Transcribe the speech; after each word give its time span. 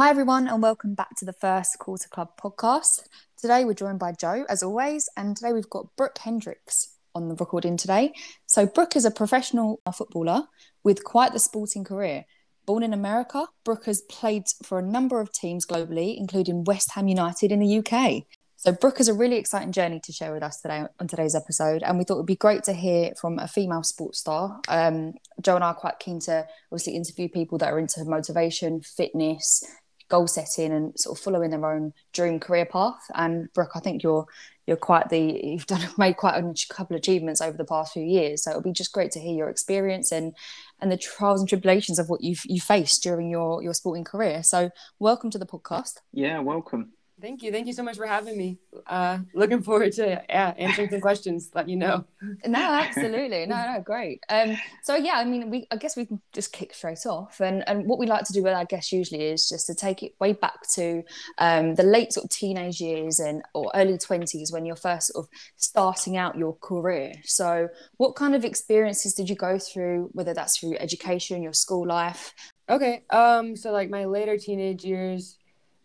Hi, 0.00 0.10
everyone, 0.10 0.46
and 0.46 0.62
welcome 0.62 0.94
back 0.94 1.16
to 1.16 1.24
the 1.24 1.32
first 1.32 1.80
Quarter 1.80 2.08
Club 2.08 2.28
podcast. 2.40 3.08
Today, 3.36 3.64
we're 3.64 3.74
joined 3.74 3.98
by 3.98 4.12
Joe, 4.12 4.44
as 4.48 4.62
always, 4.62 5.08
and 5.16 5.36
today 5.36 5.52
we've 5.52 5.68
got 5.68 5.96
Brooke 5.96 6.18
Hendrix 6.18 6.94
on 7.16 7.28
the 7.28 7.34
recording 7.34 7.76
today. 7.76 8.12
So, 8.46 8.64
Brooke 8.64 8.94
is 8.94 9.04
a 9.04 9.10
professional 9.10 9.80
footballer 9.92 10.44
with 10.84 11.02
quite 11.02 11.32
the 11.32 11.40
sporting 11.40 11.82
career. 11.82 12.26
Born 12.64 12.84
in 12.84 12.92
America, 12.92 13.48
Brooke 13.64 13.86
has 13.86 14.02
played 14.02 14.44
for 14.62 14.78
a 14.78 14.82
number 14.82 15.20
of 15.20 15.32
teams 15.32 15.66
globally, 15.66 16.16
including 16.16 16.62
West 16.62 16.92
Ham 16.92 17.08
United 17.08 17.50
in 17.50 17.58
the 17.58 17.78
UK. 17.78 18.22
So, 18.54 18.70
Brooke 18.70 18.98
has 18.98 19.08
a 19.08 19.14
really 19.14 19.36
exciting 19.36 19.72
journey 19.72 19.98
to 20.04 20.12
share 20.12 20.32
with 20.32 20.44
us 20.44 20.60
today 20.60 20.84
on 21.00 21.08
today's 21.08 21.34
episode, 21.34 21.82
and 21.82 21.98
we 21.98 22.04
thought 22.04 22.14
it 22.14 22.18
would 22.18 22.26
be 22.26 22.36
great 22.36 22.62
to 22.64 22.72
hear 22.72 23.14
from 23.20 23.40
a 23.40 23.48
female 23.48 23.82
sports 23.82 24.20
star. 24.20 24.60
Um, 24.68 25.14
Joe 25.42 25.56
and 25.56 25.64
I 25.64 25.70
are 25.70 25.74
quite 25.74 25.98
keen 25.98 26.20
to 26.20 26.46
obviously 26.70 26.94
interview 26.94 27.28
people 27.28 27.58
that 27.58 27.72
are 27.72 27.80
into 27.80 28.04
motivation, 28.04 28.80
fitness, 28.80 29.64
goal 30.08 30.26
setting 30.26 30.72
and 30.72 30.98
sort 30.98 31.18
of 31.18 31.22
following 31.22 31.50
their 31.50 31.64
own 31.64 31.92
dream 32.12 32.40
career 32.40 32.66
path. 32.66 33.00
And 33.14 33.52
Brooke, 33.52 33.72
I 33.74 33.80
think 33.80 34.02
you're 34.02 34.26
you're 34.66 34.76
quite 34.76 35.08
the 35.08 35.40
you've 35.42 35.66
done 35.66 35.88
made 35.98 36.16
quite 36.16 36.36
a 36.36 36.54
couple 36.68 36.94
of 36.94 37.00
achievements 37.00 37.40
over 37.40 37.56
the 37.56 37.64
past 37.64 37.92
few 37.92 38.02
years. 38.02 38.44
So 38.44 38.50
it'll 38.50 38.62
be 38.62 38.72
just 38.72 38.92
great 38.92 39.10
to 39.12 39.20
hear 39.20 39.34
your 39.34 39.48
experience 39.48 40.12
and 40.12 40.34
and 40.80 40.92
the 40.92 40.96
trials 40.96 41.40
and 41.40 41.48
tribulations 41.48 41.98
of 41.98 42.08
what 42.08 42.22
you've 42.22 42.42
you 42.44 42.60
faced 42.60 43.02
during 43.02 43.30
your 43.30 43.62
your 43.62 43.74
sporting 43.74 44.04
career. 44.04 44.42
So 44.42 44.70
welcome 44.98 45.30
to 45.30 45.38
the 45.38 45.46
podcast. 45.46 45.94
Yeah, 46.12 46.40
welcome. 46.40 46.92
Thank 47.20 47.42
you. 47.42 47.50
Thank 47.50 47.66
you 47.66 47.72
so 47.72 47.82
much 47.82 47.96
for 47.96 48.06
having 48.06 48.36
me. 48.36 48.58
Uh, 48.86 49.18
looking 49.34 49.60
forward 49.60 49.92
to 49.94 50.22
yeah, 50.28 50.54
answering 50.56 50.88
some 50.88 51.00
questions, 51.00 51.50
let 51.54 51.68
you 51.68 51.76
know. 51.76 52.04
No, 52.46 52.58
absolutely. 52.58 53.46
No, 53.46 53.56
no, 53.56 53.80
great. 53.80 54.22
Um, 54.28 54.56
so 54.82 54.96
yeah, 54.96 55.14
I 55.14 55.24
mean, 55.24 55.50
we 55.50 55.66
I 55.70 55.76
guess 55.76 55.96
we 55.96 56.04
can 56.04 56.20
just 56.32 56.52
kick 56.52 56.74
straight 56.74 57.06
off. 57.06 57.40
And 57.40 57.68
and 57.68 57.86
what 57.86 57.98
we 57.98 58.06
like 58.06 58.24
to 58.24 58.32
do, 58.32 58.42
with 58.42 58.54
our 58.54 58.64
guests 58.64 58.92
usually 58.92 59.26
is 59.26 59.48
just 59.48 59.66
to 59.68 59.74
take 59.74 60.02
it 60.02 60.14
way 60.20 60.32
back 60.32 60.68
to 60.74 61.04
um, 61.38 61.76
the 61.76 61.84
late 61.84 62.12
sort 62.12 62.24
of 62.24 62.30
teenage 62.30 62.80
years 62.80 63.20
and 63.20 63.42
or 63.54 63.70
early 63.74 63.98
twenties 63.98 64.50
when 64.52 64.66
you're 64.66 64.76
first 64.76 65.12
sort 65.12 65.26
of 65.26 65.30
starting 65.56 66.16
out 66.16 66.36
your 66.36 66.56
career. 66.56 67.12
So, 67.24 67.68
what 67.98 68.16
kind 68.16 68.34
of 68.34 68.44
experiences 68.44 69.14
did 69.14 69.30
you 69.30 69.36
go 69.36 69.58
through? 69.58 70.10
Whether 70.12 70.34
that's 70.34 70.58
through 70.58 70.76
education, 70.78 71.42
your 71.42 71.52
school 71.54 71.86
life. 71.86 72.34
Okay. 72.68 73.04
Um. 73.10 73.56
So 73.56 73.70
like 73.70 73.90
my 73.90 74.04
later 74.04 74.36
teenage 74.36 74.84
years 74.84 75.37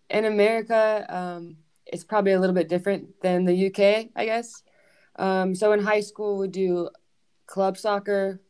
in 0.09 0.25
America, 0.25 1.05
um, 1.09 1.57
it's 1.85 2.03
probably 2.03 2.33
a 2.33 2.39
little 2.39 2.55
bit 2.55 2.69
different 2.69 3.21
than 3.21 3.45
the 3.45 3.67
UK, 3.67 4.09
I 4.15 4.25
guess. 4.25 4.63
Um, 5.17 5.53
so 5.55 5.71
in 5.73 5.79
high 5.79 6.01
school, 6.01 6.37
we 6.37 6.47
do 6.47 6.89
club 7.45 7.77
soccer, 7.77 8.41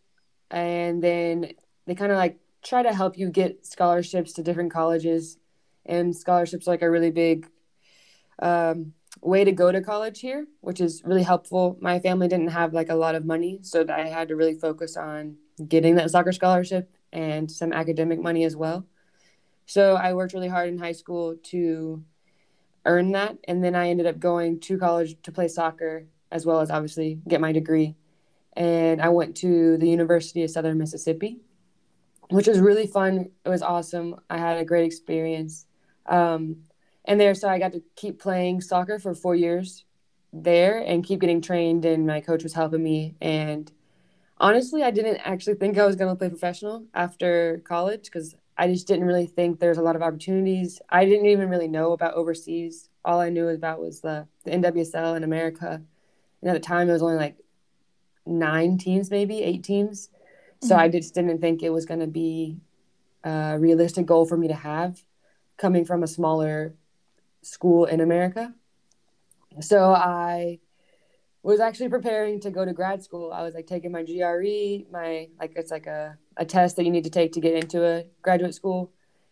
and 0.49 1.03
then 1.03 1.51
they 1.85 1.95
kind 1.95 2.11
of 2.11 2.17
like 2.17 2.39
try 2.63 2.83
to 2.83 2.93
help 2.93 3.17
you 3.17 3.29
get 3.29 3.65
scholarships 3.65 4.33
to 4.33 4.43
different 4.43 4.71
colleges, 4.71 5.37
and 5.85 6.15
scholarships 6.15 6.67
like 6.67 6.81
a 6.81 6.89
really 6.89 7.11
big 7.11 7.47
um, 8.41 8.93
way 9.21 9.43
to 9.43 9.51
go 9.51 9.71
to 9.71 9.81
college 9.81 10.19
here, 10.19 10.47
which 10.61 10.79
is 10.79 11.01
really 11.03 11.23
helpful. 11.23 11.77
My 11.81 11.99
family 11.99 12.27
didn't 12.27 12.49
have 12.49 12.73
like 12.73 12.89
a 12.89 12.95
lot 12.95 13.15
of 13.15 13.25
money, 13.25 13.59
so 13.63 13.85
I 13.89 14.07
had 14.07 14.29
to 14.29 14.35
really 14.35 14.55
focus 14.55 14.95
on 14.97 15.37
getting 15.67 15.95
that 15.95 16.11
soccer 16.11 16.31
scholarship 16.31 16.89
and 17.11 17.51
some 17.51 17.73
academic 17.73 18.19
money 18.19 18.43
as 18.43 18.55
well. 18.55 18.85
So 19.65 19.95
I 19.95 20.13
worked 20.13 20.33
really 20.33 20.47
hard 20.47 20.69
in 20.69 20.77
high 20.77 20.91
school 20.91 21.35
to 21.51 22.03
earn 22.85 23.11
that. 23.13 23.37
And 23.47 23.63
then 23.63 23.75
I 23.75 23.89
ended 23.89 24.05
up 24.05 24.19
going 24.19 24.59
to 24.61 24.77
college 24.77 25.15
to 25.23 25.31
play 25.31 25.47
soccer 25.47 26.05
as 26.31 26.45
well 26.45 26.59
as 26.59 26.71
obviously 26.71 27.19
get 27.27 27.39
my 27.39 27.51
degree. 27.51 27.95
And 28.53 29.01
I 29.01 29.09
went 29.09 29.37
to 29.37 29.77
the 29.77 29.87
University 29.87 30.43
of 30.43 30.49
Southern 30.49 30.77
Mississippi, 30.77 31.39
which 32.29 32.47
was 32.47 32.59
really 32.59 32.87
fun. 32.87 33.29
It 33.45 33.49
was 33.49 33.61
awesome. 33.61 34.19
I 34.29 34.37
had 34.37 34.57
a 34.57 34.65
great 34.65 34.85
experience. 34.85 35.65
Um, 36.07 36.63
and 37.05 37.19
there, 37.19 37.35
so 37.35 37.49
I 37.49 37.59
got 37.59 37.73
to 37.73 37.83
keep 37.95 38.19
playing 38.19 38.61
soccer 38.61 38.99
for 38.99 39.13
four 39.13 39.35
years 39.35 39.85
there 40.31 40.79
and 40.79 41.03
keep 41.03 41.21
getting 41.21 41.41
trained. 41.41 41.85
And 41.85 42.07
my 42.07 42.21
coach 42.21 42.43
was 42.43 42.53
helping 42.53 42.83
me. 42.83 43.15
And 43.21 43.71
honestly, 44.39 44.83
I 44.83 44.91
didn't 44.91 45.17
actually 45.17 45.55
think 45.55 45.77
I 45.77 45.85
was 45.85 45.95
going 45.95 46.09
to 46.09 46.17
play 46.17 46.29
professional 46.29 46.85
after 46.93 47.61
college 47.65 48.05
because 48.05 48.35
I 48.57 48.67
just 48.67 48.87
didn't 48.87 49.05
really 49.05 49.25
think 49.25 49.59
there's 49.59 49.77
a 49.77 49.81
lot 49.81 49.95
of 49.95 50.01
opportunities. 50.01 50.81
I 50.89 51.05
didn't 51.05 51.25
even 51.25 51.49
really 51.49 51.67
know 51.67 51.91
about 51.93 52.13
overseas. 52.13 52.89
All 53.03 53.19
I 53.19 53.29
knew 53.29 53.47
about 53.47 53.79
was 53.79 54.01
the, 54.01 54.27
the 54.43 54.51
NWSL 54.51 55.17
in 55.17 55.23
America. 55.23 55.81
And 56.41 56.49
at 56.49 56.53
the 56.53 56.59
time, 56.59 56.89
it 56.89 56.93
was 56.93 57.01
only 57.01 57.15
like 57.15 57.37
nine 58.25 58.77
teams, 58.77 59.09
maybe 59.09 59.41
eight 59.41 59.63
teams. 59.63 60.09
So 60.61 60.75
mm-hmm. 60.75 60.79
I 60.79 60.89
just 60.89 61.13
didn't 61.15 61.39
think 61.39 61.63
it 61.63 61.71
was 61.71 61.85
going 61.85 61.99
to 61.99 62.07
be 62.07 62.57
a 63.23 63.57
realistic 63.59 64.05
goal 64.05 64.25
for 64.25 64.37
me 64.37 64.47
to 64.47 64.53
have 64.53 65.03
coming 65.57 65.85
from 65.85 66.03
a 66.03 66.07
smaller 66.07 66.73
school 67.41 67.85
in 67.85 68.01
America. 68.01 68.53
So 69.61 69.93
I 69.93 70.59
was 71.43 71.59
actually 71.59 71.89
preparing 71.89 72.39
to 72.39 72.49
go 72.49 72.63
to 72.63 72.73
grad 72.73 73.03
school. 73.03 73.31
I 73.33 73.43
was 73.43 73.53
like 73.53 73.67
taking 73.67 73.91
my 73.91 74.03
GRE, 74.03 74.89
my 74.91 75.27
like 75.39 75.53
it's 75.55 75.71
like 75.71 75.87
a, 75.87 76.17
a 76.37 76.45
test 76.45 76.77
that 76.77 76.85
you 76.85 76.91
need 76.91 77.03
to 77.03 77.09
take 77.09 77.33
to 77.33 77.41
get 77.41 77.55
into 77.55 77.85
a 77.85 78.05
graduate 78.21 78.55
school. 78.55 78.91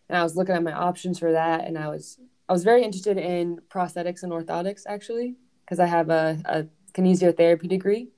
And 0.09 0.17
I 0.17 0.23
was 0.23 0.35
looking 0.35 0.53
at 0.53 0.61
my 0.61 0.73
options 0.73 1.17
for 1.17 1.31
that 1.31 1.65
and 1.65 1.77
I 1.77 1.87
was 1.87 2.19
I 2.49 2.53
was 2.53 2.65
very 2.65 2.83
interested 2.83 3.17
in 3.17 3.61
prosthetics 3.69 4.23
and 4.23 4.31
orthotics 4.33 4.81
actually, 4.85 5.35
because 5.63 5.79
I 5.79 5.85
have 5.85 6.09
a, 6.09 6.41
a 6.45 6.65
kinesiotherapy 6.93 7.69
degree. 7.69 8.09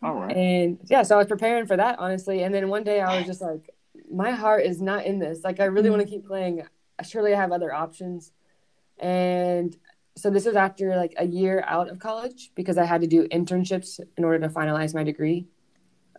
All 0.00 0.14
right. 0.14 0.36
And 0.36 0.78
yeah, 0.84 1.02
so 1.02 1.16
I 1.16 1.18
was 1.18 1.26
preparing 1.26 1.66
for 1.66 1.76
that 1.76 1.98
honestly. 1.98 2.44
And 2.44 2.54
then 2.54 2.68
one 2.68 2.84
day 2.84 3.00
I 3.00 3.18
was 3.18 3.26
just 3.26 3.40
like, 3.40 3.74
my 4.12 4.30
heart 4.30 4.64
is 4.64 4.80
not 4.80 5.06
in 5.06 5.18
this. 5.18 5.42
Like 5.42 5.58
I 5.58 5.64
really 5.64 5.88
mm-hmm. 5.88 5.98
want 5.98 6.08
to 6.08 6.14
keep 6.14 6.24
playing. 6.24 6.62
Surely 7.02 7.34
I 7.34 7.40
have 7.40 7.50
other 7.50 7.74
options. 7.74 8.30
And 9.00 9.76
so 10.16 10.30
this 10.30 10.44
was 10.46 10.56
after 10.56 10.96
like 10.96 11.14
a 11.18 11.26
year 11.26 11.64
out 11.66 11.88
of 11.88 11.98
college 11.98 12.50
because 12.54 12.78
I 12.78 12.84
had 12.84 13.00
to 13.00 13.06
do 13.06 13.26
internships 13.28 14.00
in 14.16 14.24
order 14.24 14.38
to 14.46 14.48
finalize 14.48 14.94
my 14.94 15.02
degree. 15.02 15.46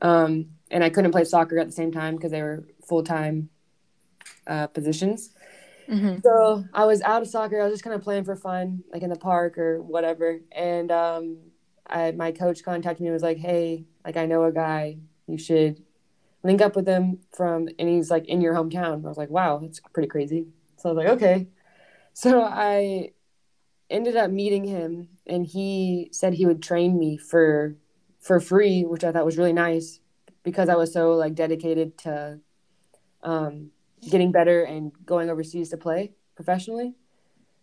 Um, 0.02 0.48
and 0.70 0.84
I 0.84 0.90
couldn't 0.90 1.12
play 1.12 1.24
soccer 1.24 1.58
at 1.58 1.68
the 1.68 1.72
same 1.72 1.92
time 1.92 2.16
because 2.16 2.32
they 2.32 2.42
were 2.42 2.68
full 2.88 3.04
time 3.04 3.50
uh, 4.48 4.68
positions. 4.68 5.32
Mm-hmm. 5.88 6.20
So 6.24 6.66
I 6.74 6.86
was 6.86 7.02
out 7.02 7.22
of 7.22 7.28
soccer. 7.28 7.62
I 7.62 7.66
was 7.66 7.74
just 7.74 7.84
kind 7.84 7.96
of 7.96 8.02
playing 8.02 8.26
for 8.26 8.36
fun, 8.36 8.84
like 8.92 9.04
in 9.04 9.10
the 9.10 9.16
park 9.16 9.58
or 9.58 9.82
whatever. 9.82 10.40
And 10.52 10.92
um, 10.92 11.38
I, 11.88 12.12
my 12.12 12.32
coach 12.32 12.64
contacted 12.64 13.02
me 13.02 13.08
and 13.08 13.14
was 13.14 13.24
like, 13.24 13.38
"Hey, 13.38 13.86
like 14.04 14.18
I 14.18 14.26
know 14.26 14.44
a 14.44 14.52
guy. 14.52 14.98
You 15.28 15.38
should 15.38 15.84
link 16.44 16.62
up 16.62 16.76
with 16.76 16.88
him 16.88 17.20
from." 17.36 17.70
And 17.80 17.88
he's 17.88 18.10
like 18.10 18.26
in 18.26 18.42
your 18.42 18.56
hometown. 18.56 19.06
I 19.06 19.08
was 19.08 19.18
like, 19.18 19.30
"Wow, 19.30 19.60
that's 19.60 19.80
pretty 19.94 20.10
crazy." 20.10 20.48
So 20.78 20.90
I 20.90 20.94
was 20.94 20.98
like, 20.98 21.14
"Okay." 21.16 21.48
So 22.14 22.42
I 22.42 23.12
ended 23.90 24.16
up 24.16 24.32
meeting 24.32 24.64
him 24.64 25.08
and 25.28 25.46
he 25.46 26.10
said 26.12 26.34
he 26.34 26.46
would 26.46 26.62
train 26.62 26.98
me 26.98 27.18
for 27.18 27.76
for 28.20 28.40
free 28.40 28.84
which 28.84 29.04
i 29.04 29.12
thought 29.12 29.26
was 29.26 29.38
really 29.38 29.54
nice 29.54 30.00
because 30.44 30.70
i 30.70 30.76
was 30.76 30.92
so 30.92 31.14
like 31.14 31.36
dedicated 31.36 31.98
to 31.98 32.40
um, 33.26 33.72
getting 34.10 34.32
better 34.32 34.64
and 34.64 34.92
going 35.06 35.30
overseas 35.30 35.70
to 35.70 35.78
play 35.78 36.12
professionally. 36.36 36.94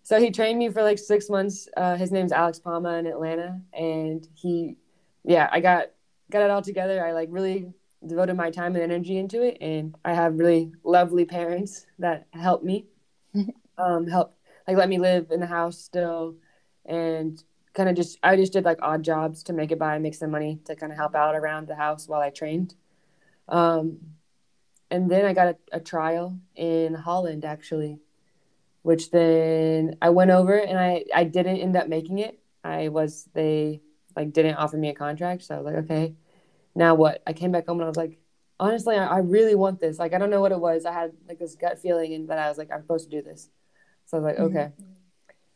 So 0.03 0.21
he 0.21 0.31
trained 0.31 0.59
me 0.59 0.69
for 0.69 0.83
like 0.83 0.99
six 0.99 1.31
months. 1.31 1.69
Uh, 1.77 1.97
his 1.97 2.11
name's 2.11 2.33
alex 2.33 2.59
palma 2.59 2.95
in 2.99 3.07
atlanta 3.07 3.61
and 3.73 4.27
he 4.35 4.77
yeah 5.25 5.49
i 5.53 5.61
got 5.61 5.91
got 6.31 6.43
it 6.43 6.51
all 6.51 6.63
together. 6.63 7.05
I 7.05 7.13
like 7.13 7.29
really 7.31 7.73
devoted 8.05 8.35
my 8.35 8.51
time 8.51 8.75
and 8.75 8.83
energy 8.83 9.17
into 9.17 9.43
it 9.43 9.59
and 9.61 9.95
i 10.05 10.13
have 10.13 10.37
really 10.37 10.73
lovely 10.83 11.25
parents 11.25 11.87
that 12.01 12.27
helped 12.33 12.65
me 12.65 12.87
um, 13.79 14.09
help 14.09 14.35
like 14.67 14.77
let 14.77 14.89
me 14.89 14.99
live 14.99 15.31
in 15.31 15.41
the 15.41 15.47
house 15.47 15.79
still 15.79 16.37
and 16.85 17.43
kind 17.75 17.89
of 17.89 17.97
just 17.97 18.19
I 18.23 18.37
just 18.37 18.53
did 18.53 18.65
like 18.65 18.79
odd 18.83 19.03
jobs 19.03 19.43
to 19.45 19.53
make 19.53 19.73
it 19.73 19.79
by 19.79 19.95
and 19.95 20.03
make 20.03 20.15
some 20.15 20.31
money 20.31 20.61
to 20.67 20.77
kind 20.77 20.93
of 20.93 20.99
help 20.99 21.15
out 21.15 21.35
around 21.35 21.69
the 21.69 21.75
house 21.75 22.07
while 22.07 22.21
I 22.21 22.31
trained. 22.31 22.75
Um, 23.49 23.99
and 24.91 25.11
then 25.11 25.25
I 25.25 25.33
got 25.33 25.49
a, 25.49 25.57
a 25.73 25.81
trial 25.81 26.39
in 26.55 26.95
Holland 26.95 27.45
actually, 27.45 27.99
which 28.83 29.11
then 29.11 29.97
I 30.03 30.11
went 30.11 30.31
over 30.31 30.55
and 30.59 30.79
I 30.79 31.05
I 31.15 31.25
didn't 31.25 31.59
end 31.59 31.77
up 31.77 31.89
making 31.89 32.19
it. 32.19 32.39
I 32.65 32.89
was 32.89 33.29
they 33.33 33.81
like 34.17 34.33
didn't 34.33 34.57
offer 34.57 34.77
me 34.77 34.91
a 34.91 34.95
contract, 34.95 35.43
so 35.43 35.55
I 35.55 35.59
was 35.59 35.67
like, 35.67 35.85
okay, 35.85 36.15
now 36.75 36.95
what? 36.95 37.23
I 37.27 37.33
came 37.33 37.53
back 37.53 37.67
home 37.67 37.79
and 37.79 37.85
I 37.85 37.89
was 37.89 37.97
like, 37.97 38.19
honestly, 38.61 38.97
I, 38.97 39.07
I 39.07 39.19
really 39.19 39.55
want 39.55 39.81
this. 39.81 39.99
Like 39.99 40.13
I 40.15 40.19
don't 40.19 40.31
know 40.31 40.41
what 40.41 40.53
it 40.53 40.61
was. 40.61 40.85
I 40.85 40.93
had 40.93 41.13
like 41.29 41.39
this 41.39 41.57
gut 41.57 41.79
feeling 41.81 42.13
and 42.15 42.29
that 42.29 42.39
I 42.39 42.49
was 42.49 42.59
like, 42.59 42.71
I'm 42.73 42.83
supposed 42.83 43.11
to 43.11 43.17
do 43.17 43.23
this. 43.23 43.49
So 44.13 44.19
I 44.19 44.21
was 44.21 44.25
like, 44.25 44.37
mm-hmm. 44.37 44.57
okay. 44.57 44.73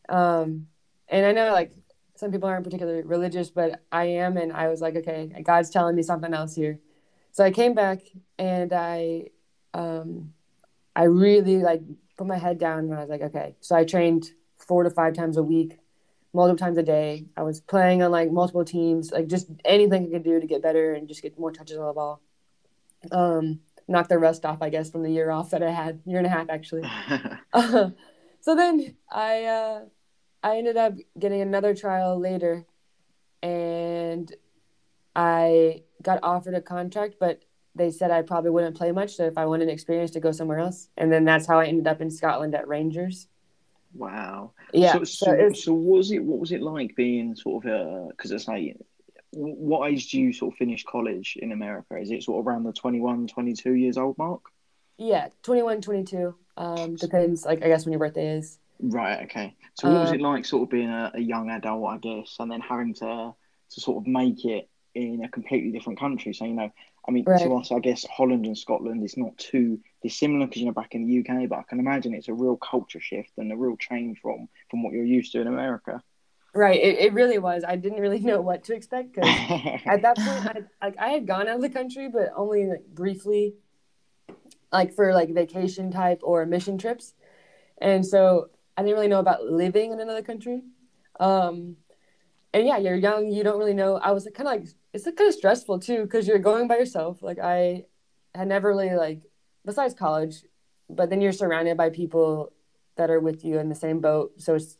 Um, 0.08 0.68
and 1.08 1.26
I 1.26 1.32
know 1.32 1.52
like 1.52 1.72
some 2.14 2.32
people 2.32 2.48
aren't 2.48 2.64
particularly 2.64 3.02
religious, 3.02 3.50
but 3.50 3.82
I 3.92 4.06
am, 4.06 4.38
and 4.38 4.50
I 4.50 4.68
was 4.68 4.80
like, 4.80 4.96
okay, 4.96 5.30
God's 5.44 5.68
telling 5.68 5.94
me 5.94 6.02
something 6.02 6.32
else 6.32 6.54
here. 6.54 6.80
So 7.32 7.44
I 7.44 7.50
came 7.50 7.74
back 7.74 8.00
and 8.38 8.72
I, 8.72 9.26
um, 9.74 10.32
I 10.94 11.04
really 11.04 11.58
like 11.58 11.82
put 12.16 12.26
my 12.26 12.38
head 12.38 12.58
down 12.58 12.78
and 12.78 12.94
I 12.94 13.00
was 13.00 13.10
like, 13.10 13.20
okay. 13.20 13.56
So 13.60 13.76
I 13.76 13.84
trained 13.84 14.30
four 14.56 14.84
to 14.84 14.90
five 14.90 15.12
times 15.12 15.36
a 15.36 15.42
week, 15.42 15.78
multiple 16.32 16.56
times 16.56 16.78
a 16.78 16.82
day. 16.82 17.26
I 17.36 17.42
was 17.42 17.60
playing 17.60 18.02
on 18.02 18.10
like 18.10 18.30
multiple 18.30 18.64
teams, 18.64 19.10
like 19.10 19.26
just 19.26 19.48
anything 19.66 20.06
I 20.06 20.10
could 20.12 20.24
do 20.24 20.40
to 20.40 20.46
get 20.46 20.62
better 20.62 20.94
and 20.94 21.08
just 21.08 21.20
get 21.20 21.38
more 21.38 21.52
touches 21.52 21.76
on 21.76 21.88
the 21.88 21.92
ball. 21.92 22.22
Um, 23.12 23.60
knock 23.86 24.08
the 24.08 24.18
rust 24.18 24.46
off, 24.46 24.62
I 24.62 24.70
guess, 24.70 24.90
from 24.90 25.02
the 25.02 25.10
year 25.10 25.30
off 25.30 25.50
that 25.50 25.62
I 25.62 25.70
had, 25.70 26.00
year 26.06 26.16
and 26.16 26.26
a 26.26 26.30
half 26.30 26.48
actually. 26.48 26.90
Uh, 28.46 28.50
so 28.50 28.54
then 28.56 28.96
I 29.10 29.44
uh, 29.44 29.80
I 30.42 30.58
ended 30.58 30.76
up 30.76 30.94
getting 31.18 31.40
another 31.40 31.74
trial 31.74 32.18
later, 32.18 32.66
and 33.42 34.32
I 35.14 35.82
got 36.02 36.20
offered 36.22 36.54
a 36.54 36.60
contract, 36.60 37.16
but 37.20 37.42
they 37.74 37.90
said 37.90 38.10
I 38.10 38.22
probably 38.22 38.50
wouldn't 38.50 38.76
play 38.76 38.92
much. 38.92 39.16
So 39.16 39.24
if 39.26 39.38
I 39.38 39.46
wanted 39.46 39.68
experience, 39.68 40.12
to 40.12 40.20
go 40.20 40.32
somewhere 40.32 40.58
else, 40.58 40.88
and 40.96 41.12
then 41.12 41.24
that's 41.24 41.46
how 41.46 41.58
I 41.60 41.66
ended 41.66 41.86
up 41.86 42.00
in 42.00 42.10
Scotland 42.10 42.54
at 42.54 42.68
Rangers. 42.68 43.28
wow. 43.94 44.52
Yeah, 44.72 44.92
So, 44.94 45.04
so 45.04 45.26
so, 45.26 45.32
it's- 45.34 45.64
so 45.64 45.72
what 45.74 45.98
was 45.98 46.10
it? 46.12 46.24
What 46.24 46.38
was 46.40 46.52
it 46.52 46.62
like 46.62 46.96
being 46.96 47.34
sort 47.36 47.64
of 47.64 47.70
a 47.72 48.08
because 48.10 48.32
it's 48.32 48.48
like, 48.48 48.76
what 49.32 49.90
age 49.90 50.10
do 50.10 50.20
you 50.20 50.32
sort 50.32 50.54
of 50.54 50.58
finish 50.58 50.84
college 50.84 51.36
in 51.40 51.52
America? 51.52 51.96
Is 51.98 52.10
it 52.10 52.22
sort 52.22 52.40
of 52.40 52.46
around 52.46 52.64
the 52.64 52.72
21, 52.72 53.26
22 53.26 53.72
years 53.74 53.96
old 53.98 54.18
mark? 54.18 54.42
yeah, 54.98 55.28
21, 55.42 55.82
22. 55.82 56.34
Um, 56.56 56.96
depends, 56.96 57.44
like 57.44 57.62
I 57.62 57.68
guess 57.68 57.84
when 57.84 57.92
your 57.92 58.00
birthday 58.00 58.38
is. 58.38 58.58
Right. 58.80 59.24
Okay. 59.24 59.56
So 59.74 59.88
what 59.88 60.02
was 60.02 60.12
it 60.12 60.20
like, 60.20 60.44
sort 60.44 60.64
of 60.64 60.70
being 60.70 60.90
a, 60.90 61.10
a 61.14 61.20
young 61.20 61.50
adult, 61.50 61.88
I 61.88 61.98
guess, 61.98 62.36
and 62.38 62.50
then 62.50 62.60
having 62.60 62.94
to 62.94 63.34
to 63.70 63.80
sort 63.80 64.02
of 64.02 64.06
make 64.06 64.44
it 64.44 64.68
in 64.94 65.24
a 65.24 65.28
completely 65.28 65.72
different 65.72 65.98
country? 65.98 66.34
So 66.34 66.44
you 66.44 66.54
know, 66.54 66.70
I 67.08 67.10
mean, 67.10 67.24
Right. 67.26 67.42
to 67.42 67.56
us, 67.56 67.72
I 67.72 67.78
guess 67.78 68.04
Holland 68.06 68.46
and 68.46 68.56
Scotland 68.56 69.02
is 69.04 69.16
not 69.16 69.36
too 69.38 69.80
dissimilar 70.02 70.46
because 70.46 70.60
you 70.60 70.66
know 70.66 70.72
back 70.72 70.94
in 70.94 71.06
the 71.06 71.18
UK, 71.20 71.46
but 71.48 71.58
I 71.58 71.62
can 71.68 71.80
imagine 71.80 72.14
it's 72.14 72.28
a 72.28 72.34
real 72.34 72.56
culture 72.56 73.00
shift 73.00 73.32
and 73.38 73.50
a 73.52 73.56
real 73.56 73.76
change 73.76 74.18
from 74.20 74.48
from 74.70 74.82
what 74.82 74.92
you're 74.92 75.04
used 75.04 75.32
to 75.32 75.40
in 75.40 75.46
America. 75.46 76.02
Right, 76.54 76.80
it, 76.80 76.98
it 76.98 77.12
really 77.12 77.38
was. 77.38 77.64
I 77.66 77.76
didn't 77.76 78.00
really 78.00 78.18
know 78.20 78.40
what 78.40 78.64
to 78.64 78.74
expect 78.74 79.14
because 79.14 79.26
at 79.86 80.02
that 80.02 80.16
point, 80.16 80.46
I, 80.46 80.60
like 80.86 80.98
I 80.98 81.08
had 81.10 81.26
gone 81.26 81.48
out 81.48 81.56
of 81.56 81.62
the 81.62 81.68
country, 81.70 82.08
but 82.08 82.32
only 82.34 82.66
like 82.66 82.86
briefly, 82.86 83.54
like 84.78 84.94
for 84.94 85.12
like 85.12 85.30
vacation 85.30 85.90
type 85.90 86.20
or 86.22 86.44
mission 86.46 86.76
trips, 86.78 87.14
and 87.80 88.04
so 88.04 88.50
I 88.76 88.82
didn't 88.82 88.96
really 88.96 89.08
know 89.08 89.20
about 89.20 89.44
living 89.44 89.92
in 89.92 90.00
another 90.00 90.22
country. 90.22 90.62
Um, 91.18 91.76
and 92.52 92.66
yeah, 92.66 92.78
you're 92.78 92.96
young, 92.96 93.30
you 93.30 93.42
don't 93.42 93.58
really 93.58 93.74
know. 93.74 93.96
I 93.96 94.12
was 94.12 94.28
kind 94.34 94.48
of 94.48 94.54
like 94.54 94.66
it's 94.92 95.04
kind 95.04 95.28
of 95.28 95.34
stressful 95.34 95.80
too 95.80 96.02
because 96.02 96.26
you're 96.28 96.38
going 96.38 96.68
by 96.68 96.76
yourself. 96.78 97.22
Like 97.22 97.38
I 97.38 97.84
had 98.34 98.48
never 98.48 98.68
really 98.68 98.94
like 98.94 99.20
besides 99.64 99.94
college, 99.94 100.42
but 100.88 101.10
then 101.10 101.20
you're 101.20 101.32
surrounded 101.32 101.76
by 101.76 101.90
people 101.90 102.52
that 102.96 103.10
are 103.10 103.20
with 103.20 103.44
you 103.44 103.58
in 103.58 103.68
the 103.68 103.74
same 103.74 104.00
boat, 104.00 104.32
so 104.38 104.54
it's 104.54 104.78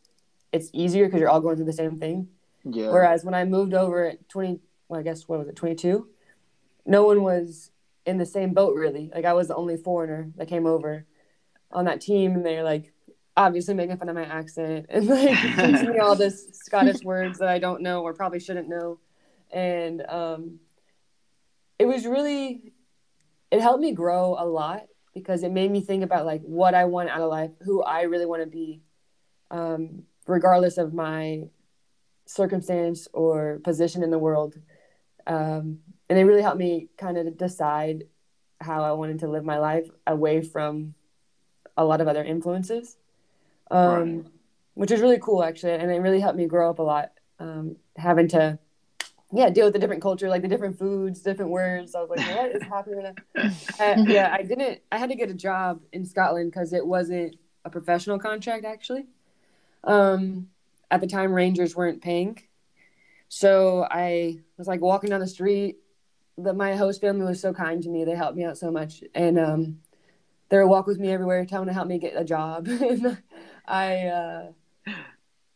it's 0.51 0.69
easier 0.73 1.05
because 1.05 1.19
you're 1.19 1.29
all 1.29 1.41
going 1.41 1.55
through 1.55 1.65
the 1.65 1.73
same 1.73 1.97
thing. 1.97 2.29
yeah. 2.63 2.89
Whereas 2.89 3.23
when 3.25 3.33
I 3.33 3.43
moved 3.45 3.73
over 3.73 4.05
at 4.05 4.29
20, 4.29 4.59
well, 4.87 4.99
I 4.99 5.03
guess 5.03 5.27
what 5.27 5.39
was 5.39 5.47
it, 5.49 5.55
22? 5.55 6.07
No 6.85 7.03
one 7.03 7.21
was 7.21 7.71
in 8.07 8.17
the 8.17 8.25
same 8.25 8.53
boat 8.53 8.75
really. 8.75 9.11
Like 9.13 9.25
I 9.25 9.33
was 9.33 9.49
the 9.49 9.55
only 9.55 9.77
foreigner 9.77 10.31
that 10.37 10.47
came 10.47 10.65
over 10.65 11.05
on 11.71 11.85
that 11.85 12.01
team, 12.01 12.33
and 12.33 12.45
they're 12.45 12.63
like 12.63 12.93
obviously 13.35 13.75
making 13.75 13.97
fun 13.97 14.09
of 14.09 14.15
my 14.15 14.25
accent 14.25 14.87
and 14.89 15.05
like 15.05 15.37
teaching 15.55 15.91
me 15.91 15.99
all 15.99 16.15
this 16.15 16.47
Scottish 16.53 17.03
words 17.03 17.37
that 17.37 17.49
I 17.49 17.59
don't 17.59 17.83
know 17.83 18.01
or 18.01 18.13
probably 18.13 18.39
shouldn't 18.39 18.69
know, 18.69 18.99
and 19.51 20.01
um, 20.07 20.59
it 21.77 21.85
was 21.85 22.05
really 22.07 22.73
it 23.51 23.61
helped 23.61 23.81
me 23.81 23.91
grow 23.91 24.35
a 24.39 24.45
lot 24.45 24.83
because 25.13 25.43
it 25.43 25.51
made 25.51 25.71
me 25.71 25.81
think 25.81 26.03
about 26.03 26.25
like 26.25 26.41
what 26.41 26.73
I 26.73 26.85
want 26.85 27.09
out 27.09 27.21
of 27.21 27.29
life, 27.29 27.51
who 27.61 27.81
I 27.83 28.03
really 28.03 28.25
want 28.25 28.43
to 28.43 28.47
be, 28.47 28.81
um, 29.51 30.03
regardless 30.27 30.77
of 30.77 30.93
my 30.93 31.43
circumstance 32.25 33.07
or 33.13 33.59
position 33.63 34.03
in 34.03 34.11
the 34.11 34.19
world. 34.19 34.55
Um, 35.25 35.79
and 36.09 36.17
it 36.17 36.23
really 36.23 36.41
helped 36.41 36.57
me 36.59 36.89
kind 36.97 37.17
of 37.17 37.37
decide 37.37 38.05
how 38.61 38.83
I 38.83 38.91
wanted 38.93 39.19
to 39.19 39.27
live 39.27 39.43
my 39.45 39.57
life 39.59 39.87
away 40.05 40.41
from 40.41 40.93
a 41.75 41.83
lot 41.85 42.01
of 42.01 42.07
other 42.07 42.23
influences, 42.23 42.97
um, 43.69 43.87
Right. 43.87 44.25
which 44.73 44.91
is 44.91 45.01
really 45.01 45.19
cool 45.19 45.43
actually. 45.43 45.73
And 45.73 45.91
it 45.91 45.99
really 45.99 46.19
helped 46.19 46.37
me 46.37 46.47
grow 46.47 46.69
up 46.69 46.79
a 46.79 46.83
lot, 46.83 47.11
um, 47.39 47.75
having 47.97 48.27
to, 48.29 48.57
yeah, 49.31 49.49
deal 49.49 49.65
with 49.65 49.73
the 49.73 49.79
different 49.79 50.01
culture, 50.01 50.29
like 50.29 50.41
the 50.41 50.47
different 50.47 50.79
foods, 50.79 51.21
different 51.21 51.51
words. 51.51 51.93
I 51.93 52.01
was 52.01 52.09
like, 52.09 52.25
what 52.35 52.55
is 52.55 52.63
happening? 52.63 53.03
now? 53.03 53.13
Uh, 53.79 54.03
yeah, 54.07 54.33
I 54.33 54.41
didn't, 54.41 54.79
I 54.91 54.97
had 54.97 55.09
to 55.09 55.15
get 55.15 55.29
a 55.29 55.33
job 55.35 55.81
in 55.93 56.03
Scotland 56.03 56.51
because 56.51 56.73
it 56.73 56.85
wasn't 56.85 57.35
a 57.63 57.69
professional 57.69 58.17
contract 58.17 58.65
actually. 58.65 59.05
Um, 59.83 60.47
at 60.89 60.99
the 61.01 61.05
time, 61.07 61.31
Rangers 61.31 61.75
weren't 61.75 62.01
paying. 62.01 62.41
So 63.29 63.85
I 63.89 64.39
was 64.57 64.67
like 64.67 64.81
walking 64.81 65.09
down 65.11 65.19
the 65.19 65.27
street. 65.27 65.77
The, 66.37 66.53
my 66.53 66.75
host 66.75 67.01
family 67.01 67.25
was 67.25 67.41
so 67.41 67.53
kind 67.53 67.81
to 67.83 67.89
me. 67.89 68.05
They 68.05 68.15
helped 68.15 68.37
me 68.37 68.43
out 68.43 68.57
so 68.57 68.71
much. 68.71 69.03
And 69.15 69.39
um, 69.39 69.79
they 70.49 70.63
walk 70.63 70.87
with 70.87 70.99
me 70.99 71.11
everywhere, 71.11 71.45
telling 71.45 71.67
to 71.67 71.73
help 71.73 71.87
me 71.87 71.97
get 71.97 72.13
a 72.15 72.23
job. 72.23 72.67
and 72.69 73.17
I, 73.67 74.07
uh, 74.07 74.51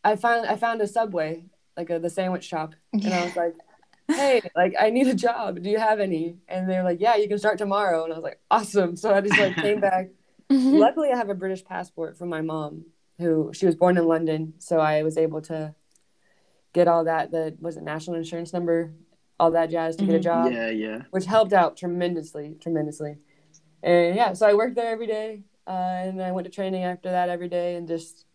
I 0.04 0.16
found 0.16 0.48
I 0.48 0.56
found 0.56 0.82
a 0.82 0.88
Subway, 0.88 1.46
like 1.78 1.90
a, 1.90 2.00
the 2.00 2.10
sandwich 2.10 2.44
shop, 2.44 2.74
and 2.94 3.14
I 3.14 3.24
was 3.24 3.36
like, 3.36 3.56
"Hey, 4.08 4.42
like 4.56 4.74
I 4.80 4.90
need 4.90 5.08
a 5.08 5.14
job. 5.14 5.62
Do 5.62 5.70
you 5.70 5.78
have 5.78 6.00
any?" 6.00 6.38
And 6.48 6.70
they 6.70 6.78
were 6.78 6.84
like, 6.84 7.00
"Yeah, 7.00 7.16
you 7.16 7.28
can 7.28 7.38
start 7.38 7.58
tomorrow." 7.58 8.04
And 8.04 8.14
I 8.14 8.16
was 8.16 8.24
like, 8.24 8.40
"Awesome!" 8.50 8.96
So 8.96 9.14
I 9.14 9.22
just 9.22 9.38
like 9.38 9.56
came 9.56 9.80
back. 9.92 10.10
Luckily, 10.50 11.12
I 11.12 11.18
have 11.18 11.30
a 11.30 11.36
British 11.36 11.64
passport 11.64 12.18
from 12.18 12.30
my 12.30 12.42
mom, 12.42 12.86
who 13.20 13.52
she 13.54 13.66
was 13.66 13.76
born 13.76 13.98
in 13.98 14.08
London, 14.08 14.54
so 14.58 14.80
I 14.80 15.04
was 15.04 15.18
able 15.18 15.42
to 15.44 15.76
get 16.74 16.88
all 16.88 17.04
that. 17.06 17.32
The 17.32 17.56
was 17.60 17.78
it 17.78 17.84
national 17.84 18.18
insurance 18.18 18.54
number, 18.54 18.92
all 19.42 19.50
that 19.52 19.72
jazz 19.72 19.96
to 19.96 20.06
get 20.06 20.14
a 20.14 20.20
Mhm. 20.20 20.24
job 20.24 20.54
yeah, 20.54 20.70
yeah. 20.70 21.02
which 21.10 21.26
helped 21.26 21.52
out 21.52 21.76
tremendously, 21.76 22.56
tremendously. 22.62 23.18
And 23.82 24.16
yeah, 24.16 24.34
so 24.34 24.48
I 24.48 24.54
worked 24.54 24.76
there 24.76 24.92
every 24.92 25.08
day, 25.08 25.42
uh, 25.66 25.72
and 25.72 26.22
I 26.22 26.32
went 26.32 26.46
to 26.46 26.52
training 26.52 26.84
after 26.84 27.10
that 27.10 27.28
every 27.30 27.50
day, 27.50 27.76
and 27.76 27.88
just 27.88 28.26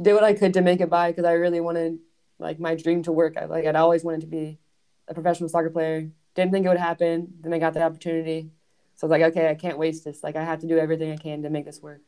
did 0.00 0.14
what 0.14 0.22
I 0.22 0.34
could 0.34 0.54
to 0.54 0.60
make 0.60 0.80
it 0.80 0.88
by 0.88 1.10
because 1.10 1.24
I 1.24 1.32
really 1.32 1.60
wanted 1.60 1.98
like 2.38 2.60
my 2.60 2.76
dream 2.76 3.02
to 3.02 3.10
work. 3.12 3.36
I 3.36 3.46
like 3.46 3.66
I'd 3.66 3.74
always 3.74 4.04
wanted 4.04 4.20
to 4.20 4.28
be 4.28 4.60
a 5.08 5.14
professional 5.14 5.48
soccer 5.48 5.70
player. 5.70 6.08
Didn't 6.36 6.52
think 6.52 6.64
it 6.64 6.68
would 6.68 6.78
happen. 6.78 7.34
Then 7.40 7.52
I 7.52 7.58
got 7.58 7.74
the 7.74 7.82
opportunity, 7.82 8.52
so 8.94 9.04
I 9.04 9.06
was 9.08 9.10
like, 9.10 9.22
okay, 9.32 9.50
I 9.50 9.56
can't 9.56 9.76
waste 9.76 10.04
this. 10.04 10.22
Like 10.22 10.36
I 10.36 10.44
have 10.44 10.60
to 10.60 10.68
do 10.68 10.78
everything 10.78 11.10
I 11.10 11.16
can 11.16 11.42
to 11.42 11.50
make 11.50 11.64
this 11.64 11.82
work. 11.82 12.02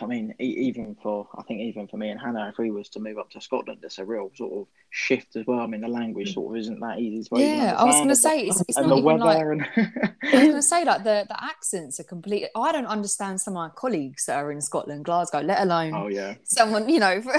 I 0.00 0.06
mean, 0.06 0.34
even 0.38 0.96
for 1.02 1.28
I 1.36 1.42
think 1.42 1.60
even 1.60 1.88
for 1.88 1.96
me 1.96 2.10
and 2.10 2.20
Hannah, 2.20 2.48
if 2.48 2.58
we 2.58 2.70
was 2.70 2.88
to 2.90 3.00
move 3.00 3.18
up 3.18 3.30
to 3.30 3.40
Scotland, 3.40 3.80
it's 3.82 3.98
a 3.98 4.04
real 4.04 4.30
sort 4.34 4.52
of 4.52 4.66
shift 4.90 5.36
as 5.36 5.46
well. 5.46 5.60
I 5.60 5.66
mean, 5.66 5.80
the 5.80 5.88
language 5.88 6.28
hmm. 6.28 6.34
sort 6.34 6.54
of 6.54 6.60
isn't 6.60 6.80
that 6.80 6.98
easy 6.98 7.28
to 7.28 7.40
Yeah, 7.40 7.74
I 7.76 7.84
was 7.84 7.96
going 7.96 8.08
to 8.08 8.16
say 8.16 8.42
it's, 8.42 8.60
it's 8.68 8.78
not 8.78 8.98
even 8.98 9.18
like 9.18 9.38
and 9.38 9.62
I 9.76 10.10
was 10.22 10.32
going 10.32 10.52
to 10.54 10.62
say 10.62 10.84
like 10.84 11.04
the 11.04 11.26
the 11.28 11.42
accents 11.42 12.00
are 12.00 12.04
complete. 12.04 12.46
I 12.54 12.72
don't 12.72 12.86
understand 12.86 13.40
some 13.40 13.56
of 13.56 13.62
my 13.62 13.68
colleagues 13.74 14.26
that 14.26 14.36
are 14.36 14.52
in 14.52 14.60
Scotland, 14.60 15.04
Glasgow, 15.04 15.40
let 15.40 15.60
alone 15.60 15.94
oh 15.94 16.08
yeah, 16.08 16.34
someone 16.44 16.88
you 16.88 17.00
know. 17.00 17.22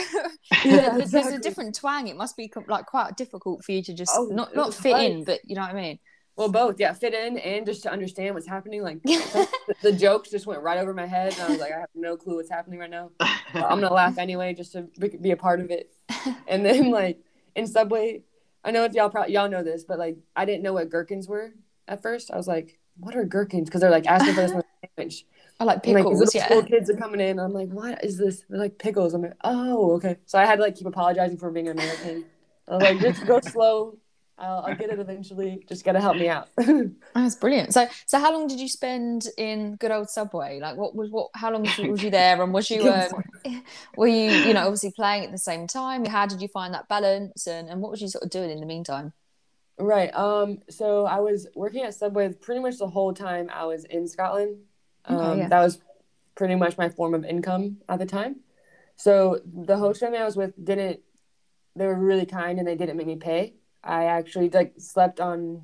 Yeah, 0.66 0.98
there's, 0.98 1.12
there's 1.12 1.28
a 1.28 1.40
different 1.40 1.74
twang. 1.76 2.08
It 2.08 2.18
must 2.18 2.38
be 2.38 2.52
like 2.68 2.86
quite 2.86 3.16
difficult 3.16 3.64
for 3.64 3.72
you 3.72 3.82
to 3.84 3.94
just 3.94 4.12
Oh, 4.16 4.26
not 4.26 4.56
not 4.56 4.74
fit 4.74 4.98
in, 4.98 5.24
but 5.24 5.40
you 5.44 5.56
know 5.56 5.62
what 5.62 5.72
I 5.72 5.74
mean. 5.74 6.00
Well, 6.36 6.50
both, 6.50 6.80
yeah, 6.80 6.94
fit 6.94 7.14
in 7.14 7.38
and 7.38 7.66
just 7.66 7.84
to 7.84 7.92
understand 7.92 8.36
what's 8.36 8.48
happening. 8.48 8.82
Like 8.82 9.04
the, 9.04 9.92
jokes 9.92 10.32
just 10.32 10.48
went 10.48 10.62
right 10.62 10.80
over 10.80 10.94
my 10.94 11.06
head, 11.06 11.34
and 11.34 11.42
I 11.42 11.50
was 11.50 11.60
like, 11.60 11.72
I 11.72 11.80
have 11.80 11.90
no 11.94 12.16
clue 12.18 12.38
what's 12.38 12.50
happening 12.50 12.80
right 12.80 12.90
now. 12.90 13.12
But 13.20 13.36
I'm 13.54 13.82
gonna 13.82 13.94
laugh 13.94 14.18
anyway 14.18 14.54
just 14.54 14.72
to 14.74 14.84
be 15.22 15.32
a 15.32 15.38
part 15.38 15.60
of 15.60 15.72
it. 15.72 15.94
And 16.48 16.66
then 16.66 16.92
like 16.92 17.20
in 17.56 17.66
Subway, 17.66 18.24
I 18.64 18.72
know 18.72 18.84
if 18.84 18.94
y'all 18.94 19.10
probably 19.10 19.34
y'all 19.34 19.50
know 19.50 19.64
this, 19.64 19.84
but 19.84 19.98
like 19.98 20.18
I 20.36 20.46
didn't 20.46 20.62
know 20.62 20.74
what 20.74 20.90
gherkins 20.90 21.28
were 21.28 21.54
at 21.88 22.02
first. 22.02 22.32
I 22.32 22.38
was 22.38 22.48
like, 22.48 22.80
what 22.98 23.16
are 23.16 23.24
gherkins? 23.24 23.70
Because 23.70 23.82
they're 23.82 23.90
like 23.90 24.06
asking 24.08 24.36
for 24.36 24.42
this 24.42 24.52
one 24.52 24.64
sandwich. 24.98 25.26
I 25.60 25.64
like 25.64 25.84
pickles. 25.84 25.96
And, 25.98 26.06
like 26.06 26.20
little 26.20 26.32
yeah. 26.34 26.46
school 26.46 26.64
kids 26.64 26.90
are 26.90 26.98
coming 26.98 27.20
in. 27.20 27.40
I'm 27.40 27.54
like, 27.54 27.70
what 27.70 28.04
is 28.04 28.18
this? 28.18 28.44
They're 28.50 28.60
like 28.60 28.78
pickles. 28.78 29.14
I'm 29.14 29.22
like, 29.22 29.34
oh, 29.44 29.94
okay. 29.94 30.18
So 30.26 30.40
I 30.40 30.46
had 30.46 30.56
to 30.56 30.62
like 30.64 30.76
keep 30.76 30.88
apologizing 30.88 31.38
for 31.38 31.52
being 31.52 31.70
American. 31.70 32.26
I 32.68 32.76
was 32.76 32.84
like, 32.84 33.00
just 33.00 33.26
go 33.26 33.40
slow. 33.44 33.98
I'll, 34.38 34.66
I'll 34.68 34.76
get 34.76 34.90
it 34.90 35.00
eventually. 35.00 35.64
Just 35.68 35.86
gotta 35.86 36.02
help 36.02 36.18
me 36.18 36.28
out. 36.28 36.50
That's 37.14 37.36
brilliant. 37.36 37.74
So, 37.74 37.88
so 38.08 38.20
how 38.20 38.34
long 38.34 38.48
did 38.48 38.60
you 38.60 38.68
spend 38.68 39.28
in 39.38 39.76
good 39.76 39.92
old 39.92 40.10
Subway? 40.10 40.60
Like, 40.60 40.78
what 40.78 40.96
was 40.96 41.12
what? 41.12 41.30
How 41.36 41.52
long 41.52 41.62
was 41.62 41.78
you, 41.78 41.92
was 41.92 42.02
you 42.04 42.10
there? 42.10 42.42
And 42.42 42.52
was 42.52 42.70
you 42.70 42.90
um, 42.92 43.64
were 43.96 44.08
you 44.08 44.32
you 44.32 44.54
know 44.54 44.62
obviously 44.62 44.92
playing 44.92 45.26
at 45.26 45.32
the 45.32 45.38
same 45.38 45.68
time? 45.68 46.06
How 46.06 46.26
did 46.26 46.42
you 46.42 46.48
find 46.48 46.74
that 46.74 46.88
balance? 46.88 47.46
And 47.46 47.70
and 47.70 47.82
what 47.82 47.92
was 47.92 48.02
you 48.02 48.08
sort 48.08 48.24
of 48.24 48.30
doing 48.32 48.50
in 48.50 48.60
the 48.60 48.66
meantime? 48.66 49.14
Right. 49.78 50.14
Um. 50.16 50.60
So 50.70 51.06
I 51.06 51.20
was 51.20 51.48
working 51.56 51.84
at 51.84 51.94
Subway 51.94 52.30
pretty 52.34 52.62
much 52.62 52.78
the 52.78 52.88
whole 52.88 53.14
time 53.14 53.50
I 53.54 53.66
was 53.66 53.86
in 53.86 54.08
Scotland. 54.08 54.58
Um, 55.06 55.18
Okay, 55.18 55.40
yeah. 55.40 55.48
That 55.50 55.62
was 55.62 55.80
pretty 56.36 56.56
much 56.56 56.78
my 56.78 56.90
form 56.90 57.14
of 57.14 57.26
income 57.26 57.78
at 57.88 58.00
the 58.00 58.06
time. 58.06 58.38
So 58.96 59.40
the 59.46 59.78
host 59.78 60.00
family 60.00 60.18
I 60.18 60.26
was 60.26 60.36
with 60.36 60.54
didn't. 60.64 61.00
They 61.76 61.88
were 61.88 61.96
really 61.96 62.26
kind 62.26 62.60
and 62.60 62.68
they 62.68 62.76
didn't 62.76 62.98
make 62.98 63.08
me 63.08 63.16
pay. 63.16 63.54
I 63.84 64.06
actually 64.06 64.50
like 64.50 64.74
slept 64.78 65.20
on, 65.20 65.64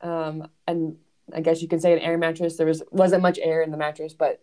um, 0.00 0.48
and 0.66 0.96
I 1.32 1.40
guess 1.40 1.62
you 1.62 1.68
can 1.68 1.80
say 1.80 1.92
an 1.92 1.98
air 1.98 2.18
mattress. 2.18 2.56
There 2.56 2.66
was 2.66 2.82
wasn't 2.90 3.22
much 3.22 3.38
air 3.42 3.62
in 3.62 3.70
the 3.70 3.76
mattress, 3.76 4.12
but 4.12 4.42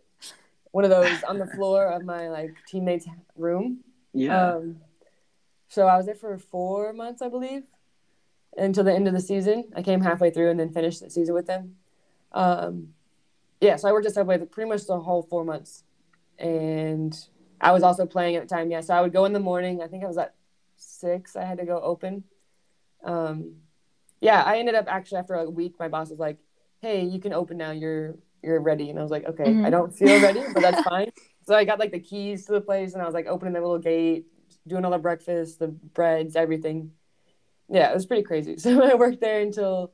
one 0.72 0.84
of 0.84 0.90
those 0.90 1.24
on 1.24 1.38
the 1.38 1.48
floor 1.48 1.88
of 1.88 2.04
my 2.04 2.30
like 2.30 2.52
teammate's 2.68 3.08
room. 3.36 3.80
yeah. 4.14 4.56
Um, 4.56 4.78
so 5.68 5.88
I 5.88 5.98
was 5.98 6.06
there 6.06 6.16
for 6.16 6.38
four 6.38 6.94
months, 6.94 7.22
I 7.22 7.28
believe, 7.28 7.64
until 8.58 8.84
the 8.84 8.94
end 8.94 9.08
of 9.08 9.14
the 9.14 9.20
season. 9.20 9.66
I 9.76 9.82
came 9.82 10.02
halfway 10.02 10.30
through 10.30 10.52
and 10.52 10.60
then 10.60 10.72
finished 10.72 11.02
the 11.02 11.10
season 11.10 11.34
with 11.34 11.48
them. 11.48 11.76
Um, 12.32 12.90
yeah, 13.62 13.76
so 13.78 13.90
I 13.90 13.92
worked 13.92 14.06
at 14.06 14.14
Subway 14.14 14.38
the, 14.38 14.46
pretty 14.46 14.70
much 14.70 14.86
the 14.86 15.00
whole 15.00 15.24
four 15.24 15.44
months, 15.44 15.84
and 16.38 17.18
I 17.60 17.72
was 17.72 17.84
also 17.84 18.06
playing 18.06 18.36
at 18.36 18.48
the 18.48 18.54
time. 18.54 18.70
Yeah, 18.70 18.82
so 18.82 18.94
I 18.94 19.02
would 19.02 19.14
go 19.14 19.26
in 19.26 19.34
the 19.34 19.40
morning. 19.40 19.82
I 19.82 19.88
think 19.88 20.04
I 20.04 20.08
was 20.08 20.18
at 20.18 20.36
six. 20.76 21.36
I 21.36 21.46
had 21.46 21.58
to 21.58 21.66
go 21.66 21.80
open. 21.82 22.24
Um, 23.04 23.56
yeah, 24.22 24.44
I 24.44 24.58
ended 24.60 24.76
up 24.76 24.86
actually 24.88 25.20
after 25.20 25.36
a 25.36 25.50
week, 25.50 25.76
my 25.80 25.88
boss 25.88 26.10
was 26.10 26.20
like, 26.20 26.38
"Hey, 26.82 27.04
you 27.04 27.20
can 27.20 27.34
open 27.34 27.58
now. 27.58 27.72
You're 27.72 28.16
you're 28.44 28.60
ready." 28.62 28.90
And 28.90 29.00
I 29.00 29.02
was 29.02 29.12
like, 29.12 29.26
"Okay, 29.26 29.44
Mhm. 29.46 29.66
I 29.66 29.70
don't 29.70 29.92
feel 29.96 30.20
ready, 30.20 30.44
but 30.54 30.62
that's 30.62 30.82
fine." 30.90 31.12
So 31.44 31.56
I 31.56 31.66
got 31.66 31.80
like 31.80 31.92
the 31.92 32.00
keys 32.00 32.46
to 32.46 32.54
the 32.54 32.62
place, 32.62 32.94
and 32.94 33.02
I 33.02 33.06
was 33.06 33.14
like 33.14 33.28
opening 33.28 33.54
the 33.54 33.62
little 33.62 33.80
gate, 33.80 34.26
doing 34.68 34.86
all 34.86 34.92
the 34.92 34.98
breakfast, 34.98 35.60
the 35.60 35.68
breads, 35.68 36.36
everything. 36.36 36.92
Yeah, 37.70 37.92
it 37.92 37.96
was 37.96 38.06
pretty 38.06 38.24
crazy. 38.24 38.56
So 38.60 38.84
I 38.84 38.96
worked 38.96 39.22
there 39.22 39.42
until 39.42 39.92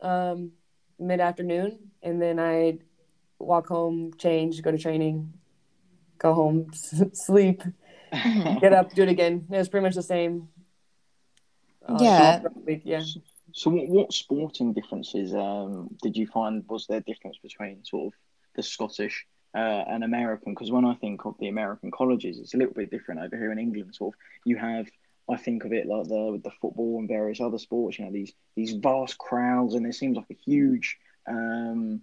um, 0.00 0.52
mid 0.98 1.20
afternoon, 1.20 1.90
and 2.02 2.20
then 2.22 2.38
I'd 2.38 2.80
walk 3.38 3.68
home, 3.68 4.12
change, 4.18 4.62
go 4.62 4.70
to 4.72 4.78
training, 4.78 5.32
go 6.18 6.34
home, 6.34 6.70
sleep, 7.14 7.62
get 8.60 8.72
up, 8.72 8.94
do 8.94 9.02
it 9.02 9.08
again. 9.08 9.46
It 9.50 9.56
was 9.56 9.68
pretty 9.68 9.84
much 9.84 9.94
the 9.94 10.02
same. 10.02 10.48
Uh, 11.88 11.98
Yeah. 12.02 12.40
all 12.44 12.78
yeah. 12.84 13.02
So, 13.52 13.70
what, 13.70 13.88
what 13.88 14.12
sporting 14.12 14.72
differences 14.72 15.34
um, 15.34 15.96
did 16.02 16.16
you 16.16 16.26
find 16.26 16.64
was 16.68 16.86
there 16.86 17.00
difference 17.00 17.38
between 17.42 17.84
sort 17.84 18.08
of 18.08 18.12
the 18.54 18.62
Scottish 18.62 19.26
uh, 19.54 19.84
and 19.88 20.04
American? 20.04 20.52
Because 20.54 20.70
when 20.70 20.84
I 20.84 20.94
think 20.94 21.24
of 21.24 21.36
the 21.38 21.48
American 21.48 21.90
colleges, 21.90 22.38
it's 22.38 22.54
a 22.54 22.58
little 22.58 22.74
bit 22.74 22.90
different 22.90 23.20
over 23.20 23.36
here 23.36 23.52
in 23.52 23.58
England. 23.58 23.94
Sort 23.94 24.14
of, 24.14 24.20
you 24.44 24.56
have, 24.56 24.86
I 25.28 25.36
think 25.36 25.64
of 25.64 25.72
it 25.72 25.86
like 25.86 26.08
the 26.08 26.32
with 26.32 26.42
the 26.42 26.50
football 26.60 26.98
and 26.98 27.08
various 27.08 27.40
other 27.40 27.58
sports. 27.58 27.98
You 27.98 28.04
know, 28.04 28.12
these 28.12 28.32
these 28.54 28.72
vast 28.72 29.16
crowds, 29.18 29.74
and 29.74 29.84
there 29.84 29.92
seems 29.92 30.16
like 30.16 30.30
a 30.30 30.34
huge 30.34 30.98
um, 31.26 32.02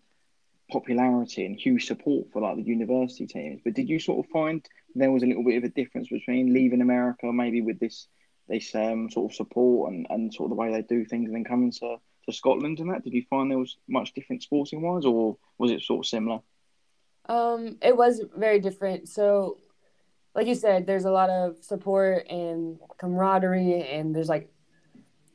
popularity 0.72 1.46
and 1.46 1.60
huge 1.60 1.86
support 1.86 2.27
for 2.34 2.42
like 2.42 2.56
the 2.56 2.63
university 2.63 3.27
teams. 3.27 3.62
But 3.63 3.75
did 3.75 3.88
you 3.88 4.00
sort 4.00 4.25
of 4.25 4.32
find 4.32 4.65
there 4.96 5.12
was 5.12 5.24
a 5.24 5.27
little 5.27 5.44
bit 5.44 5.58
of 5.58 5.63
a 5.63 5.70
difference 5.70 6.08
between 6.10 6.54
leaving 6.54 6.82
America, 6.82 7.32
maybe 7.32 7.62
with 7.62 7.80
this 7.80 8.08
this 8.48 8.74
um, 8.75 9.10
sort 9.10 9.32
of 9.32 9.36
support 9.36 9.92
and, 9.92 10.06
and 10.10 10.34
sort 10.34 10.48
of 10.48 10.56
the 10.56 10.62
way 10.62 10.72
they 10.72 10.82
do 10.82 11.06
things, 11.06 11.28
and 11.28 11.36
then 11.36 11.44
coming 11.44 11.72
to, 11.72 11.98
to 12.25 12.32
Scotland 12.32 12.80
and 12.80 12.92
that? 12.92 13.04
Did 13.04 13.14
you 13.14 13.24
find 13.30 13.50
there 13.50 13.58
was 13.58 13.78
much 13.88 14.14
different 14.14 14.44
sporting 14.44 14.82
wise, 14.82 15.06
or 15.06 15.38
was 15.58 15.72
it 15.72 15.82
sort 15.82 16.06
of 16.06 16.10
similar? 16.10 16.40
Um, 17.28 17.78
it 17.82 17.96
was 17.96 18.22
very 18.36 18.60
different. 18.60 19.10
So, 19.10 19.58
like 20.36 20.48
you 20.48 20.56
said, 20.56 20.86
there's 20.86 21.06
a 21.06 21.12
lot 21.12 21.30
of 21.30 21.64
support 21.64 22.28
and 22.30 22.80
camaraderie, 22.98 23.90
and 23.90 24.16
there's 24.16 24.30
like, 24.30 24.52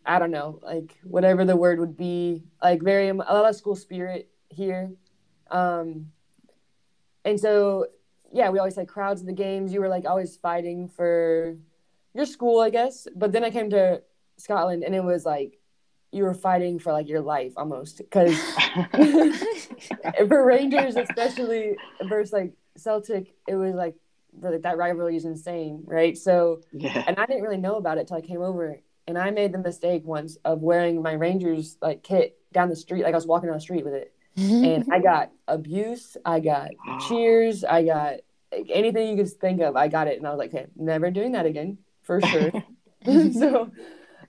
I 0.07 0.19
don't 0.19 0.31
know, 0.31 0.61
like 0.63 0.97
whatever 1.03 1.45
the 1.45 1.57
word 1.57 1.79
would 1.79 1.97
be, 1.97 2.45
like 2.63 2.83
very 2.83 3.09
a 3.09 3.15
lot 3.15 3.49
of 3.49 3.57
school 3.57 3.77
spirit 3.77 4.31
here. 4.49 4.93
Um, 5.51 6.13
and 7.25 7.39
so, 7.39 7.87
yeah, 8.33 8.51
we 8.51 8.59
always 8.59 8.77
had 8.77 8.89
crowds 8.89 9.21
at 9.21 9.27
the 9.27 9.33
games. 9.33 9.73
You 9.73 9.81
were 9.81 9.89
like 9.89 10.07
always 10.07 10.37
fighting 10.37 10.89
for 10.89 11.57
your 12.15 12.27
school, 12.27 12.61
I 12.61 12.71
guess. 12.71 13.07
But 13.15 13.33
then 13.33 13.45
I 13.45 13.51
came 13.51 13.71
to 13.71 14.03
Scotland, 14.37 14.85
and 14.85 14.95
it 14.95 15.05
was 15.05 15.25
like 15.25 15.61
you 16.13 16.25
were 16.25 16.35
fighting 16.35 16.79
for 16.79 16.93
like 16.93 17.09
your 17.09 17.21
life 17.21 17.53
almost 17.57 17.99
because 17.99 18.37
for 20.29 20.45
Rangers, 20.45 20.97
especially 20.97 21.77
versus 22.09 22.33
like 22.33 22.53
Celtic, 22.77 23.35
it 23.47 23.55
was 23.55 23.75
like 23.75 23.95
the, 24.41 24.59
that 24.59 24.77
rivalry 24.77 25.17
is 25.17 25.25
insane, 25.25 25.83
right? 25.87 26.17
So, 26.17 26.63
yeah. 26.73 27.05
and 27.07 27.19
I 27.19 27.27
didn't 27.27 27.43
really 27.43 27.59
know 27.59 27.77
about 27.77 27.99
it 27.99 28.09
till 28.09 28.17
I 28.17 28.23
came 28.23 28.43
over, 28.43 28.81
and 29.07 29.19
I 29.19 29.31
made 29.31 29.53
the 29.53 29.59
mistake 29.59 30.03
once 30.05 30.37
of 30.45 30.63
wearing 30.63 31.03
my 31.03 31.13
Rangers 31.13 31.77
like 31.81 32.03
kit 32.03 32.39
down 32.53 32.69
the 32.69 32.77
street, 32.77 33.05
like 33.05 33.13
I 33.15 33.17
was 33.17 33.27
walking 33.27 33.49
down 33.49 33.57
the 33.57 33.63
street 33.63 33.85
with 33.85 33.95
it, 33.95 34.13
and 34.37 34.85
I 34.91 34.99
got 34.99 35.31
abuse, 35.47 36.17
I 36.25 36.41
got 36.41 36.71
cheers, 37.09 37.63
I 37.63 37.85
got 37.85 38.15
like, 38.53 38.69
anything 38.69 39.11
you 39.11 39.23
could 39.23 39.33
think 39.33 39.61
of, 39.61 39.77
I 39.77 39.87
got 39.87 40.09
it, 40.09 40.19
and 40.19 40.27
I 40.27 40.31
was 40.31 40.39
like, 40.39 40.53
okay, 40.53 40.67
never 40.75 41.13
doing 41.13 41.33
that 41.33 41.47
again 41.47 41.79
for 42.11 42.21
sure. 42.27 42.53
so. 43.33 43.71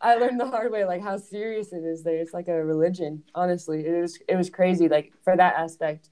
I 0.04 0.16
learned 0.16 0.40
the 0.40 0.50
hard 0.50 0.72
way, 0.72 0.84
like 0.84 1.04
how 1.04 1.18
serious 1.18 1.74
it 1.74 1.84
is 1.84 2.02
there. 2.02 2.18
It's 2.18 2.34
like 2.34 2.48
a 2.48 2.66
religion, 2.66 3.24
honestly. 3.36 3.86
It 3.86 4.02
was 4.02 4.18
it 4.28 4.36
was 4.36 4.50
crazy, 4.50 4.88
like 4.88 5.14
for 5.24 5.38
that 5.38 5.54
aspect. 5.56 6.10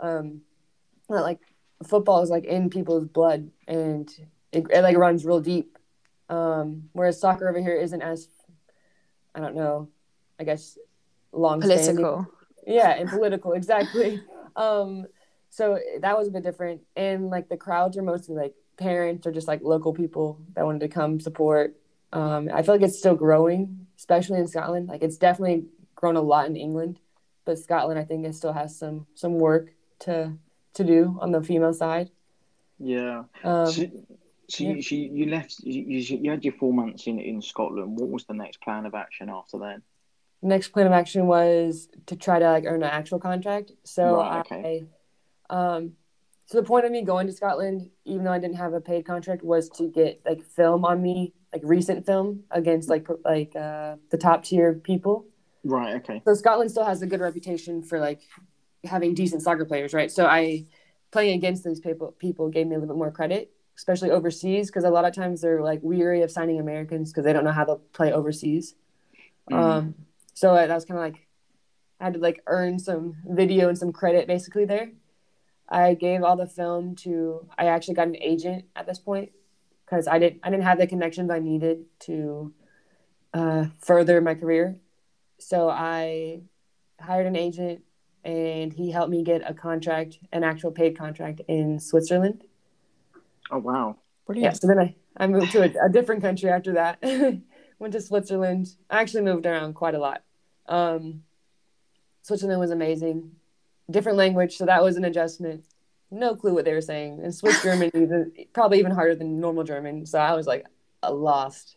Um, 0.00 0.42
that, 1.08 1.22
like 1.22 1.40
football 1.84 2.22
is 2.22 2.30
like 2.30 2.44
in 2.44 2.70
people's 2.70 3.04
blood, 3.04 3.50
and 3.66 4.08
it, 4.52 4.66
it 4.70 4.82
like 4.82 4.96
runs 4.96 5.24
real 5.24 5.40
deep. 5.40 5.76
Um, 6.28 6.88
whereas 6.92 7.20
soccer 7.20 7.48
over 7.48 7.58
here 7.58 7.74
isn't 7.74 8.00
as, 8.00 8.28
I 9.34 9.40
don't 9.40 9.56
know, 9.56 9.88
I 10.38 10.44
guess, 10.44 10.78
long 11.32 11.60
Political. 11.60 12.28
yeah, 12.64 12.90
and 12.90 13.08
political, 13.08 13.52
exactly. 13.52 14.22
Um, 14.54 15.06
so 15.48 15.78
that 16.02 16.16
was 16.18 16.28
a 16.28 16.30
bit 16.30 16.42
different, 16.42 16.82
and 16.94 17.30
like 17.30 17.48
the 17.48 17.56
crowds 17.56 17.96
are 17.96 18.02
mostly 18.02 18.36
like 18.36 18.54
parents 18.82 19.26
or 19.26 19.32
just 19.32 19.48
like 19.48 19.60
local 19.62 19.92
people 19.92 20.38
that 20.54 20.64
wanted 20.64 20.80
to 20.80 20.88
come 20.88 21.20
support. 21.20 21.76
Um, 22.12 22.50
I 22.52 22.62
feel 22.62 22.74
like 22.74 22.82
it's 22.82 22.98
still 22.98 23.14
growing, 23.14 23.86
especially 23.96 24.38
in 24.38 24.46
Scotland. 24.46 24.88
Like 24.88 25.02
it's 25.02 25.16
definitely 25.16 25.64
grown 25.94 26.16
a 26.16 26.20
lot 26.20 26.46
in 26.46 26.56
England, 26.56 27.00
but 27.44 27.58
Scotland, 27.58 27.98
I 27.98 28.04
think, 28.04 28.26
it 28.26 28.34
still 28.34 28.52
has 28.52 28.78
some 28.78 29.06
some 29.14 29.34
work 29.38 29.72
to 30.00 30.36
to 30.74 30.84
do 30.84 31.18
on 31.20 31.32
the 31.32 31.42
female 31.42 31.72
side. 31.72 32.10
Yeah. 32.78 33.24
Um, 33.44 33.66
so 33.66 33.82
so 34.48 34.64
yeah. 34.64 34.72
you, 34.72 34.82
so 34.82 34.94
you 34.94 35.26
left, 35.26 35.60
you, 35.60 35.82
you, 35.82 36.18
you 36.18 36.30
had 36.30 36.44
your 36.44 36.52
four 36.54 36.74
months 36.74 37.06
in, 37.06 37.18
in 37.18 37.40
Scotland. 37.40 37.98
What 37.98 38.10
was 38.10 38.24
the 38.24 38.34
next 38.34 38.60
plan 38.60 38.84
of 38.84 38.94
action 38.94 39.30
after 39.30 39.58
then? 39.58 39.82
next 40.42 40.68
plan 40.68 40.86
of 40.86 40.92
action 40.92 41.26
was 41.26 41.88
to 42.06 42.16
try 42.16 42.38
to 42.38 42.50
like 42.50 42.64
earn 42.66 42.82
an 42.82 42.90
actual 42.90 43.18
contract. 43.18 43.72
So 43.84 44.16
Right, 44.16 44.40
okay. 44.40 44.84
I, 45.48 45.54
um, 45.54 45.92
so 46.52 46.60
the 46.60 46.66
point 46.66 46.84
of 46.84 46.92
me 46.92 47.00
going 47.00 47.26
to 47.28 47.32
Scotland, 47.32 47.88
even 48.04 48.24
though 48.24 48.30
I 48.30 48.38
didn't 48.38 48.56
have 48.56 48.74
a 48.74 48.80
paid 48.80 49.06
contract, 49.06 49.42
was 49.42 49.70
to 49.70 49.88
get 49.88 50.20
like 50.26 50.42
film 50.42 50.84
on 50.84 51.00
me, 51.00 51.32
like 51.50 51.62
recent 51.64 52.04
film 52.04 52.42
against 52.50 52.90
like 52.90 53.08
like 53.24 53.56
uh, 53.56 53.96
the 54.10 54.18
top 54.18 54.44
tier 54.44 54.74
people. 54.74 55.24
Right, 55.64 55.94
okay. 55.94 56.20
So 56.26 56.34
Scotland 56.34 56.70
still 56.70 56.84
has 56.84 57.00
a 57.00 57.06
good 57.06 57.20
reputation 57.20 57.82
for 57.82 57.98
like 57.98 58.20
having 58.84 59.14
decent 59.14 59.40
soccer 59.40 59.64
players, 59.64 59.94
right? 59.94 60.12
So 60.12 60.26
I 60.26 60.66
playing 61.10 61.38
against 61.38 61.64
these 61.64 61.80
people 61.80 62.12
people 62.18 62.50
gave 62.50 62.66
me 62.66 62.74
a 62.74 62.78
little 62.78 62.94
bit 62.94 62.98
more 62.98 63.10
credit, 63.10 63.50
especially 63.74 64.10
overseas, 64.10 64.66
because 64.66 64.84
a 64.84 64.90
lot 64.90 65.06
of 65.06 65.14
times 65.14 65.40
they're 65.40 65.62
like 65.62 65.80
weary 65.82 66.20
of 66.20 66.30
signing 66.30 66.60
Americans 66.60 67.12
because 67.12 67.24
they 67.24 67.32
don't 67.32 67.44
know 67.44 67.52
how 67.52 67.64
to 67.64 67.76
play 67.94 68.12
overseas. 68.12 68.74
Mhm. 69.50 69.56
Um, 69.56 69.94
so 70.34 70.54
that 70.54 70.68
was 70.68 70.84
kind 70.84 70.98
of 70.98 71.04
like 71.04 71.26
I 71.98 72.04
had 72.04 72.12
to 72.12 72.20
like 72.20 72.42
earn 72.46 72.78
some 72.78 73.16
video 73.24 73.70
and 73.70 73.78
some 73.78 73.90
credit 73.90 74.26
basically 74.26 74.66
there. 74.66 74.90
I 75.68 75.94
gave 75.94 76.22
all 76.22 76.36
the 76.36 76.46
film 76.46 76.96
to. 76.96 77.48
I 77.56 77.66
actually 77.66 77.94
got 77.94 78.08
an 78.08 78.16
agent 78.16 78.66
at 78.76 78.86
this 78.86 78.98
point 78.98 79.32
because 79.84 80.06
I 80.06 80.18
didn't 80.18 80.40
I 80.42 80.50
didn't 80.50 80.64
have 80.64 80.78
the 80.78 80.86
connections 80.86 81.30
I 81.30 81.38
needed 81.38 81.84
to 82.00 82.52
uh, 83.34 83.66
further 83.80 84.20
my 84.20 84.34
career. 84.34 84.76
So 85.38 85.68
I 85.68 86.42
hired 87.00 87.26
an 87.26 87.36
agent, 87.36 87.82
and 88.24 88.72
he 88.72 88.90
helped 88.90 89.10
me 89.10 89.22
get 89.22 89.42
a 89.48 89.54
contract, 89.54 90.18
an 90.32 90.44
actual 90.44 90.70
paid 90.70 90.96
contract 90.96 91.40
in 91.48 91.80
Switzerland. 91.80 92.44
Oh, 93.50 93.58
wow. 93.58 93.88
Yeah. 93.88 94.26
Brilliant. 94.26 94.60
So 94.60 94.68
then 94.68 94.78
I, 94.78 94.94
I 95.16 95.26
moved 95.26 95.52
to 95.52 95.62
a, 95.62 95.86
a 95.86 95.88
different 95.88 96.22
country 96.22 96.48
after 96.48 96.74
that. 96.74 97.02
Went 97.78 97.92
to 97.92 98.00
Switzerland. 98.00 98.68
I 98.88 99.00
actually 99.00 99.24
moved 99.24 99.46
around 99.46 99.74
quite 99.74 99.94
a 99.94 99.98
lot. 99.98 100.22
Um, 100.66 101.24
Switzerland 102.22 102.60
was 102.60 102.70
amazing. 102.70 103.32
Different 103.90 104.18
language, 104.18 104.56
so 104.56 104.66
that 104.66 104.82
was 104.82 104.96
an 104.96 105.04
adjustment. 105.04 105.64
No 106.10 106.34
clue 106.34 106.54
what 106.54 106.64
they 106.64 106.74
were 106.74 106.80
saying. 106.80 107.20
And 107.22 107.34
Swiss 107.34 107.62
German 107.64 107.90
even 107.94 108.32
probably 108.52 108.78
even 108.78 108.92
harder 108.92 109.14
than 109.14 109.40
normal 109.40 109.64
German. 109.64 110.06
So 110.06 110.18
I 110.18 110.34
was 110.34 110.46
like 110.46 110.66
lost. 111.10 111.76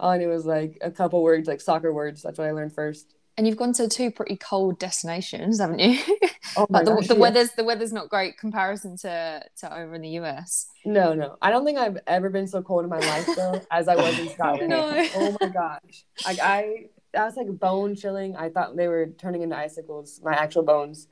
All 0.00 0.10
I 0.10 0.18
knew 0.18 0.28
was 0.28 0.46
like 0.46 0.78
a 0.80 0.90
couple 0.90 1.22
words, 1.22 1.48
like 1.48 1.60
soccer 1.60 1.92
words. 1.92 2.22
That's 2.22 2.38
what 2.38 2.46
I 2.46 2.52
learned 2.52 2.72
first. 2.72 3.14
And 3.36 3.46
you've 3.46 3.56
gone 3.56 3.72
to 3.74 3.88
two 3.88 4.10
pretty 4.10 4.36
cold 4.36 4.80
destinations, 4.80 5.60
haven't 5.60 5.78
you? 5.78 5.98
Oh 6.56 6.66
my 6.70 6.78
like 6.78 6.86
the, 6.86 6.94
gosh, 6.94 7.06
the 7.08 7.14
yeah. 7.14 7.20
weather's 7.20 7.50
the 7.52 7.64
weather's 7.64 7.92
not 7.92 8.08
great 8.08 8.38
comparison 8.38 8.96
to 8.98 9.42
to 9.58 9.78
over 9.78 9.94
in 9.94 10.02
the 10.02 10.08
US. 10.20 10.66
No, 10.84 11.12
no. 11.12 11.36
I 11.42 11.50
don't 11.50 11.64
think 11.64 11.78
I've 11.78 11.98
ever 12.06 12.30
been 12.30 12.46
so 12.46 12.62
cold 12.62 12.84
in 12.84 12.90
my 12.90 12.98
life 12.98 13.28
though 13.36 13.60
as 13.70 13.86
I 13.86 13.96
was 13.96 14.18
in 14.18 14.28
Scotland. 14.34 14.70
No. 14.70 15.06
Oh 15.14 15.36
my 15.40 15.48
gosh. 15.48 16.04
Like 16.24 16.38
I 16.40 16.86
that 17.12 17.24
was 17.26 17.36
like 17.36 17.48
bone 17.58 17.94
chilling. 17.94 18.34
I 18.34 18.48
thought 18.48 18.76
they 18.76 18.88
were 18.88 19.06
turning 19.18 19.42
into 19.42 19.56
icicles, 19.56 20.20
my 20.24 20.32
actual 20.32 20.62
bones. 20.62 21.06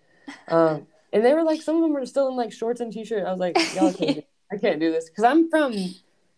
Um 0.49 0.87
and 1.13 1.25
they 1.25 1.35
were 1.35 1.43
like 1.45 1.63
some 1.63 1.77
of 1.77 1.83
them 1.83 1.93
were 1.93 2.05
still 2.07 2.29
in 2.29 2.37
like 2.37 2.53
shorts 2.53 2.81
and 2.81 2.93
t-shirt. 2.93 3.25
I 3.27 3.31
was 3.31 3.41
like, 3.41 3.57
y'all 3.75 3.93
can't 3.93 4.17
do, 4.17 4.23
I 4.53 4.57
can't 4.57 4.81
do 4.81 4.91
this. 4.93 5.09
Cause 5.11 5.25
I'm 5.25 5.49
from 5.51 5.73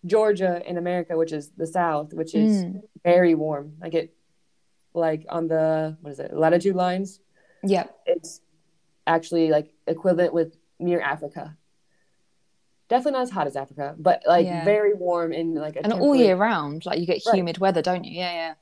Georgia 0.06 0.62
in 0.68 0.76
America, 0.78 1.16
which 1.16 1.32
is 1.32 1.50
the 1.56 1.66
South, 1.66 2.12
which 2.12 2.34
is 2.34 2.64
Mm. 2.64 2.82
very 3.04 3.34
warm. 3.34 3.74
I 3.82 3.88
get 3.88 4.12
like 4.94 5.26
on 5.28 5.48
the 5.48 5.96
what 6.00 6.10
is 6.12 6.18
it, 6.20 6.32
latitude 6.32 6.76
lines. 6.76 7.20
Yeah. 7.62 7.86
It's 8.06 8.40
actually 9.06 9.50
like 9.50 9.72
equivalent 9.86 10.32
with 10.32 10.56
near 10.78 11.00
Africa. 11.00 11.56
Definitely 12.88 13.12
not 13.18 13.22
as 13.22 13.30
hot 13.30 13.46
as 13.46 13.56
Africa, 13.56 13.94
but 13.98 14.22
like 14.26 14.46
Yeah. 14.46 14.64
very 14.64 14.94
warm 14.94 15.32
and 15.32 15.54
like 15.54 15.76
a 15.76 15.84
And 15.84 15.92
all 15.92 16.14
year 16.14 16.36
round, 16.36 16.86
like 16.86 16.98
you 17.00 17.06
get 17.06 17.22
Right. 17.26 17.34
humid 17.36 17.58
weather, 17.58 17.82
don't 17.82 18.04
you? 18.04 18.12
Yeah, 18.18 18.32
yeah. 18.32 18.54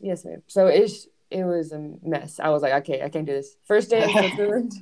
Yes, 0.00 0.24
ma'am. 0.24 0.42
So 0.46 0.66
it's 0.66 1.06
it 1.30 1.44
was 1.44 1.72
a 1.72 1.92
mess. 2.02 2.40
I 2.40 2.48
was 2.50 2.62
like, 2.62 2.72
okay, 2.82 3.02
I 3.02 3.08
can't 3.08 3.26
do 3.26 3.32
this. 3.32 3.56
First 3.64 3.90
day 3.90 4.04
in 4.10 4.10
Switzerland, 4.10 4.72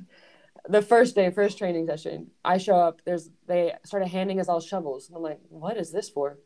the 0.69 0.81
first 0.81 1.15
day, 1.15 1.29
first 1.31 1.57
training 1.57 1.87
session, 1.87 2.27
I 2.43 2.57
show 2.57 2.75
up. 2.75 3.01
There's 3.05 3.29
they 3.47 3.73
started 3.83 4.07
handing 4.07 4.39
us 4.39 4.49
all 4.49 4.59
shovels. 4.59 5.11
I'm 5.13 5.21
like, 5.21 5.39
what 5.49 5.77
is 5.77 5.91
this 5.91 6.09
for? 6.09 6.37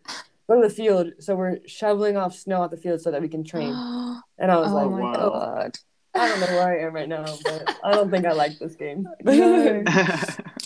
Go 0.48 0.62
to 0.62 0.68
the 0.68 0.74
field. 0.74 1.14
So 1.20 1.36
we're 1.36 1.60
shoveling 1.66 2.18
off 2.18 2.36
snow 2.36 2.62
off 2.62 2.72
the 2.72 2.78
field 2.78 3.02
so 3.02 3.12
that 3.12 3.22
we 3.22 3.30
can 3.30 3.44
train. 3.44 3.74
And 4.38 4.52
I 4.52 4.58
was 4.58 4.72
oh 4.72 4.76
like, 4.76 4.90
my 4.90 5.02
wow. 5.02 5.14
god. 5.14 5.78
I 6.14 6.28
don't 6.28 6.40
know 6.40 6.48
where 6.48 6.68
I 6.68 6.86
am 6.86 6.94
right 6.94 7.08
now, 7.08 7.26
but 7.44 7.78
I 7.84 7.92
don't 7.92 8.10
think 8.10 8.26
I 8.26 8.34
like 8.34 8.60
this 8.60 8.76
game. 8.76 9.08
No. 9.24 9.84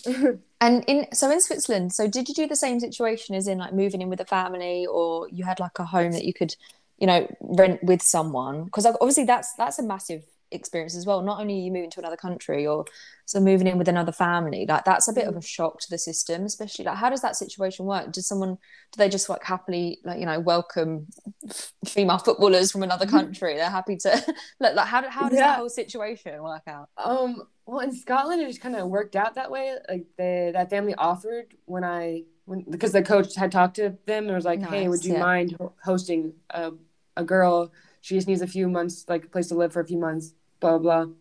And 0.62 0.84
in 0.88 1.06
so 1.14 1.30
in 1.30 1.42
Switzerland, 1.42 1.94
so 1.94 2.08
did 2.08 2.28
you 2.28 2.34
do 2.34 2.48
the 2.48 2.56
same 2.56 2.80
situation 2.80 3.36
as 3.36 3.48
in 3.48 3.58
like 3.58 3.74
moving 3.74 4.02
in 4.02 4.10
with 4.10 4.22
a 4.22 4.26
family, 4.26 4.88
or 4.88 5.28
you 5.30 5.44
had 5.44 5.60
like 5.60 5.78
a 5.78 5.86
home 5.86 6.12
that 6.14 6.24
you 6.24 6.34
could, 6.34 6.56
you 6.98 7.08
know, 7.08 7.28
rent 7.42 7.84
with 7.84 8.02
someone? 8.02 8.66
Because 8.66 8.86
obviously 8.86 9.26
that's 9.26 9.54
that's 9.58 9.80
a 9.80 9.84
massive 9.84 10.24
experience 10.52 10.96
as 10.96 11.06
well. 11.06 11.22
Not 11.22 11.42
only 11.42 11.56
are 11.56 11.64
you 11.66 11.72
moving 11.72 11.90
to 11.92 12.00
another 12.00 12.16
country, 12.16 12.66
or 12.68 12.86
so 13.26 13.40
moving 13.40 13.68
in 13.68 13.78
with 13.78 13.88
another 13.88 14.12
family, 14.12 14.66
like 14.68 14.86
that's 14.86 15.08
a 15.08 15.14
bit 15.14 15.28
of 15.28 15.36
a 15.36 15.42
shock 15.42 15.80
to 15.82 15.90
the 15.90 15.98
system. 15.98 16.44
Especially 16.46 16.86
like, 16.86 16.98
how 16.98 17.10
does 17.10 17.22
that 17.22 17.36
situation 17.36 17.86
work? 17.86 18.12
Does 18.12 18.28
someone 18.28 18.52
do 18.56 18.98
they 18.98 19.10
just 19.10 19.28
like 19.28 19.44
happily 19.44 20.00
like 20.06 20.20
you 20.20 20.26
know 20.26 20.40
welcome 20.40 21.08
f- 21.50 21.74
female 21.86 22.20
footballers 22.20 22.72
from 22.72 22.84
another 22.84 23.06
country? 23.08 23.56
They're 23.56 23.70
happy 23.70 23.98
to 23.98 24.10
like, 24.60 24.76
like 24.76 24.88
how 24.88 25.10
how 25.10 25.30
does 25.30 25.38
Yeah. 25.38 25.48
that 25.48 25.58
whole 25.58 25.70
situation 25.70 26.42
work 26.42 26.64
out? 26.68 26.90
Um, 26.98 27.42
well, 27.66 27.80
in 27.80 27.94
Scotland, 27.96 28.42
it 28.42 28.48
just 28.48 28.62
kind 28.62 28.76
of 28.76 28.88
worked 28.88 29.16
out 29.16 29.36
that 29.36 29.50
way. 29.52 29.76
Like 29.90 30.06
they, 30.18 30.52
that 30.54 30.70
family 30.70 30.94
offered 30.96 31.56
when 31.66 31.84
I, 31.84 32.26
when 32.46 32.62
because 32.70 32.92
the 32.92 33.04
coach 33.04 33.36
had 33.36 33.52
talked 33.52 33.76
to 33.78 33.98
them 34.06 34.26
and 34.26 34.36
was 34.36 34.46
like, 34.46 34.62
"Hey, 34.64 34.88
would 34.88 35.06
you 35.06 35.14
yeah. 35.14 35.20
mind 35.20 35.58
hosting 35.84 36.34
a, 36.52 36.72
a 37.18 37.24
girl? 37.24 37.72
She 38.02 38.16
just 38.16 38.28
needs 38.28 38.42
a 38.42 38.48
few 38.48 38.70
months, 38.70 39.06
like 39.08 39.26
a 39.26 39.30
place 39.30 39.48
to 39.50 39.56
live 39.56 39.74
for 39.74 39.82
a 39.82 39.88
few 39.88 39.98
months." 40.00 40.34
Blah 40.60 40.78
blah. 40.80 41.06
blah. 41.06 41.14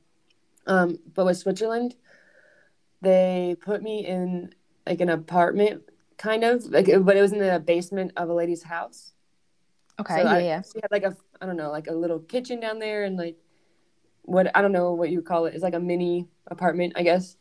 Um, 0.66 0.98
but 1.14 1.26
with 1.26 1.38
Switzerland, 1.38 1.96
they 3.00 3.56
put 3.60 3.82
me 3.82 4.06
in 4.06 4.54
like 4.86 5.00
an 5.00 5.08
apartment, 5.10 5.82
kind 6.16 6.44
of 6.44 6.64
like, 6.66 6.86
but 6.86 7.16
it 7.16 7.20
was 7.22 7.32
in 7.32 7.38
the 7.38 7.58
basement 7.60 8.12
of 8.16 8.28
a 8.28 8.34
lady's 8.34 8.62
house. 8.64 9.12
Okay, 10.00 10.14
So 10.20 10.28
yeah, 10.28 10.30
I, 10.30 10.38
yeah. 10.40 10.62
She 10.62 10.80
had 10.82 10.90
like 10.90 11.04
a 11.04 11.16
I 11.40 11.46
don't 11.46 11.56
know 11.56 11.70
like 11.70 11.86
a 11.86 11.92
little 11.94 12.20
kitchen 12.20 12.60
down 12.60 12.78
there 12.78 13.04
and 13.04 13.16
like 13.16 13.36
what 14.22 14.50
I 14.56 14.62
don't 14.62 14.72
know 14.72 14.94
what 14.94 15.10
you 15.10 15.22
call 15.22 15.46
it. 15.46 15.54
It's 15.54 15.62
like 15.62 15.74
a 15.74 15.80
mini 15.80 16.28
apartment, 16.48 16.94
I 16.96 17.02
guess. 17.02 17.36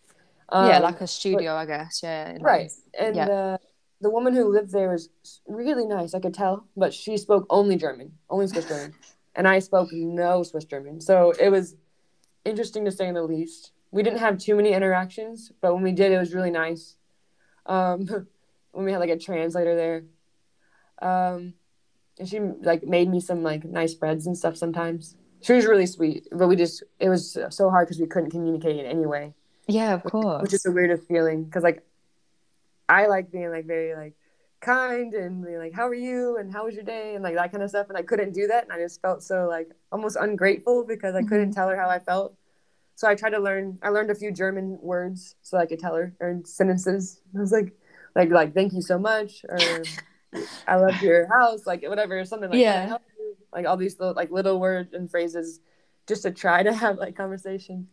yeah, 0.58 0.78
Um, 0.78 0.84
like 0.84 1.02
a 1.02 1.08
studio, 1.08 1.56
I 1.56 1.66
guess. 1.66 2.02
Yeah, 2.04 2.38
right. 2.40 2.72
And 2.98 3.16
Yeah. 3.16 3.30
uh, 3.30 3.58
the 4.04 4.10
woman 4.10 4.34
who 4.34 4.52
lived 4.52 4.72
there 4.72 4.90
was 4.90 5.10
really 5.48 5.86
nice. 5.86 6.14
I 6.14 6.20
could 6.20 6.34
tell, 6.34 6.68
but 6.76 6.94
she 6.94 7.18
spoke 7.18 7.46
only 7.50 7.78
German, 7.78 8.12
only 8.30 8.48
Swiss 8.48 8.68
German, 8.68 8.94
and 9.36 9.48
I 9.48 9.60
spoke 9.60 9.90
no 9.92 10.44
Swiss 10.44 10.66
German. 10.66 11.00
So 11.02 11.32
it 11.40 11.50
was 11.50 11.76
interesting 12.46 12.86
to 12.86 12.92
say 12.92 13.12
the 13.12 13.24
least. 13.24 13.72
We 13.92 14.04
didn't 14.04 14.20
have 14.20 14.38
too 14.38 14.56
many 14.56 14.74
interactions, 14.74 15.52
but 15.62 15.74
when 15.74 15.84
we 15.84 15.94
did, 15.94 16.12
it 16.12 16.18
was 16.20 16.34
really 16.34 16.52
nice. 16.52 16.96
Um, 17.66 18.06
when 18.74 18.86
we 18.86 18.92
had 18.92 19.00
like 19.00 19.10
a 19.10 19.18
translator 19.18 19.76
there, 19.76 20.04
um, 21.02 21.54
and 22.20 22.28
she 22.28 22.40
like 22.40 22.84
made 22.84 23.10
me 23.10 23.20
some 23.20 23.42
like 23.42 23.64
nice 23.64 23.94
breads 23.94 24.28
and 24.28 24.38
stuff 24.38 24.58
sometimes. 24.58 25.16
She 25.42 25.54
was 25.54 25.66
really 25.66 25.86
sweet, 25.86 26.28
but 26.32 26.48
we 26.48 26.56
just 26.56 26.84
it 27.00 27.10
was 27.10 27.38
so 27.50 27.70
hard 27.70 27.88
because 27.88 28.00
we 28.00 28.08
couldn't 28.08 28.32
communicate 28.32 28.78
in 28.78 28.86
any 28.86 29.06
way 29.06 29.34
Yeah, 29.68 29.94
of 29.94 30.04
course. 30.04 30.42
which 30.42 30.54
is 30.54 30.64
the 30.64 30.72
weirdest 30.72 31.08
feeling 31.08 31.44
because 31.46 31.64
like 31.64 31.84
I 32.90 33.08
like 33.08 33.32
being 33.32 33.50
like 33.50 33.66
very 33.66 33.96
like 33.96 34.14
kind 34.62 35.14
and 35.14 35.44
being 35.44 35.58
like 35.58 35.74
how 35.74 35.88
are 35.88 35.94
you 35.94 36.38
and 36.38 36.52
how 36.52 36.66
was 36.66 36.76
your 36.76 36.86
day 36.86 37.16
and 37.16 37.24
like 37.24 37.36
that 37.36 37.52
kind 37.52 37.62
of 37.64 37.70
stuff 37.70 37.88
and 37.90 37.98
I 37.98 38.02
couldn't 38.02 38.34
do 38.34 38.48
that 38.48 38.64
and 38.64 38.72
I 38.72 38.80
just 38.80 39.02
felt 39.02 39.22
so 39.22 39.48
like 39.50 39.70
almost 39.92 40.16
ungrateful 40.20 40.86
because 40.88 41.16
I 41.16 41.22
couldn't 41.22 41.50
mm-hmm. 41.50 41.52
tell 41.52 41.70
her 41.70 41.78
how 41.78 41.90
I 41.90 42.00
felt. 42.00 42.36
So 42.96 43.08
I 43.08 43.16
tried 43.16 43.32
to 43.32 43.40
learn. 43.40 43.80
I 43.82 43.90
learned 43.90 44.12
a 44.12 44.16
few 44.16 44.32
German 44.32 44.78
words 44.82 45.36
so 45.42 45.58
I 45.58 45.66
could 45.66 45.80
tell 45.80 45.96
her 45.96 46.14
or 46.20 46.42
sentences. 46.46 47.22
I 47.36 47.40
was 47.40 47.52
like, 47.52 47.74
like 48.16 48.30
like 48.30 48.54
thank 48.54 48.74
you 48.74 48.82
so 48.82 48.98
much 48.98 49.44
or 49.50 49.84
I 50.68 50.76
love 50.76 51.02
your 51.02 51.28
house, 51.28 51.66
like 51.66 51.84
whatever, 51.84 52.24
something 52.26 52.50
like 52.50 52.60
Yeah. 52.60 52.74
"Can 52.74 52.84
I 52.84 52.88
help 52.88 53.02
you?" 53.18 53.36
like 53.52 53.66
all 53.66 53.78
these 53.78 54.00
little 54.00 54.16
like 54.16 54.32
little 54.32 54.60
words 54.60 54.94
and 54.94 55.10
phrases, 55.10 55.60
just 56.08 56.24
to 56.24 56.32
try 56.32 56.64
to 56.64 56.74
have 56.74 56.98
like 56.98 57.16
conversation. 57.16 57.88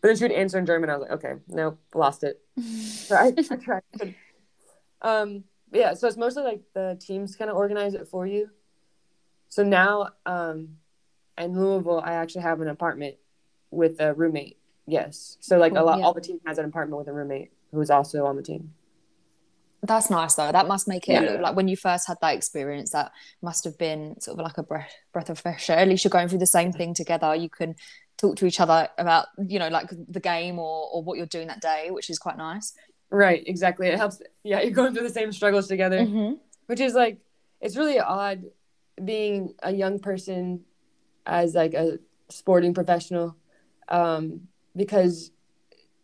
But 0.00 0.08
then 0.08 0.16
she 0.16 0.24
would 0.24 0.32
answer 0.32 0.58
in 0.58 0.66
German. 0.66 0.90
I 0.90 0.96
was 0.96 1.08
like, 1.08 1.12
okay, 1.12 1.32
nope, 1.48 1.78
lost 1.94 2.24
it. 2.24 2.40
So 2.62 3.16
I, 3.16 3.32
I 3.36 3.56
tried. 3.56 3.82
Um, 5.04 5.44
yeah, 5.72 5.94
so 5.94 6.08
it's 6.08 6.16
mostly 6.16 6.42
like 6.42 6.62
the 6.72 6.96
teams 7.00 7.36
kind 7.36 7.50
of 7.50 7.56
organize 7.56 7.94
it 7.94 8.08
for 8.08 8.26
you. 8.26 8.50
So 9.48 9.62
now, 9.62 10.10
um, 10.26 10.78
in 11.38 11.56
Louisville, 11.56 12.00
I 12.04 12.14
actually 12.14 12.42
have 12.42 12.60
an 12.60 12.68
apartment 12.68 13.16
with 13.70 14.00
a 14.00 14.14
roommate. 14.14 14.58
Yes, 14.86 15.36
so 15.40 15.58
like 15.58 15.72
a 15.74 15.82
lot, 15.82 15.98
yeah. 15.98 16.04
all 16.04 16.12
the 16.12 16.20
team 16.20 16.40
has 16.46 16.58
an 16.58 16.64
apartment 16.64 16.98
with 16.98 17.08
a 17.08 17.12
roommate 17.12 17.52
who 17.70 17.80
is 17.80 17.90
also 17.90 18.26
on 18.26 18.36
the 18.36 18.42
team. 18.42 18.72
That's 19.82 20.08
nice 20.10 20.34
though. 20.34 20.50
That 20.50 20.66
must 20.66 20.88
make 20.88 21.08
it 21.08 21.22
Yeah. 21.22 21.40
like 21.40 21.56
when 21.56 21.68
you 21.68 21.76
first 21.76 22.06
had 22.06 22.16
that 22.22 22.34
experience. 22.34 22.90
That 22.92 23.12
must 23.42 23.64
have 23.64 23.76
been 23.76 24.18
sort 24.20 24.38
of 24.38 24.44
like 24.44 24.56
a 24.56 24.62
breath 24.62 24.94
breath 25.12 25.28
of 25.28 25.38
fresh 25.38 25.68
air. 25.68 25.78
At 25.78 25.88
least 25.88 26.04
you're 26.04 26.10
going 26.10 26.28
through 26.28 26.38
the 26.38 26.46
same 26.46 26.72
thing 26.72 26.94
together. 26.94 27.34
You 27.34 27.50
can 27.50 27.74
talk 28.16 28.36
to 28.36 28.46
each 28.46 28.60
other 28.60 28.88
about 28.96 29.26
you 29.46 29.58
know 29.58 29.68
like 29.68 29.90
the 30.08 30.20
game 30.20 30.58
or 30.58 30.88
or 30.90 31.02
what 31.02 31.18
you're 31.18 31.26
doing 31.26 31.48
that 31.48 31.60
day, 31.60 31.90
which 31.90 32.08
is 32.08 32.18
quite 32.18 32.38
nice. 32.38 32.72
Right, 33.14 33.44
exactly. 33.46 33.86
It 33.86 33.96
helps. 33.96 34.20
Yeah, 34.42 34.60
you're 34.62 34.72
going 34.72 34.92
through 34.92 35.06
the 35.06 35.14
same 35.14 35.32
struggles 35.32 35.68
together. 35.68 36.00
Mm-hmm. 36.00 36.34
which 36.66 36.80
is 36.80 36.94
like 36.94 37.18
it's 37.60 37.76
really 37.76 38.00
odd 38.00 38.44
being 39.04 39.54
a 39.62 39.72
young 39.72 39.98
person 39.98 40.60
as 41.26 41.54
like 41.54 41.74
a 41.74 41.98
sporting 42.28 42.74
professional 42.74 43.36
um, 43.88 44.40
because 44.74 45.30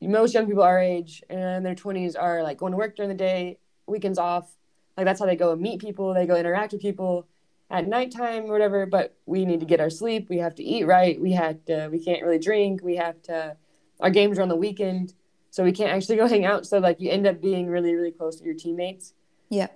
most 0.01 0.35
young 0.35 0.47
people 0.47 0.63
our 0.63 0.79
age 0.79 1.23
and 1.29 1.41
in 1.59 1.63
their 1.63 1.75
20s 1.75 2.15
are 2.19 2.43
like 2.43 2.59
going 2.59 2.73
to 2.73 2.77
work 2.77 2.97
during 2.97 3.09
the 3.09 3.15
day 3.15 3.59
weekends 3.87 4.19
off 4.19 4.57
like 4.97 5.05
that's 5.05 5.21
how 5.21 5.27
they 5.27 5.37
go 5.37 5.53
and 5.53 5.61
meet 5.61 5.81
people 5.81 6.15
they 6.15 6.27
go 6.27 6.37
interact 6.37 6.73
with 6.73 6.81
people 6.81 7.27
at 7.71 7.87
nighttime 7.87 8.45
or 8.45 8.53
whatever 8.53 8.87
but 8.87 9.17
we 9.27 9.45
need 9.45 9.61
to 9.61 9.67
get 9.67 9.81
our 9.81 9.91
sleep 9.91 10.29
we 10.31 10.39
have 10.39 10.55
to 10.55 10.63
eat 10.63 10.87
right 10.87 11.21
we 11.21 11.33
have 11.33 11.63
to 11.65 11.89
we 11.93 12.03
can't 12.03 12.23
really 12.23 12.39
drink 12.39 12.81
we 12.83 12.97
have 12.97 13.21
to 13.23 13.57
our 14.01 14.11
games 14.11 14.39
are 14.39 14.43
on 14.43 14.49
the 14.49 14.57
weekend 14.57 15.13
so 15.51 15.65
we 15.65 15.73
can't 15.73 15.91
actually 15.91 16.17
go 16.17 16.27
hang 16.27 16.45
out 16.45 16.67
so 16.67 16.79
like 16.79 17.01
you 17.01 17.11
end 17.11 17.27
up 17.27 17.41
being 17.41 17.67
really 17.69 17.95
really 17.95 18.11
close 18.13 18.37
to 18.39 18.45
your 18.45 18.55
teammates 18.55 19.13
Yeah. 19.49 19.69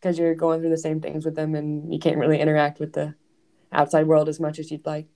because 0.00 0.18
you're 0.18 0.34
going 0.34 0.60
through 0.60 0.70
the 0.70 0.78
same 0.78 1.00
things 1.00 1.24
with 1.24 1.34
them 1.36 1.54
and 1.54 1.92
you 1.92 1.98
can't 1.98 2.18
really 2.18 2.40
interact 2.40 2.80
with 2.80 2.92
the 2.92 3.14
outside 3.72 4.06
world 4.06 4.28
as 4.28 4.38
much 4.40 4.58
as 4.58 4.70
you'd 4.70 4.86
like. 4.86 5.06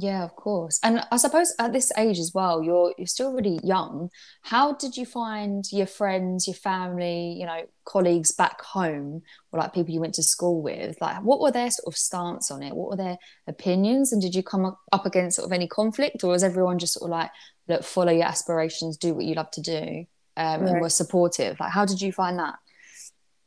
Yeah, 0.00 0.22
of 0.22 0.36
course. 0.36 0.78
And 0.84 1.04
I 1.10 1.16
suppose 1.16 1.52
at 1.58 1.72
this 1.72 1.90
age 1.98 2.20
as 2.20 2.30
well, 2.32 2.62
you're 2.62 2.94
you're 2.96 3.08
still 3.08 3.32
really 3.32 3.58
young. 3.64 4.10
How 4.42 4.74
did 4.74 4.96
you 4.96 5.04
find 5.04 5.64
your 5.72 5.86
friends, 5.88 6.46
your 6.46 6.54
family, 6.54 7.32
you 7.32 7.44
know, 7.44 7.62
colleagues 7.84 8.30
back 8.30 8.62
home, 8.62 9.22
or 9.50 9.58
like 9.58 9.72
people 9.74 9.92
you 9.92 9.98
went 10.00 10.14
to 10.14 10.22
school 10.22 10.62
with? 10.62 11.00
Like, 11.00 11.24
what 11.24 11.40
were 11.40 11.50
their 11.50 11.70
sort 11.72 11.92
of 11.92 11.96
stance 11.98 12.48
on 12.50 12.62
it? 12.62 12.76
What 12.76 12.90
were 12.90 12.96
their 12.96 13.18
opinions? 13.48 14.12
And 14.12 14.22
did 14.22 14.36
you 14.36 14.42
come 14.44 14.64
up 14.64 14.78
up 14.92 15.04
against 15.04 15.36
sort 15.36 15.46
of 15.46 15.52
any 15.52 15.66
conflict, 15.66 16.22
or 16.22 16.28
was 16.30 16.44
everyone 16.44 16.78
just 16.78 16.94
sort 16.94 17.08
of 17.10 17.18
like, 17.18 17.30
look, 17.68 17.84
follow 17.84 18.12
your 18.12 18.24
aspirations, 18.26 18.96
do 18.96 19.14
what 19.14 19.24
you 19.24 19.34
love 19.34 19.50
to 19.52 19.60
do, 19.60 20.06
um, 20.36 20.62
and 20.62 20.72
Right. 20.74 20.80
were 20.82 20.88
supportive? 20.88 21.58
Like, 21.60 21.70
how 21.72 21.84
did 21.84 22.00
you 22.00 22.12
find 22.12 22.38
that? 22.38 22.56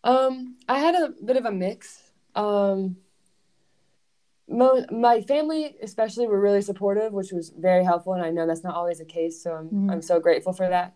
Um, 0.03 0.57
I 0.67 0.79
had 0.79 0.95
a 0.95 1.10
bit 1.23 1.38
of 1.38 1.45
a 1.45 1.51
mix. 1.51 2.12
Um, 2.36 2.97
mo- 4.47 4.86
my 4.91 5.21
family, 5.21 5.75
especially, 5.81 6.27
were 6.27 6.39
really 6.39 6.62
supportive, 6.62 7.13
which 7.13 7.31
was 7.31 7.49
very 7.49 7.84
helpful, 7.84 8.13
and 8.13 8.23
I 8.23 8.29
know 8.31 8.47
that's 8.47 8.63
not 8.63 8.75
always 8.75 8.99
the 8.99 9.05
case. 9.05 9.41
So 9.41 9.53
I'm 9.53 9.69
Mhm. 9.69 9.91
I'm 9.91 10.01
so 10.01 10.19
grateful 10.19 10.53
for 10.53 10.67
that. 10.69 10.93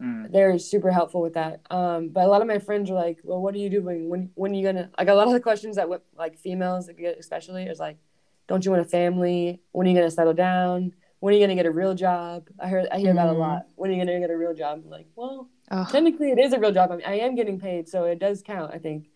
Mm. 0.00 0.32
They're 0.32 0.58
super 0.58 0.90
helpful 0.90 1.20
with 1.20 1.34
that. 1.34 1.60
Um, 1.70 2.08
but 2.08 2.24
a 2.24 2.28
lot 2.28 2.40
of 2.40 2.48
my 2.48 2.58
friends 2.58 2.90
were 2.90 2.96
like, 2.96 3.18
"Well, 3.22 3.40
what 3.42 3.54
are 3.54 3.58
you 3.58 3.68
doing? 3.68 4.08
When 4.08 4.30
when 4.34 4.52
are 4.52 4.54
you 4.54 4.64
gonna?" 4.64 4.90
Like 4.98 5.08
a 5.08 5.14
lot 5.14 5.26
of 5.26 5.32
the 5.34 5.40
questions 5.40 5.76
that 5.76 5.88
like 6.16 6.38
females 6.38 6.88
get 6.96 7.18
especially 7.18 7.64
is 7.64 7.78
like, 7.78 7.98
"Don't 8.46 8.64
you 8.64 8.70
want 8.70 8.80
a 8.86 8.88
family? 8.88 9.60
When 9.72 9.86
are 9.86 9.90
you 9.90 9.96
gonna 9.96 10.10
settle 10.10 10.32
down? 10.34 10.94
When 11.20 11.32
are 11.32 11.36
you 11.36 11.42
gonna 11.42 11.54
get 11.54 11.66
a 11.66 11.70
real 11.70 11.94
job?" 11.94 12.48
I 12.58 12.68
heard 12.68 12.88
I 12.90 12.98
hear 12.98 13.14
that 13.14 13.28
a 13.28 13.32
Mhm. 13.32 13.38
lot. 13.38 13.66
When 13.76 13.90
are 13.90 13.94
you 13.94 14.00
gonna 14.04 14.18
get 14.18 14.30
a 14.30 14.36
real 14.36 14.54
job? 14.54 14.82
I'm 14.84 14.90
like, 14.90 15.06
well, 15.14 15.48
Oh, 15.70 15.86
technically 15.88 16.32
it 16.32 16.38
is 16.38 16.52
a 16.52 16.58
real 16.58 16.72
job. 16.72 16.90
I, 16.90 16.96
mean, 16.96 17.06
I 17.06 17.20
am 17.20 17.36
getting 17.36 17.60
paid, 17.60 17.88
so 17.88 18.04
it 18.04 18.18
does 18.18 18.42
count, 18.42 18.74
I 18.74 18.78
think. 18.78 19.08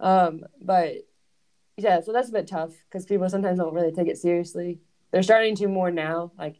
Um, 0.00 0.44
but 0.60 1.06
yeah, 1.76 2.00
so 2.00 2.12
that's 2.12 2.30
a 2.30 2.32
bit 2.32 2.46
tough 2.48 2.72
because 2.88 3.06
people 3.06 3.28
sometimes 3.28 3.58
don't 3.58 3.72
really 3.74 3.92
take 3.92 4.08
it 4.08 4.18
seriously. 4.18 4.80
They're 5.12 5.22
starting 5.22 5.54
to 5.56 5.68
more 5.68 5.90
now. 5.90 6.32
Like 6.38 6.56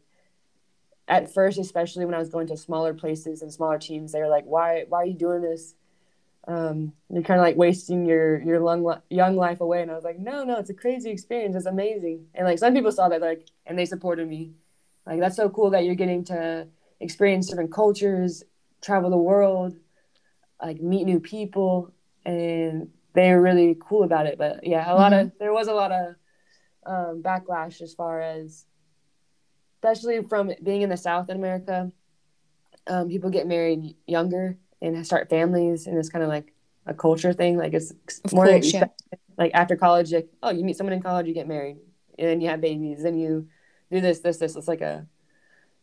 at 1.07 1.33
first, 1.33 1.57
especially 1.59 2.05
when 2.05 2.13
I 2.15 2.19
was 2.19 2.29
going 2.29 2.47
to 2.47 2.57
smaller 2.57 2.93
places 2.93 3.41
and 3.41 3.51
smaller 3.51 3.77
teams, 3.79 4.11
they 4.11 4.21
were 4.21 4.29
like, 4.29 4.45
"Why? 4.45 4.85
Why 4.87 4.99
are 4.99 5.05
you 5.05 5.13
doing 5.15 5.41
this? 5.41 5.75
Um, 6.47 6.93
you're 7.09 7.23
kind 7.23 7.39
of 7.39 7.45
like 7.45 7.57
wasting 7.57 8.05
your 8.05 8.41
your 8.41 8.59
long, 8.61 8.83
li- 8.83 9.01
young 9.09 9.35
life 9.35 9.61
away." 9.61 9.81
And 9.81 9.91
I 9.91 9.95
was 9.95 10.03
like, 10.03 10.19
"No, 10.19 10.43
no, 10.43 10.57
it's 10.59 10.69
a 10.69 10.73
crazy 10.73 11.09
experience. 11.09 11.55
It's 11.55 11.65
amazing." 11.65 12.27
And 12.33 12.47
like 12.47 12.59
some 12.59 12.73
people 12.73 12.91
saw 12.91 13.09
that, 13.09 13.21
like, 13.21 13.47
and 13.65 13.77
they 13.77 13.85
supported 13.85 14.27
me. 14.29 14.53
Like 15.05 15.19
that's 15.19 15.35
so 15.35 15.49
cool 15.49 15.71
that 15.71 15.85
you're 15.85 15.95
getting 15.95 16.23
to 16.25 16.67
experience 16.99 17.47
different 17.49 17.73
cultures, 17.73 18.43
travel 18.81 19.09
the 19.09 19.17
world, 19.17 19.75
like 20.61 20.81
meet 20.81 21.05
new 21.05 21.19
people, 21.19 21.93
and 22.25 22.89
they 23.13 23.31
were 23.31 23.41
really 23.41 23.77
cool 23.79 24.03
about 24.03 24.27
it. 24.27 24.37
But 24.37 24.65
yeah, 24.65 24.91
a 24.91 24.95
lot 24.95 25.13
of 25.13 25.31
there 25.39 25.53
was 25.53 25.67
a 25.67 25.73
lot 25.73 25.91
of 25.91 26.15
um, 26.85 27.23
backlash 27.23 27.81
as 27.81 27.93
far 27.93 28.21
as, 28.21 28.65
especially 29.75 30.21
from 30.27 30.51
being 30.63 30.81
in 30.81 30.89
the 30.89 30.97
South 30.97 31.29
in 31.29 31.37
America. 31.37 31.91
um, 32.87 33.09
people 33.09 33.29
get 33.29 33.47
married 33.47 33.95
younger 34.07 34.57
and 34.81 35.05
start 35.05 35.29
families, 35.29 35.87
and 35.87 35.97
it's 35.97 36.09
kind 36.09 36.23
of 36.23 36.29
like 36.29 36.53
a 36.85 36.93
culture 36.93 37.33
thing. 37.33 37.57
Like 37.57 37.73
it's 37.73 37.93
Of 38.23 38.33
more 38.33 38.45
course, 38.47 38.73
yeah. 38.73 38.87
like 39.37 39.51
after 39.53 39.75
college, 39.75 40.11
like 40.13 40.29
oh, 40.43 40.51
you 40.51 40.63
meet 40.65 40.77
someone 40.77 40.93
in 40.93 41.01
college, 41.01 41.27
you 41.27 41.33
get 41.33 41.47
married, 41.47 41.77
and 42.17 42.27
then 42.27 42.41
you 42.41 42.49
have 42.49 42.61
babies, 42.61 43.03
then 43.03 43.17
you 43.17 43.47
do 43.91 44.01
this, 44.01 44.19
this, 44.19 44.37
this. 44.37 44.55
It's 44.55 44.67
like 44.67 44.81
a 44.81 45.05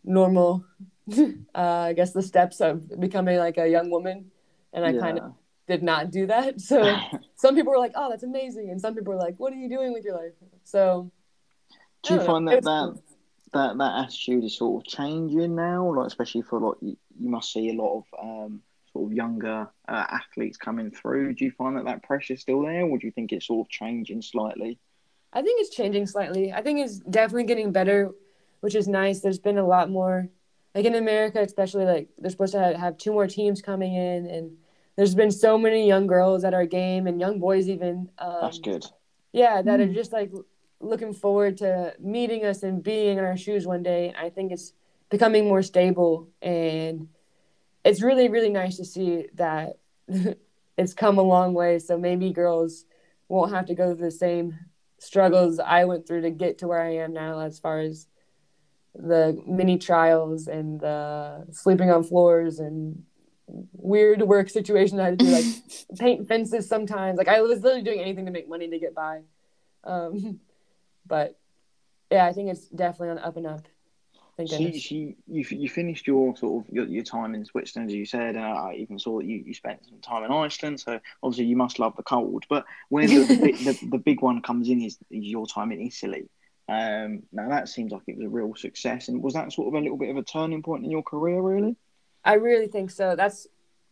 normal, 0.02 0.64
uh, 1.18 1.22
I 1.54 1.92
guess, 1.92 2.12
the 2.12 2.22
steps 2.22 2.60
of 2.60 3.00
becoming 3.00 3.38
like 3.38 3.58
a 3.58 3.68
young 3.68 3.90
woman, 3.90 4.30
and 4.72 4.84
I 4.84 4.92
kind 4.94 5.18
of 5.18 5.32
did 5.66 5.82
not 5.82 6.10
do 6.10 6.26
that. 6.26 6.60
So 6.60 6.96
some 7.36 7.54
people 7.54 7.72
were 7.72 7.78
like, 7.78 7.92
"Oh, 7.94 8.10
that's 8.10 8.24
amazing," 8.24 8.70
and 8.70 8.80
some 8.80 8.94
people 8.94 9.12
were 9.12 9.20
like, 9.20 9.36
"What 9.38 9.52
are 9.52 9.56
you 9.56 9.68
doing 9.68 9.92
with 9.92 10.04
your 10.04 10.16
life?" 10.16 10.32
So 10.64 11.10
Do 12.02 12.14
you 12.14 12.20
know. 12.20 12.26
find 12.26 12.48
that 12.48 12.62
that, 12.64 13.00
that 13.52 13.78
that 13.78 14.04
attitude 14.04 14.44
is 14.44 14.56
sort 14.56 14.82
of 14.82 14.90
changing 14.90 15.54
now? 15.54 15.94
Like 15.94 16.06
especially 16.06 16.42
for 16.42 16.60
like 16.60 16.78
you, 16.80 16.96
you 17.18 17.28
must 17.28 17.52
see 17.52 17.68
a 17.70 17.74
lot 17.74 17.98
of 17.98 18.04
um, 18.22 18.62
sort 18.92 19.10
of 19.10 19.16
younger 19.16 19.68
uh, 19.88 20.06
athletes 20.10 20.56
coming 20.56 20.90
through. 20.90 21.34
Do 21.34 21.44
you 21.44 21.50
find 21.50 21.76
that 21.76 21.84
that 21.84 22.02
pressure's 22.02 22.40
still 22.40 22.62
there, 22.62 22.84
or 22.84 22.98
do 22.98 23.06
you 23.06 23.12
think 23.12 23.32
it's 23.32 23.46
sort 23.46 23.66
of 23.66 23.70
changing 23.70 24.22
slightly? 24.22 24.78
I 25.32 25.42
think 25.42 25.60
it's 25.60 25.74
changing 25.74 26.06
slightly. 26.06 26.52
I 26.52 26.62
think 26.62 26.80
it's 26.80 26.98
definitely 26.98 27.44
getting 27.44 27.70
better, 27.72 28.10
which 28.60 28.74
is 28.74 28.88
nice. 28.88 29.20
There's 29.20 29.38
been 29.38 29.58
a 29.58 29.66
lot 29.66 29.90
more, 29.90 30.28
like 30.74 30.84
in 30.84 30.94
America, 30.94 31.40
especially 31.40 31.84
like 31.84 32.08
they're 32.18 32.30
supposed 32.30 32.52
to 32.52 32.60
have, 32.60 32.76
have 32.76 32.96
two 32.98 33.12
more 33.12 33.26
teams 33.26 33.60
coming 33.60 33.94
in, 33.94 34.26
and 34.26 34.56
there's 34.96 35.14
been 35.14 35.30
so 35.30 35.58
many 35.58 35.86
young 35.86 36.06
girls 36.06 36.44
at 36.44 36.54
our 36.54 36.66
game 36.66 37.06
and 37.06 37.20
young 37.20 37.38
boys 37.38 37.68
even. 37.68 38.10
Um, 38.18 38.38
That's 38.42 38.58
good. 38.58 38.86
Yeah, 39.32 39.60
that 39.62 39.80
are 39.80 39.86
Mm. 39.86 39.94
just 39.94 40.12
like 40.12 40.32
looking 40.80 41.12
forward 41.12 41.58
to 41.58 41.94
meeting 41.98 42.44
us 42.44 42.62
and 42.62 42.82
being 42.82 43.18
in 43.18 43.24
our 43.24 43.36
shoes 43.36 43.66
one 43.66 43.82
day. 43.82 44.14
I 44.18 44.30
think 44.30 44.52
it's 44.52 44.72
becoming 45.10 45.46
more 45.46 45.62
stable, 45.62 46.28
and 46.40 47.08
it's 47.84 48.02
really 48.02 48.28
really 48.28 48.50
nice 48.50 48.76
to 48.78 48.84
see 48.84 49.26
that 49.34 49.78
it's 50.78 50.94
come 50.94 51.18
a 51.18 51.22
long 51.22 51.52
way. 51.52 51.78
So 51.78 51.98
maybe 51.98 52.32
girls 52.32 52.86
won't 53.28 53.52
have 53.52 53.66
to 53.66 53.74
go 53.74 53.94
through 53.94 54.06
the 54.06 54.10
same 54.10 54.58
struggles 54.98 55.58
I 55.58 55.84
went 55.84 56.06
through 56.06 56.22
to 56.22 56.30
get 56.30 56.58
to 56.58 56.68
where 56.68 56.82
I 56.82 56.96
am 56.96 57.12
now, 57.12 57.40
as 57.40 57.58
far 57.58 57.80
as 57.80 58.06
the 58.94 59.40
mini 59.46 59.78
trials 59.78 60.48
and 60.48 60.80
the 60.80 61.46
sleeping 61.52 61.90
on 61.90 62.02
floors 62.04 62.58
and 62.58 63.04
weird 63.72 64.22
work 64.22 64.50
situations 64.50 65.00
I 65.00 65.04
had 65.04 65.18
to 65.18 65.24
do, 65.24 65.30
like 65.30 65.44
paint 65.98 66.28
fences 66.28 66.68
sometimes. 66.68 67.18
Like 67.18 67.28
I 67.28 67.40
was 67.40 67.60
literally 67.60 67.84
doing 67.84 68.00
anything 68.00 68.26
to 68.26 68.32
make 68.32 68.48
money 68.48 68.68
to 68.68 68.78
get 68.78 68.94
by. 68.94 69.22
Um, 69.84 70.40
but 71.06 71.38
yeah, 72.10 72.26
I 72.26 72.32
think 72.32 72.50
it's 72.50 72.66
definitely 72.68 73.10
on 73.10 73.18
up 73.18 73.36
and 73.36 73.46
up. 73.46 73.66
So, 74.46 74.94
you, 74.94 75.14
you 75.26 75.44
you 75.50 75.68
finished 75.68 76.06
your 76.06 76.36
sort 76.36 76.64
of 76.64 76.72
your, 76.72 76.86
your 76.86 77.02
time 77.02 77.34
in 77.34 77.44
Switzerland, 77.44 77.90
as 77.90 77.96
you 77.96 78.06
said. 78.06 78.36
Uh, 78.36 78.40
I 78.40 78.74
even 78.74 78.98
saw 78.98 79.18
that 79.18 79.26
you, 79.26 79.42
you 79.44 79.52
spent 79.52 79.84
some 79.84 79.98
time 80.00 80.22
in 80.22 80.30
Iceland. 80.30 80.78
So 80.78 81.00
obviously 81.22 81.46
you 81.46 81.56
must 81.56 81.78
love 81.80 81.96
the 81.96 82.04
cold. 82.04 82.44
But 82.48 82.64
where 82.88 83.06
the 83.06 83.24
the, 83.24 83.36
big, 83.36 83.58
the, 83.64 83.78
the 83.90 83.98
big 83.98 84.22
one 84.22 84.40
comes 84.40 84.68
in 84.68 84.80
is, 84.80 84.96
is 85.10 85.24
your 85.24 85.46
time 85.46 85.72
in 85.72 85.80
Italy. 85.80 86.28
Um, 86.68 87.22
now 87.32 87.48
that 87.48 87.68
seems 87.68 87.92
like 87.92 88.02
it 88.06 88.16
was 88.16 88.26
a 88.26 88.28
real 88.28 88.54
success. 88.54 89.08
And 89.08 89.22
was 89.22 89.34
that 89.34 89.52
sort 89.52 89.68
of 89.68 89.74
a 89.74 89.80
little 89.80 89.96
bit 89.98 90.10
of 90.10 90.16
a 90.16 90.22
turning 90.22 90.62
point 90.62 90.84
in 90.84 90.90
your 90.90 91.02
career, 91.02 91.40
really? 91.40 91.76
I 92.24 92.34
really 92.34 92.68
think 92.68 92.90
so. 92.90 93.16
That's 93.16 93.46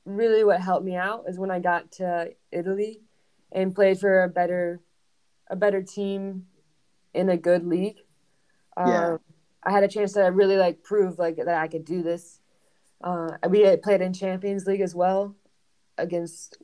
really 0.04 0.44
what 0.44 0.60
helped 0.60 0.84
me 0.84 0.94
out 0.94 1.24
is 1.26 1.38
when 1.38 1.50
I 1.50 1.58
got 1.58 1.90
to 1.92 2.32
Italy 2.52 3.00
and 3.50 3.74
played 3.74 3.98
for 3.98 4.22
a 4.22 4.28
better 4.28 4.80
a 5.48 5.56
better 5.56 5.82
team 5.82 6.46
in 7.14 7.28
a 7.30 7.36
good 7.36 7.66
league. 7.66 7.98
Um, 8.76 8.88
Yeah. 8.88 9.16
I 9.66 9.72
had 9.72 9.82
a 9.82 9.88
chance 9.88 10.12
to 10.12 10.22
really 10.22 10.56
like 10.56 10.82
prove 10.84 11.18
like 11.18 11.36
that 11.36 11.48
I 11.48 11.66
could 11.66 11.84
do 11.84 12.02
this. 12.02 12.40
Uh, 13.02 13.32
we 13.50 13.76
played 13.78 14.00
in 14.00 14.12
Champions 14.12 14.66
League 14.66 14.80
as 14.80 14.94
well 14.94 15.34
against 15.98 16.58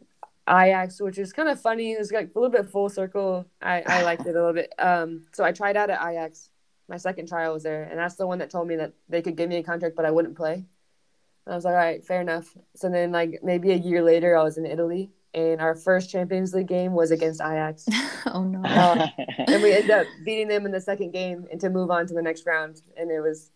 Ajax, 0.48 1.00
which 1.00 1.18
is 1.18 1.32
kind 1.32 1.48
of 1.48 1.60
funny. 1.60 1.92
It 1.92 1.98
was 1.98 2.12
like 2.12 2.30
a 2.34 2.38
little 2.38 2.50
bit 2.50 2.70
full 2.70 2.88
circle. 2.88 3.46
I, 3.60 3.82
I 3.86 4.02
liked 4.02 4.22
it 4.26 4.30
a 4.30 4.32
little 4.32 4.52
bit. 4.52 4.72
Um, 4.78 5.26
so 5.32 5.44
I 5.44 5.52
tried 5.52 5.76
out 5.76 5.90
at 5.90 6.00
Ajax. 6.00 6.50
My 6.88 6.96
second 6.96 7.28
trial 7.28 7.54
was 7.54 7.62
there, 7.62 7.84
and 7.84 7.98
that's 7.98 8.16
the 8.16 8.26
one 8.26 8.38
that 8.38 8.50
told 8.50 8.68
me 8.68 8.76
that 8.76 8.92
they 9.08 9.22
could 9.22 9.36
give 9.36 9.48
me 9.48 9.56
a 9.56 9.62
contract, 9.62 9.96
but 9.96 10.04
I 10.04 10.10
wouldn't 10.10 10.36
play. 10.36 10.64
I 11.46 11.54
was 11.54 11.64
like, 11.64 11.72
all 11.72 11.78
right, 11.78 12.04
fair 12.04 12.20
enough. 12.20 12.56
So 12.76 12.88
then, 12.88 13.12
like 13.12 13.40
maybe 13.42 13.72
a 13.72 13.76
year 13.76 14.02
later, 14.02 14.36
I 14.36 14.42
was 14.42 14.58
in 14.58 14.66
Italy, 14.66 15.10
and 15.34 15.60
our 15.60 15.74
first 15.74 16.10
Champions 16.10 16.52
League 16.52 16.68
game 16.68 16.92
was 16.92 17.10
against 17.10 17.40
Ajax, 17.40 17.86
oh 18.26 18.44
no. 18.44 18.62
Uh, 18.62 19.06
and 19.38 19.62
we 19.62 19.72
ended 19.74 19.90
up 19.90 20.06
beating 20.24 20.48
them 20.48 20.66
in 20.66 20.72
the 20.72 20.80
second 20.80 21.12
game 21.12 21.46
and 21.50 21.60
to 21.60 21.70
move 21.70 21.90
on 21.90 22.06
to 22.06 22.14
the 22.14 22.22
next 22.22 22.44
round. 22.46 22.82
And 22.96 23.10
it 23.10 23.20
was, 23.20 23.50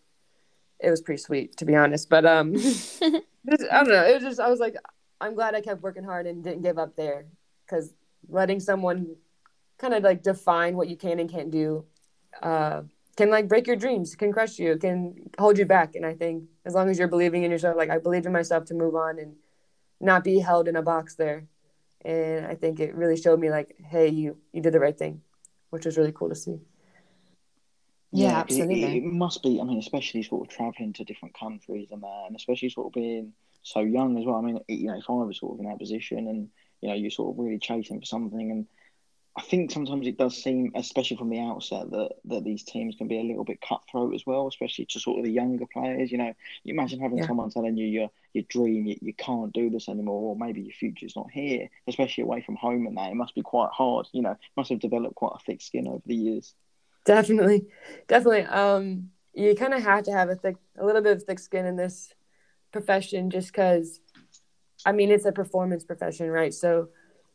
it 0.79 0.89
was 0.89 1.01
pretty 1.01 1.21
sweet 1.21 1.57
to 1.57 1.65
be 1.65 1.75
honest. 1.75 2.09
But 2.09 2.25
um, 2.25 2.53
just- 2.55 3.03
I 3.03 3.09
don't 3.49 3.89
know. 3.89 4.05
It 4.05 4.15
was 4.15 4.23
just 4.23 4.39
I 4.39 4.49
was 4.49 4.59
like, 4.59 4.75
I'm 5.21 5.35
glad 5.35 5.55
I 5.55 5.61
kept 5.61 5.81
working 5.81 6.03
hard 6.03 6.27
and 6.27 6.43
didn't 6.43 6.63
give 6.63 6.77
up 6.77 6.95
there, 6.95 7.25
because 7.65 7.93
letting 8.29 8.59
someone 8.59 9.15
kind 9.77 9.93
of 9.93 10.03
like 10.03 10.23
define 10.23 10.75
what 10.75 10.87
you 10.87 10.97
can 10.97 11.19
and 11.19 11.29
can't 11.29 11.51
do, 11.51 11.85
uh, 12.41 12.81
can 13.15 13.29
like 13.29 13.47
break 13.47 13.67
your 13.67 13.75
dreams, 13.75 14.15
can 14.15 14.31
crush 14.31 14.59
you, 14.59 14.77
can 14.77 15.29
hold 15.39 15.57
you 15.57 15.65
back. 15.65 15.95
And 15.95 16.05
I 16.05 16.13
think 16.13 16.43
as 16.65 16.73
long 16.73 16.89
as 16.89 16.99
you're 16.99 17.07
believing 17.07 17.43
in 17.43 17.51
yourself, 17.51 17.77
like 17.77 17.89
I 17.89 17.97
believed 17.99 18.25
in 18.25 18.31
myself 18.31 18.65
to 18.65 18.73
move 18.73 18.95
on 18.95 19.19
and 19.19 19.35
not 19.99 20.23
be 20.23 20.39
held 20.39 20.67
in 20.67 20.75
a 20.75 20.81
box 20.81 21.15
there. 21.15 21.45
And 22.05 22.45
I 22.45 22.55
think 22.55 22.79
it 22.79 22.95
really 22.95 23.17
showed 23.17 23.39
me 23.39 23.49
like, 23.49 23.75
hey, 23.85 24.07
you 24.09 24.37
you 24.53 24.61
did 24.61 24.73
the 24.73 24.79
right 24.79 24.97
thing, 24.97 25.21
which 25.69 25.85
was 25.85 25.97
really 25.97 26.11
cool 26.13 26.29
to 26.29 26.35
see. 26.35 26.59
Yeah, 28.11 28.37
absolutely. 28.37 28.83
It, 28.83 28.97
it 28.97 29.03
must 29.03 29.43
be. 29.43 29.59
I 29.59 29.63
mean, 29.63 29.79
especially 29.79 30.23
sort 30.23 30.47
of 30.47 30.55
traveling 30.55 30.93
to 30.93 31.03
different 31.03 31.35
countries 31.37 31.89
and 31.91 32.01
that, 32.01 32.23
and 32.27 32.35
especially 32.35 32.69
sort 32.69 32.87
of 32.87 32.93
being 32.93 33.33
so 33.63 33.81
young 33.81 34.17
as 34.17 34.25
well. 34.25 34.35
I 34.35 34.41
mean, 34.41 34.59
it- 34.67 34.73
you 34.79 34.87
know, 34.87 34.97
if 34.97 35.09
I 35.09 35.13
was 35.13 35.39
sort 35.39 35.53
of 35.55 35.59
in 35.59 35.65
that 35.69 35.79
position 35.79 36.27
and 36.27 36.49
you 36.81 36.89
know 36.89 36.95
you're 36.95 37.11
sort 37.11 37.33
of 37.35 37.43
really 37.43 37.59
chasing 37.59 37.99
for 37.99 38.05
something, 38.05 38.51
and 38.51 38.67
I 39.37 39.41
think 39.41 39.69
sometimes 39.69 40.07
it 40.07 40.17
does 40.17 40.35
seem, 40.35 40.71
especially 40.73 41.15
from 41.15 41.29
the 41.29 41.39
outset, 41.39 41.91
that 41.91 42.09
that 42.25 42.43
these 42.43 42.63
teams 42.63 42.95
can 42.95 43.07
be 43.07 43.19
a 43.19 43.23
little 43.23 43.43
bit 43.43 43.61
cutthroat 43.61 44.15
as 44.15 44.25
well, 44.25 44.47
especially 44.47 44.85
to 44.85 44.99
sort 44.99 45.19
of 45.19 45.25
the 45.25 45.31
younger 45.31 45.65
players. 45.71 46.11
You 46.11 46.17
know, 46.17 46.33
you 46.63 46.73
imagine 46.73 46.99
having 46.99 47.19
Yeah. 47.19 47.27
someone 47.27 47.51
telling 47.51 47.77
you 47.77 47.85
your 47.85 48.09
your 48.33 48.45
dream, 48.49 48.87
you, 48.87 48.97
you 48.99 49.13
can't 49.13 49.53
do 49.53 49.69
this 49.69 49.89
anymore, 49.89 50.31
or 50.31 50.35
maybe 50.35 50.61
your 50.61 50.73
future's 50.73 51.15
not 51.15 51.29
here, 51.31 51.69
especially 51.87 52.23
away 52.23 52.41
from 52.41 52.55
home 52.55 52.87
and 52.87 52.97
that. 52.97 53.11
It 53.11 53.15
must 53.15 53.35
be 53.35 53.43
quite 53.43 53.69
hard. 53.71 54.07
You 54.11 54.23
know, 54.23 54.35
must 54.55 54.71
have 54.71 54.79
developed 54.79 55.15
quite 55.15 55.33
a 55.35 55.43
thick 55.45 55.61
skin 55.61 55.87
over 55.87 56.01
the 56.05 56.15
years. 56.15 56.55
Definitely, 57.05 57.67
definitely. 58.07 58.43
Um, 58.45 59.11
you 59.33 59.53
kind 59.55 59.75
of 59.75 59.83
have 59.83 60.03
to 60.05 60.11
have 60.11 60.29
a 60.29 60.35
thick, 60.35 60.55
a 60.77 60.85
little 60.85 61.01
bit 61.01 61.15
of 61.15 61.23
thick 61.23 61.39
skin 61.39 61.65
in 61.67 61.75
this 61.75 62.11
profession, 62.71 63.29
just 63.29 63.51
because. 63.51 63.99
I 64.85 64.91
mean, 64.93 65.11
it's 65.11 65.25
a 65.25 65.31
performance 65.31 65.83
profession, 65.83 66.29
right? 66.29 66.53
So 66.53 66.89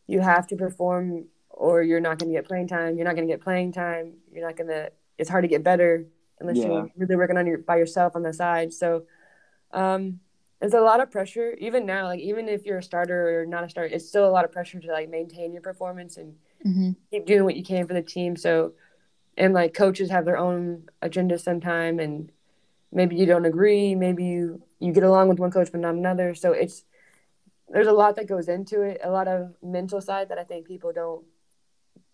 you 0.07 0.21
have 0.21 0.47
to 0.47 0.57
perform, 0.57 1.27
or 1.53 1.83
you're 1.83 2.01
not 2.01 2.19
going 2.19 2.31
to 2.33 2.37
get 2.39 2.47
playing 2.47 2.69
time. 2.69 2.97
You're 2.97 3.05
not 3.05 3.15
going 3.17 3.27
to 3.29 3.33
get 3.33 3.43
playing 3.43 3.73
time. 3.73 4.15
You're 4.33 4.47
not 4.47 4.57
going 4.57 4.69
to. 4.69 4.91
It's 5.19 5.31
hard 5.31 5.45
to 5.45 5.49
get 5.49 5.63
better 5.63 6.07
unless 6.41 6.59
Yeah. 6.59 6.69
you're 6.69 6.91
really 6.97 7.17
working 7.17 7.37
on 7.37 7.47
your 7.47 7.59
by 7.59 7.77
yourself 7.77 8.17
on 8.17 8.23
the 8.23 8.33
side. 8.33 8.73
So, 8.73 9.05
um, 9.73 10.21
it's 10.61 10.75
a 10.75 10.81
lot 10.81 11.01
of 11.01 11.11
pressure. 11.11 11.55
Even 11.59 11.87
now, 11.87 12.07
like 12.07 12.21
even 12.21 12.49
if 12.49 12.65
you're 12.65 12.79
a 12.79 12.83
starter 12.83 13.41
or 13.41 13.47
not 13.47 13.65
a 13.65 13.69
starter, 13.69 13.95
it's 13.95 14.09
still 14.09 14.27
a 14.27 14.31
lot 14.31 14.45
of 14.45 14.53
pressure 14.53 14.81
to 14.81 14.93
like 14.93 15.09
maintain 15.11 15.53
your 15.53 15.63
performance 15.63 16.17
and 16.17 16.35
hmm 16.63 16.93
keep 17.11 17.27
doing 17.27 17.45
what 17.45 17.57
you 17.57 17.65
can 17.65 17.87
for 17.87 17.95
the 17.95 18.03
team. 18.03 18.37
So, 18.37 18.73
and 19.37 19.55
like 19.55 19.75
coaches 19.75 20.11
have 20.11 20.25
their 20.25 20.39
own 20.39 20.89
agenda 21.03 21.39
sometime, 21.39 21.99
and 21.99 22.31
maybe 22.93 23.17
you 23.17 23.27
don't 23.27 23.45
agree. 23.47 23.95
Maybe 23.95 24.25
you 24.25 24.63
you 24.81 24.93
get 24.93 25.05
along 25.05 25.29
with 25.29 25.39
one 25.39 25.51
coach 25.51 25.71
but 25.73 25.81
not 25.81 25.95
another. 25.95 26.35
So 26.35 26.53
it's 26.53 26.85
there's 27.69 27.87
a 27.87 27.93
lot 27.93 28.17
that 28.17 28.29
goes 28.29 28.49
into 28.49 28.83
it. 28.83 29.01
A 29.03 29.11
lot 29.11 29.29
of 29.29 29.55
mental 29.63 30.01
side 30.01 30.29
that 30.29 30.39
I 30.39 30.45
think 30.45 30.67
people 30.67 30.93
don't 30.93 31.25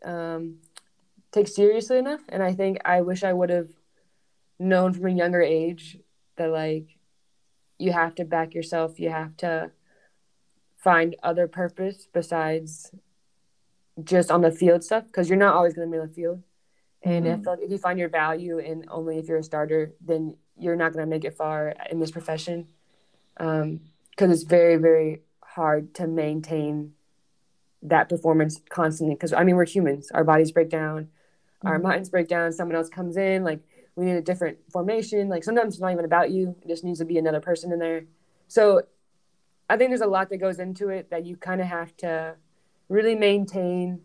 um, 0.05 0.59
take 1.33 1.49
seriously 1.49 1.99
enough. 1.99 2.21
And 2.29 2.43
I 2.43 2.55
think 2.55 2.79
I 2.85 3.01
wish 3.01 3.25
I 3.25 3.33
would 3.33 3.51
have 3.51 3.71
known 4.59 4.93
from 4.93 5.07
a 5.07 5.11
younger 5.11 5.43
age 5.43 5.99
that 6.37 6.51
like 6.51 6.99
you 7.79 7.93
have 7.93 8.15
to 8.17 8.25
back 8.25 8.55
yourself. 8.55 8.99
You 8.99 9.11
have 9.11 9.37
to 9.39 9.71
find 10.77 11.17
other 11.23 11.49
purpose 11.49 12.09
besides 12.13 12.93
just 14.03 14.31
on 14.31 14.43
the 14.43 14.51
field 14.51 14.85
stuff 14.85 15.07
because 15.07 15.29
you're 15.29 15.39
not 15.39 15.55
always 15.55 15.75
going 15.75 15.89
to 15.89 15.93
be 15.93 15.99
on 15.99 16.09
the 16.09 16.15
field. 16.15 16.43
And 17.03 17.27
I 17.27 17.33
Mhm. 17.33 17.45
feel 17.45 17.53
like 17.55 17.63
if 17.63 17.71
you 17.71 17.79
find 17.79 17.99
your 17.99 18.09
value 18.09 18.59
in 18.59 18.85
only 18.89 19.19
if 19.19 19.29
you're 19.29 19.39
a 19.39 19.43
starter, 19.43 19.95
then 20.01 20.37
you're 20.57 20.77
not 20.77 20.93
going 20.93 21.05
to 21.05 21.09
make 21.11 21.25
it 21.25 21.37
far 21.37 21.75
in 21.91 22.01
this 22.01 22.11
profession 22.11 22.69
because 23.37 24.31
it's 24.31 24.43
very, 24.43 24.77
very 24.77 25.23
hard 25.43 25.95
to 25.95 26.07
maintain 26.07 26.95
that 27.83 28.09
performance 28.09 28.61
constantly. 28.69 29.15
Because 29.15 29.33
I 29.33 29.45
mean, 29.45 29.57
we're 29.57 29.67
humans; 29.67 30.11
our 30.13 30.25
bodies 30.25 30.53
break 30.53 30.69
down, 30.71 31.09
our 31.65 31.79
Mhm. 31.79 31.83
minds 31.83 32.09
break 32.11 32.29
down. 32.29 32.53
Someone 32.53 32.77
else 32.77 32.89
comes 32.89 33.17
in, 33.17 33.45
like 33.45 33.61
we 33.97 34.05
need 34.05 34.17
a 34.17 34.23
different 34.23 34.59
formation. 34.71 35.29
Like 35.29 35.45
sometimes 35.45 35.75
it's 35.75 35.81
not 35.81 35.93
even 35.93 36.05
about 36.05 36.31
you; 36.31 36.57
it 36.63 36.69
just 36.69 36.85
needs 36.85 36.99
to 36.99 37.05
be 37.05 37.19
another 37.19 37.41
person 37.41 37.73
in 37.73 37.79
there. 37.79 38.05
So 38.49 38.83
I 39.69 39.77
think 39.77 39.91
there's 39.91 40.01
a 40.01 40.07
lot 40.07 40.31
that 40.31 40.39
goes 40.39 40.59
into 40.59 40.89
it 40.89 41.11
that 41.11 41.27
you 41.27 41.37
kind 41.37 41.61
of 41.61 41.67
have 41.67 41.97
to 41.99 42.37
really 42.89 43.15
maintain 43.15 44.05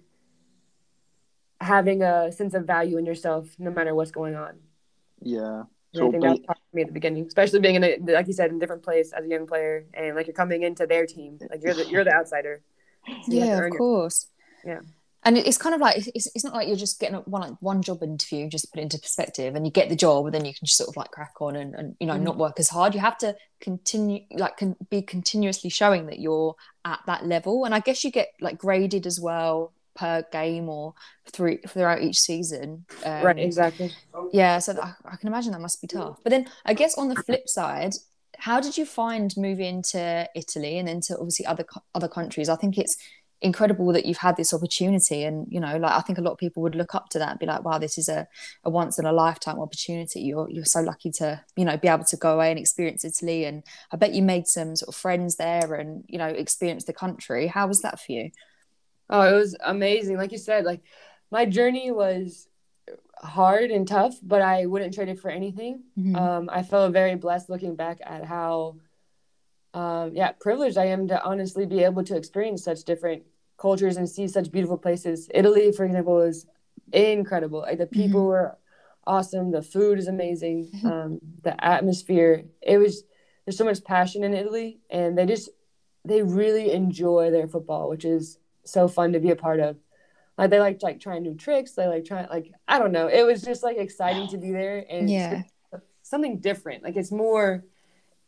having 1.62 2.02
a 2.04 2.30
sense 2.32 2.54
of 2.54 2.66
value 2.66 2.98
in 2.98 3.06
yourself 3.06 3.56
no 3.58 3.72
matter 3.72 3.96
what's 3.96 4.12
going 4.12 4.36
on. 4.36 4.60
Yeah. 5.22 5.64
And 5.94 6.08
I 6.08 6.10
think 6.12 6.24
that's 6.24 6.40
part 6.40 6.58
of 6.58 6.74
me 6.74 6.82
at 6.82 6.88
the 6.88 6.94
beginning, 6.94 7.26
especially 7.28 7.60
being 7.60 7.76
in 7.76 7.84
a 7.84 7.98
like 8.00 8.28
you 8.28 8.34
said 8.34 8.50
in 8.50 8.58
a 8.58 8.60
different 8.60 8.82
place 8.84 9.14
as 9.14 9.24
a 9.24 9.28
young 9.28 9.46
player, 9.46 9.86
and 9.94 10.16
like 10.16 10.26
you're 10.28 10.34
coming 10.34 10.64
into 10.64 10.88
their 10.88 11.06
team, 11.06 11.40
like 11.52 11.62
you're 11.62 11.76
the 11.76 11.88
you're 11.88 12.04
the 12.04 12.14
outsider. 12.14 12.62
So 13.26 13.34
yeah, 13.34 13.66
of 13.66 13.72
course. 13.78 14.28
Your, 14.66 14.76
yeah, 14.76 14.82
and 15.26 15.38
it's 15.38 15.58
kind 15.58 15.74
of 15.74 15.82
like 15.82 16.06
it's, 16.14 16.28
it's 16.36 16.44
not 16.44 16.54
like 16.54 16.68
you're 16.68 16.78
just 16.78 17.00
getting 17.00 17.16
one 17.20 17.42
like 17.42 17.62
one 17.62 17.82
job 17.82 18.04
interview 18.04 18.50
just 18.50 18.72
put 18.72 18.80
it 18.80 18.84
into 18.84 19.00
perspective 19.00 19.56
and 19.56 19.66
you 19.66 19.72
get 19.72 19.90
the 19.90 19.96
job 19.96 20.26
and 20.26 20.36
then 20.36 20.46
you 20.46 20.54
can 20.54 20.66
just 20.66 20.78
sort 20.78 20.90
of 20.90 20.98
like 20.98 21.12
crack 21.12 21.34
on 21.40 21.56
and, 21.56 21.76
and 21.76 21.96
you 22.00 22.08
know 22.08 22.14
mm-hmm. 22.14 22.26
not 22.26 22.38
work 22.38 22.60
as 22.60 22.70
hard. 22.70 22.94
You 22.94 23.00
have 23.00 23.18
to 23.20 23.36
continue 23.60 24.22
like 24.32 24.58
can 24.58 24.76
be 24.90 25.02
continuously 25.02 25.70
showing 25.70 26.08
that 26.08 26.20
you're 26.20 26.56
at 26.84 27.00
that 27.08 27.26
level. 27.26 27.66
And 27.66 27.74
i 27.74 27.80
guess 27.80 28.04
you 28.04 28.12
get 28.12 28.30
like 28.42 28.58
graded 28.58 29.08
as 29.08 29.20
well 29.20 29.74
per 29.96 30.26
game 30.32 30.68
or 30.68 30.94
through 31.32 31.60
throughout 31.68 32.02
each 32.02 32.20
season. 32.20 32.86
Um, 33.06 33.24
right 33.24 33.40
exactly. 33.40 33.92
yeah 34.34 34.60
so 34.60 34.74
I, 34.82 34.94
I 35.06 35.16
can 35.16 35.28
imagine 35.28 35.54
that 35.54 35.62
must 35.62 35.82
be 35.82 35.88
tough. 35.88 36.20
But 36.24 36.32
then 36.32 36.48
i 36.66 36.74
guess 36.74 36.98
on 36.98 37.08
the 37.08 37.16
flip 37.16 37.48
side 37.48 37.94
how 38.44 38.60
did 38.60 38.78
you 38.78 38.86
find 38.86 39.34
moving 39.38 39.82
to 39.82 40.28
italy 40.36 40.78
and 40.78 40.86
then 40.90 41.00
to 41.00 41.18
obviously 41.18 41.46
other 41.46 41.66
other 41.96 42.10
countries? 42.10 42.50
I 42.50 42.58
think 42.58 42.78
it's 42.78 42.98
incredible 43.42 43.94
that 43.94 44.06
you've 44.06 44.26
had 44.28 44.36
this 44.38 44.54
opportunity 44.54 45.24
and 45.24 45.48
you 45.50 45.60
know 45.60 45.76
like 45.78 45.92
i 45.92 46.00
think 46.00 46.18
a 46.18 46.22
lot 46.22 46.32
of 46.32 46.38
people 46.38 46.64
would 46.64 46.76
look 46.76 46.96
up 46.96 47.10
to 47.10 47.20
that 47.20 47.32
and 47.32 47.40
be 47.40 47.46
like 47.46 47.62
wow 47.66 47.78
this 47.78 47.98
is 47.98 48.08
a, 48.08 48.26
a 48.64 48.70
once 48.70 48.98
in 48.98 49.06
a 49.06 49.12
lifetime 49.12 49.60
opportunity. 49.60 50.22
You're 50.22 50.50
you're 50.50 50.74
so 50.78 50.82
lucky 50.82 51.12
to 51.20 51.42
you 51.56 51.66
know 51.66 51.78
be 51.78 51.88
able 51.88 52.06
to 52.06 52.18
go 52.18 52.34
away 52.36 52.52
and 52.52 52.60
experience 52.60 53.06
italy. 53.06 53.46
And 53.46 53.64
i 53.94 53.96
bet 53.96 54.14
you 54.14 54.24
made 54.24 54.48
some 54.48 54.76
sort 54.76 54.90
of 54.90 54.96
friends 54.96 55.38
there 55.38 55.74
and 55.76 56.04
you 56.08 56.18
know 56.18 56.28
experienced 56.28 56.88
the 56.88 57.00
country. 57.04 57.48
How 57.48 57.68
was 57.68 57.82
that 57.82 58.00
for 58.02 58.12
you? 58.12 58.32
Oh 59.10 59.22
it 59.22 59.38
was 59.38 59.56
amazing. 59.64 60.18
Like 60.18 60.34
you 60.34 60.38
said 60.38 60.66
like 60.66 60.82
my 61.32 61.46
journey 61.46 61.92
was 61.92 62.48
hard 63.24 63.72
and 63.72 63.88
tough 63.88 64.16
but 64.22 64.42
i 64.42 64.66
wouldn't 64.66 64.94
trade 64.94 65.10
it 65.10 65.20
for 65.20 65.32
anything 65.32 65.82
mm-hmm. 65.98 66.16
um, 66.16 66.50
i 66.52 66.62
feel 66.62 66.90
very 66.90 67.16
blessed 67.16 67.50
looking 67.50 67.76
back 67.76 68.00
at 68.04 68.26
how 68.26 68.76
um, 69.74 70.12
yeah 70.14 70.32
privileged 70.40 70.78
i 70.78 70.86
am 70.86 71.08
to 71.08 71.24
honestly 71.24 71.66
be 71.66 71.84
able 71.84 72.04
to 72.04 72.16
experience 72.16 72.64
such 72.64 72.84
different 72.84 73.24
cultures 73.58 73.98
and 73.98 74.10
see 74.10 74.28
such 74.28 74.52
beautiful 74.52 74.78
places. 74.78 75.30
Italy, 75.34 75.72
for 75.72 75.86
example, 75.86 76.22
is 76.22 76.46
incredible. 76.92 77.60
Like 77.60 77.78
the 77.78 77.88
people 77.88 78.22
mm-hmm. 78.22 78.30
were 78.30 78.58
awesome. 79.06 79.52
The 79.52 79.62
food 79.62 80.00
is 80.00 80.08
amazing. 80.08 80.70
Mm-hmm. 80.76 80.88
Um, 80.88 81.20
the 81.44 81.64
atmosphere. 81.64 82.46
It 82.62 82.78
was 82.78 83.04
there's 83.46 83.58
so 83.58 83.66
much 83.66 83.84
passion 83.84 84.24
in 84.24 84.34
Italy, 84.34 84.80
and 84.90 85.18
they 85.18 85.26
just 85.26 85.50
they 86.06 86.22
really 86.22 86.72
enjoy 86.72 87.32
their 87.32 87.48
football, 87.48 87.90
which 87.90 88.06
is 88.06 88.38
so 88.66 88.88
fun 88.88 89.14
to 89.14 89.20
be 89.20 89.32
a 89.32 89.36
part 89.36 89.60
of. 89.60 89.78
Like 90.38 90.50
they 90.50 90.60
like 90.60 90.82
like 90.82 91.00
trying 91.00 91.24
new 91.24 91.36
tricks. 91.36 91.74
They 91.74 91.88
like 91.88 92.06
trying 92.06 92.28
like 92.30 92.52
I 92.68 92.80
don't 92.80 92.92
know. 92.92 93.08
It 93.08 93.24
was 93.24 93.42
just 93.42 93.64
like 93.64 93.78
exciting 93.78 94.28
to 94.30 94.38
be 94.38 94.52
there 94.52 94.86
and 94.90 95.10
yeah. 95.10 95.44
something 96.02 96.40
different. 96.40 96.84
Like 96.84 96.96
it's 96.96 97.12
more 97.12 97.64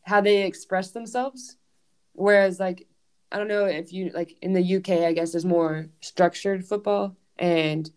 how 0.03 0.21
they 0.21 0.43
express 0.43 0.91
themselves. 0.91 1.57
Whereas 2.13 2.59
like 2.59 2.87
I 3.31 3.37
don't 3.37 3.47
know 3.47 3.65
if 3.65 3.91
you 3.91 4.11
like 4.13 4.37
in 4.41 4.53
the 4.53 4.75
UK, 4.75 5.05
I 5.05 5.13
guess 5.13 5.31
there's 5.31 5.45
more 5.45 5.87
structured 6.01 6.65
football 6.65 7.15
and 7.37 7.89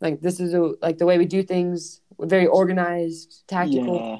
like 0.00 0.20
this 0.20 0.40
is 0.40 0.54
a, 0.54 0.74
like 0.82 0.98
the 0.98 1.06
way 1.06 1.18
we 1.18 1.24
do 1.24 1.42
things, 1.42 2.00
very 2.20 2.46
organized, 2.46 3.44
tactical. 3.48 3.96
Yeah. 3.96 4.18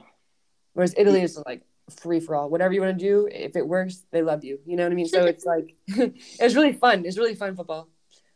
Whereas 0.73 0.95
Italy 0.97 1.23
is 1.23 1.41
like 1.47 1.63
free 1.91 2.21
for 2.21 2.35
all. 2.35 2.51
Whatever 2.51 2.73
you 2.73 2.81
want 2.81 2.99
to 2.99 3.05
do, 3.05 3.29
if 3.31 3.57
it 3.57 3.67
works, 3.67 4.05
they 4.11 4.23
love 4.23 4.45
you. 4.45 4.59
You 4.65 4.77
know 4.77 4.85
what 4.85 4.93
I 4.93 4.95
mean? 4.95 5.07
So 5.07 5.25
it's 5.27 5.45
like 5.45 5.75
it's 5.87 6.55
really 6.55 6.73
fun. 6.73 7.05
It's 7.05 7.19
really 7.19 7.35
fun 7.35 7.55
football. 7.55 7.89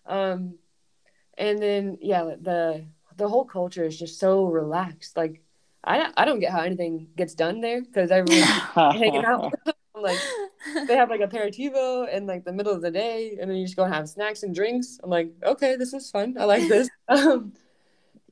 Um, 0.06 0.54
and 1.42 1.60
then 1.60 1.98
yeah, 2.00 2.22
the 2.40 2.84
the 3.16 3.28
whole 3.28 3.44
culture 3.44 3.84
is 3.84 3.98
just 3.98 4.18
so 4.18 4.46
relaxed. 4.46 5.16
Like 5.16 5.42
I 5.84 6.12
I 6.16 6.24
don't 6.24 6.38
get 6.38 6.52
how 6.52 6.60
anything 6.60 7.08
gets 7.16 7.34
done 7.34 7.60
there 7.60 7.82
because 7.82 8.10
everyone's 8.10 8.44
hanging 8.74 9.24
out. 9.24 9.52
like 9.94 10.18
they 10.86 10.96
have 10.96 11.10
like 11.10 11.20
a 11.20 11.26
aperitivo 11.26 12.08
in 12.08 12.26
like 12.26 12.44
the 12.44 12.52
middle 12.52 12.72
of 12.72 12.80
the 12.80 12.92
day, 12.92 13.36
and 13.40 13.50
then 13.50 13.56
you 13.56 13.64
just 13.64 13.76
go 13.76 13.82
and 13.82 13.92
have 13.92 14.08
snacks 14.08 14.44
and 14.44 14.54
drinks. 14.54 15.00
I'm 15.02 15.10
like, 15.10 15.32
okay, 15.42 15.74
this 15.76 15.92
is 15.92 16.10
fun. 16.10 16.36
I 16.38 16.44
like 16.44 16.68
this. 16.68 16.88
Um, 17.08 17.52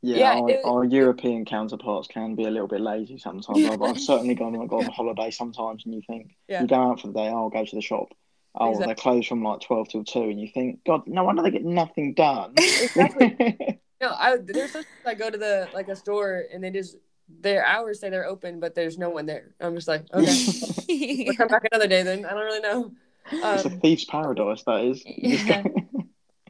yeah, 0.03 0.17
yeah 0.17 0.41
our, 0.41 0.51
it, 0.51 0.61
our, 0.65 0.85
European 0.85 1.45
counterparts 1.45 2.09
can 2.09 2.35
be 2.35 2.45
a 2.45 2.51
little 2.51 2.69
bit 2.69 2.81
lazy 2.81 3.19
sometimes. 3.19 3.63
I've, 3.67 3.83
I've 3.83 4.01
certainly 4.01 4.35
gone 4.35 4.57
on, 4.57 4.67
gone 4.67 4.87
on 4.87 4.93
holiday 4.93 5.31
sometimes, 5.31 5.85
and 5.85 5.95
you 5.95 6.01
think 6.07 6.35
yeah. 6.49 6.63
you 6.63 6.67
go 6.67 6.77
out 6.77 7.03
for 7.03 7.09
the 7.09 7.13
day, 7.13 7.29
oh, 7.29 7.37
I'll 7.37 7.51
go 7.51 7.63
to 7.63 7.77
the 7.77 7.83
shop. 7.83 8.15
Oh, 8.55 8.71
exactly. 8.71 8.87
they're 8.87 8.95
closed 8.97 9.29
from 9.29 9.45
like 9.45 9.61
twelve 9.61 9.89
till 9.89 10.05
two, 10.05 10.23
and 10.23 10.41
you 10.41 10.49
think, 10.53 10.85
God, 10.85 11.07
no 11.07 11.25
wonder 11.25 11.43
they 11.43 11.51
get 11.51 11.65
nothing 11.65 12.15
done. 12.15 12.55
exactly. 12.57 13.37
no, 14.01 14.09
I 14.09 14.39
there's 14.43 14.77
I 15.07 15.15
go 15.15 15.31
to 15.31 15.39
the 15.39 15.69
like 15.73 15.89
a 15.89 15.97
store 15.97 16.45
and 16.53 16.63
they 16.63 16.71
just 16.71 16.97
their 17.41 17.65
hours 17.65 18.01
say 18.01 18.11
they're 18.11 18.27
open, 18.27 18.61
but 18.61 18.75
there's 18.75 18.99
no 18.99 19.11
one 19.11 19.27
there. 19.27 19.55
I'm 19.61 19.75
just 19.75 19.89
like, 19.89 20.05
okay, 20.13 21.25
we'll 21.27 21.37
come 21.37 21.49
back 21.49 21.67
another 21.71 21.87
day 21.87 22.03
then. 22.03 22.25
I 22.25 22.31
don't 22.31 22.45
really 22.45 22.61
know. 22.61 22.93
Um, 23.33 23.55
it's 23.55 23.65
a 23.65 23.69
um, 23.69 23.81
thief's 23.81 24.05
paradise, 24.05 24.63
that 24.65 24.85
is. 24.85 25.05
Yeah. 25.07 25.63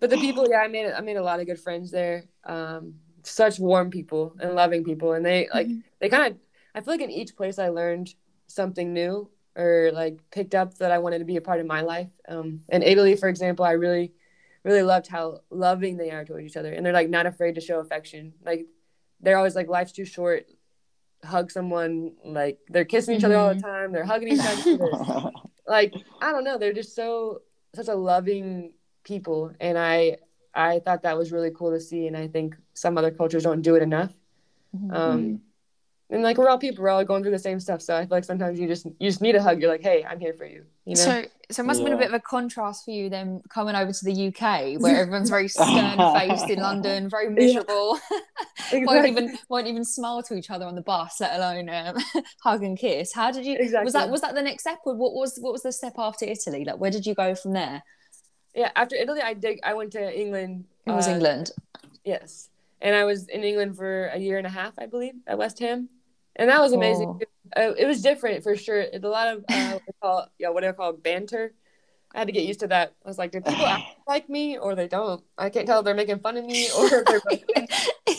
but 0.00 0.08
the 0.08 0.16
people, 0.16 0.46
yeah, 0.48 0.58
I 0.58 0.68
made 0.68 0.90
I 0.90 1.00
made 1.00 1.16
a 1.16 1.22
lot 1.22 1.40
of 1.40 1.46
good 1.46 1.60
friends 1.60 1.90
there. 1.90 2.24
Um, 2.44 2.94
such 3.22 3.58
warm 3.58 3.90
people 3.90 4.34
and 4.40 4.54
loving 4.54 4.84
people, 4.84 5.12
and 5.12 5.24
they 5.24 5.48
like 5.52 5.66
mm-hmm. 5.66 5.80
they 6.00 6.08
kind 6.08 6.32
of. 6.32 6.38
I 6.74 6.80
feel 6.80 6.94
like 6.94 7.02
in 7.02 7.10
each 7.10 7.36
place 7.36 7.58
I 7.58 7.68
learned 7.68 8.14
something 8.46 8.94
new 8.94 9.28
or 9.56 9.90
like 9.92 10.18
picked 10.30 10.54
up 10.54 10.74
that 10.78 10.92
I 10.92 10.98
wanted 10.98 11.18
to 11.20 11.24
be 11.24 11.36
a 11.36 11.40
part 11.40 11.60
of 11.60 11.66
my 11.66 11.80
life. 11.80 12.08
Um, 12.28 12.62
in 12.68 12.82
Italy, 12.82 13.16
for 13.16 13.28
example, 13.28 13.64
I 13.64 13.72
really, 13.72 14.12
really 14.64 14.82
loved 14.82 15.08
how 15.08 15.40
loving 15.50 15.96
they 15.96 16.10
are 16.10 16.24
towards 16.24 16.46
each 16.46 16.56
other, 16.56 16.72
and 16.72 16.84
they're 16.84 16.92
like 16.92 17.10
not 17.10 17.26
afraid 17.26 17.56
to 17.56 17.60
show 17.60 17.80
affection. 17.80 18.34
Like 18.44 18.66
they're 19.20 19.36
always 19.36 19.56
like 19.56 19.68
life's 19.68 19.92
too 19.92 20.04
short 20.04 20.46
hug 21.24 21.50
someone 21.50 22.12
like 22.24 22.58
they're 22.68 22.84
kissing 22.84 23.16
each 23.16 23.24
other 23.24 23.36
all 23.36 23.48
the 23.48 23.54
mm-hmm. 23.54 23.66
time 23.66 23.92
they're 23.92 24.04
hugging 24.04 24.28
each 24.28 24.40
other 24.40 25.30
like 25.66 25.94
i 26.22 26.32
don't 26.32 26.44
know 26.44 26.56
they're 26.56 26.72
just 26.72 26.94
so 26.94 27.42
such 27.74 27.88
a 27.88 27.94
loving 27.94 28.72
people 29.04 29.52
and 29.60 29.78
i 29.78 30.16
i 30.54 30.78
thought 30.78 31.02
that 31.02 31.18
was 31.18 31.30
really 31.30 31.50
cool 31.50 31.70
to 31.72 31.80
see 31.80 32.06
and 32.06 32.16
i 32.16 32.26
think 32.26 32.56
some 32.72 32.96
other 32.96 33.10
cultures 33.10 33.42
don't 33.42 33.62
do 33.62 33.74
it 33.74 33.82
enough 33.82 34.12
mm-hmm. 34.74 34.90
um 34.92 35.40
and 36.10 36.24
like 36.24 36.38
we're 36.38 36.48
all 36.48 36.58
people, 36.58 36.82
we're 36.82 36.90
all 36.90 37.04
going 37.04 37.22
through 37.22 37.32
the 37.32 37.38
same 37.38 37.60
stuff. 37.60 37.80
So 37.80 37.96
I 37.96 38.00
feel 38.00 38.08
like 38.10 38.24
sometimes 38.24 38.58
you 38.58 38.66
just 38.66 38.84
you 38.84 39.08
just 39.08 39.22
need 39.22 39.36
a 39.36 39.42
hug. 39.42 39.60
You're 39.60 39.70
like, 39.70 39.82
hey, 39.82 40.04
I'm 40.04 40.18
here 40.18 40.34
for 40.34 40.44
you. 40.44 40.64
You 40.84 40.96
know. 40.96 41.02
So 41.02 41.24
so 41.50 41.62
it 41.62 41.66
must 41.66 41.80
yeah. 41.80 41.88
have 41.88 41.90
been 41.90 41.92
a 41.92 42.00
bit 42.00 42.08
of 42.08 42.14
a 42.14 42.20
contrast 42.20 42.84
for 42.84 42.90
you 42.90 43.08
then 43.08 43.42
coming 43.48 43.76
over 43.76 43.92
to 43.92 44.04
the 44.04 44.28
UK 44.28 44.80
where 44.80 44.96
everyone's 45.02 45.30
very 45.30 45.46
stern 45.46 45.98
faced 46.14 46.50
in 46.50 46.58
London, 46.68 47.08
very 47.08 47.30
miserable. 47.30 47.98
Yeah. 48.10 48.18
Exactly. 48.72 48.86
won't 48.86 49.06
even 49.06 49.38
won't 49.48 49.66
even 49.66 49.84
smile 49.84 50.22
to 50.22 50.36
each 50.36 50.48
other 50.48 50.64
on 50.64 50.76
the 50.76 50.80
bus, 50.80 51.20
let 51.20 51.34
alone 51.34 51.68
um, 51.68 51.96
hug 52.40 52.62
and 52.62 52.78
kiss. 52.78 53.12
How 53.12 53.32
did 53.32 53.44
you? 53.44 53.56
Exactly. 53.58 53.84
Was 53.84 53.94
that 53.94 54.10
was 54.10 54.20
that 54.20 54.34
the 54.36 54.42
next 54.42 54.62
step? 54.62 54.78
Or 54.84 54.94
what 54.94 55.12
was 55.12 55.38
what 55.40 55.52
was 55.52 55.62
the 55.62 55.72
step 55.72 55.94
after 55.98 56.24
Italy? 56.24 56.64
Like 56.64 56.76
where 56.76 56.90
did 56.90 57.04
you 57.04 57.14
go 57.14 57.34
from 57.34 57.52
there? 57.54 57.82
Yeah, 58.54 58.70
after 58.76 58.94
Italy, 58.94 59.22
I 59.22 59.34
did. 59.34 59.58
I 59.64 59.74
went 59.74 59.90
to 59.92 60.20
England. 60.20 60.66
It 60.86 60.92
was 60.92 61.08
uh, 61.08 61.12
England. 61.12 61.50
Yes, 62.04 62.48
and 62.80 62.94
I 62.94 63.04
was 63.04 63.26
in 63.26 63.42
England 63.42 63.76
for 63.76 64.06
a 64.08 64.18
year 64.18 64.38
and 64.38 64.46
a 64.46 64.50
half, 64.50 64.74
I 64.78 64.86
believe, 64.86 65.14
at 65.26 65.36
West 65.36 65.58
Ham 65.58 65.88
and 66.36 66.48
that 66.48 66.60
was 66.60 66.72
amazing. 66.72 67.20
Uh, 67.56 67.72
it 67.76 67.86
was 67.86 68.02
different 68.02 68.42
for 68.42 68.56
sure. 68.56 68.80
It's 68.80 69.04
a 69.04 69.08
lot 69.08 69.28
of 69.28 69.44
uh, 69.48 69.78
what 69.84 70.00
call 70.00 70.28
yeah, 70.38 70.48
what 70.50 70.62
do 70.62 70.68
I 70.68 70.72
call 70.72 70.92
banter. 70.92 71.52
I 72.14 72.18
had 72.18 72.26
to 72.28 72.32
get 72.32 72.44
used 72.44 72.60
to 72.60 72.68
that. 72.68 72.94
I 73.04 73.08
was 73.08 73.18
like, 73.18 73.30
do 73.30 73.40
people 73.40 73.66
act 73.66 73.84
like 74.08 74.28
me 74.28 74.58
or 74.58 74.74
they 74.74 74.88
don't? 74.88 75.22
I 75.38 75.50
can't 75.50 75.66
tell 75.66 75.80
if 75.80 75.84
they're 75.84 75.94
making 75.94 76.18
fun 76.20 76.36
of 76.36 76.44
me 76.44 76.68
or 76.76 76.86
if 76.86 77.04
they're. 77.06 77.20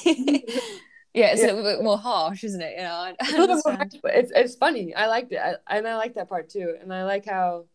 yeah, 1.14 1.32
it's 1.32 1.42
yeah. 1.42 1.52
a 1.52 1.54
little 1.54 1.64
bit 1.64 1.84
more 1.84 1.98
harsh, 1.98 2.44
isn't 2.44 2.62
it? 2.62 2.74
You 2.78 2.84
know, 2.84 3.14
it's, 3.20 3.64
harsh, 3.64 3.94
but 4.02 4.16
it's 4.16 4.32
it's 4.34 4.56
funny. 4.56 4.94
I 4.96 5.08
liked 5.08 5.32
it, 5.32 5.40
I, 5.40 5.78
and 5.78 5.88
I 5.88 5.98
like 5.98 6.16
that 6.16 6.30
part 6.30 6.50
too. 6.50 6.76
And 6.82 6.94
I 6.94 7.04
like 7.04 7.26
how 7.26 7.66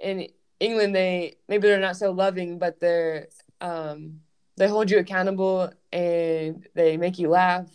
in 0.00 0.28
England 0.60 0.94
they 0.94 1.36
maybe 1.48 1.68
they're 1.68 1.80
not 1.80 1.96
so 1.96 2.12
loving, 2.12 2.58
but 2.58 2.80
they're 2.80 3.28
um 3.60 4.20
they 4.56 4.68
hold 4.68 4.90
you 4.90 4.98
accountable 4.98 5.72
and 5.92 6.66
they 6.74 6.96
make 6.96 7.18
you 7.18 7.28
laugh 7.28 7.68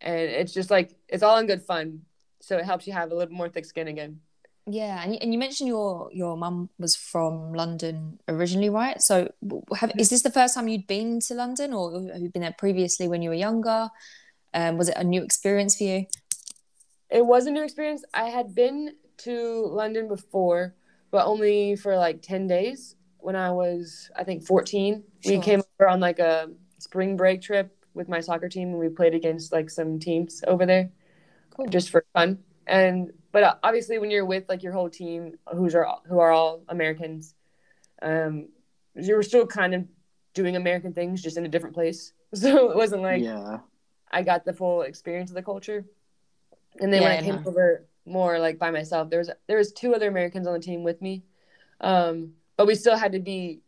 and 0.00 0.18
it's 0.18 0.52
just 0.52 0.70
like 0.70 0.96
it's 1.08 1.22
all 1.22 1.38
in 1.38 1.46
good 1.46 1.62
fun. 1.62 2.02
So 2.40 2.56
it 2.56 2.64
helps 2.64 2.86
you 2.86 2.92
have 2.92 3.12
a 3.12 3.14
little 3.14 3.34
more 3.34 3.48
thick 3.48 3.64
skin 3.64 3.88
again. 3.88 4.20
Yeah 4.66 5.02
and 5.02 5.14
you, 5.14 5.18
and 5.22 5.32
you 5.32 5.38
mentioned 5.38 5.68
your 5.68 6.10
your 6.12 6.36
mum 6.36 6.68
was 6.78 6.94
from 6.94 7.54
london 7.54 8.20
originally 8.28 8.68
right? 8.68 9.00
So 9.00 9.30
have, 9.74 9.92
is 9.98 10.10
this 10.10 10.22
the 10.22 10.30
first 10.30 10.54
time 10.54 10.68
you'd 10.68 10.86
been 10.86 11.18
to 11.20 11.34
london 11.34 11.72
or 11.72 12.08
have 12.12 12.20
you 12.20 12.28
been 12.28 12.42
there 12.42 12.54
previously 12.56 13.08
when 13.08 13.22
you 13.22 13.30
were 13.30 13.34
younger? 13.34 13.88
Um, 14.52 14.76
was 14.76 14.88
it 14.88 14.96
a 14.96 15.04
new 15.04 15.22
experience 15.22 15.76
for 15.76 15.84
you? 15.84 16.06
It 17.08 17.24
was 17.24 17.46
a 17.46 17.50
new 17.50 17.64
experience. 17.64 18.04
I 18.14 18.24
had 18.24 18.54
been 18.54 18.94
to 19.18 19.66
london 19.66 20.08
before 20.08 20.74
but 21.10 21.26
only 21.26 21.76
for 21.76 21.96
like 21.96 22.22
10 22.22 22.46
days 22.46 22.96
when 23.18 23.36
i 23.36 23.50
was 23.50 24.10
i 24.16 24.24
think 24.24 24.44
14 24.44 25.02
sure. 25.20 25.32
we 25.32 25.40
came 25.40 25.62
over 25.78 25.88
on 25.88 26.00
like 26.00 26.18
a 26.18 26.48
spring 26.78 27.16
break 27.16 27.42
trip 27.42 27.79
with 27.94 28.08
my 28.08 28.20
soccer 28.20 28.48
team 28.48 28.68
and 28.68 28.78
we 28.78 28.88
played 28.88 29.14
against 29.14 29.52
like 29.52 29.70
some 29.70 29.98
teams 29.98 30.42
over 30.46 30.66
there 30.66 30.90
cool. 31.56 31.66
just 31.66 31.90
for 31.90 32.04
fun. 32.12 32.38
And 32.66 33.12
but 33.32 33.42
uh, 33.42 33.54
obviously 33.62 33.98
when 33.98 34.10
you're 34.10 34.24
with 34.24 34.44
like 34.48 34.62
your 34.62 34.72
whole 34.72 34.90
team 34.90 35.38
who's 35.52 35.74
are 35.74 35.98
who 36.06 36.18
are 36.18 36.30
all 36.30 36.62
americans 36.68 37.34
um 38.02 38.48
you're 38.94 39.22
still 39.22 39.46
kind 39.46 39.74
of 39.74 39.84
doing 40.34 40.56
american 40.56 40.92
things 40.92 41.22
just 41.22 41.36
in 41.36 41.44
a 41.44 41.48
different 41.48 41.74
place. 41.74 42.12
So 42.32 42.70
it 42.70 42.76
wasn't 42.76 43.02
like 43.02 43.24
yeah. 43.24 43.58
I 44.12 44.22
got 44.22 44.44
the 44.44 44.52
full 44.52 44.82
experience 44.82 45.30
of 45.30 45.34
the 45.34 45.42
culture. 45.42 45.84
And 46.78 46.92
then 46.92 47.02
when 47.02 47.10
I 47.10 47.22
came 47.22 47.42
no. 47.42 47.50
over 47.50 47.88
more 48.06 48.38
like 48.38 48.56
by 48.56 48.70
myself, 48.70 49.10
there 49.10 49.18
was 49.18 49.30
there 49.48 49.58
was 49.58 49.72
two 49.72 49.94
other 49.96 50.08
Americans 50.08 50.46
on 50.46 50.52
the 50.52 50.60
team 50.60 50.84
with 50.84 51.02
me, 51.02 51.24
um, 51.80 52.34
but 52.56 52.66
we 52.66 52.74
still 52.74 52.96
had 52.96 53.12
to 53.12 53.18
be 53.18 53.62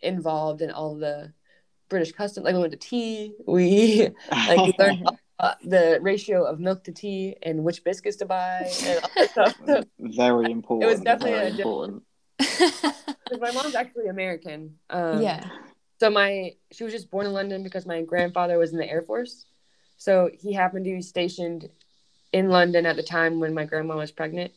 involved 0.00 0.62
in 0.62 0.70
all 0.70 0.96
the 0.96 1.32
British 1.92 2.12
customs. 2.12 2.44
Like 2.44 2.54
we 2.54 2.60
went 2.60 2.72
to 2.72 2.78
tea, 2.78 3.34
we 3.46 4.08
like 4.30 4.60
we 4.66 4.72
learned 4.78 5.06
uh, 5.38 5.54
the 5.62 5.98
ratio 6.00 6.44
of 6.44 6.58
milk 6.58 6.84
to 6.84 6.92
tea 6.92 7.36
and 7.42 7.62
which 7.64 7.84
biscuits 7.84 8.16
to 8.16 8.24
buy 8.26 8.70
and 8.86 9.00
all 9.04 9.10
that 9.16 9.30
stuff. 9.30 9.56
Very 9.98 10.50
important. 10.50 10.82
It 10.82 10.86
was 10.92 11.00
definitely 11.00 11.38
very 11.38 11.48
a 11.48 12.00
diff- 13.28 13.40
my 13.40 13.50
mom's 13.52 13.74
actually 13.74 14.06
American. 14.08 14.78
Um, 14.90 15.20
yeah. 15.22 15.44
So 16.00 16.10
my 16.10 16.52
she 16.72 16.82
was 16.84 16.92
just 16.92 17.10
born 17.10 17.26
in 17.26 17.32
London 17.32 17.62
because 17.62 17.86
my 17.86 18.02
grandfather 18.02 18.58
was 18.58 18.72
in 18.72 18.78
the 18.78 18.88
Air 18.88 19.02
Force. 19.02 19.46
So 19.98 20.30
he 20.32 20.52
happened 20.52 20.84
to 20.86 20.90
be 20.90 21.02
stationed 21.02 21.68
in 22.32 22.48
London 22.48 22.86
at 22.86 22.96
the 22.96 23.02
time 23.02 23.38
when 23.38 23.54
my 23.54 23.64
grandma 23.66 23.96
was 23.96 24.10
pregnant. 24.10 24.52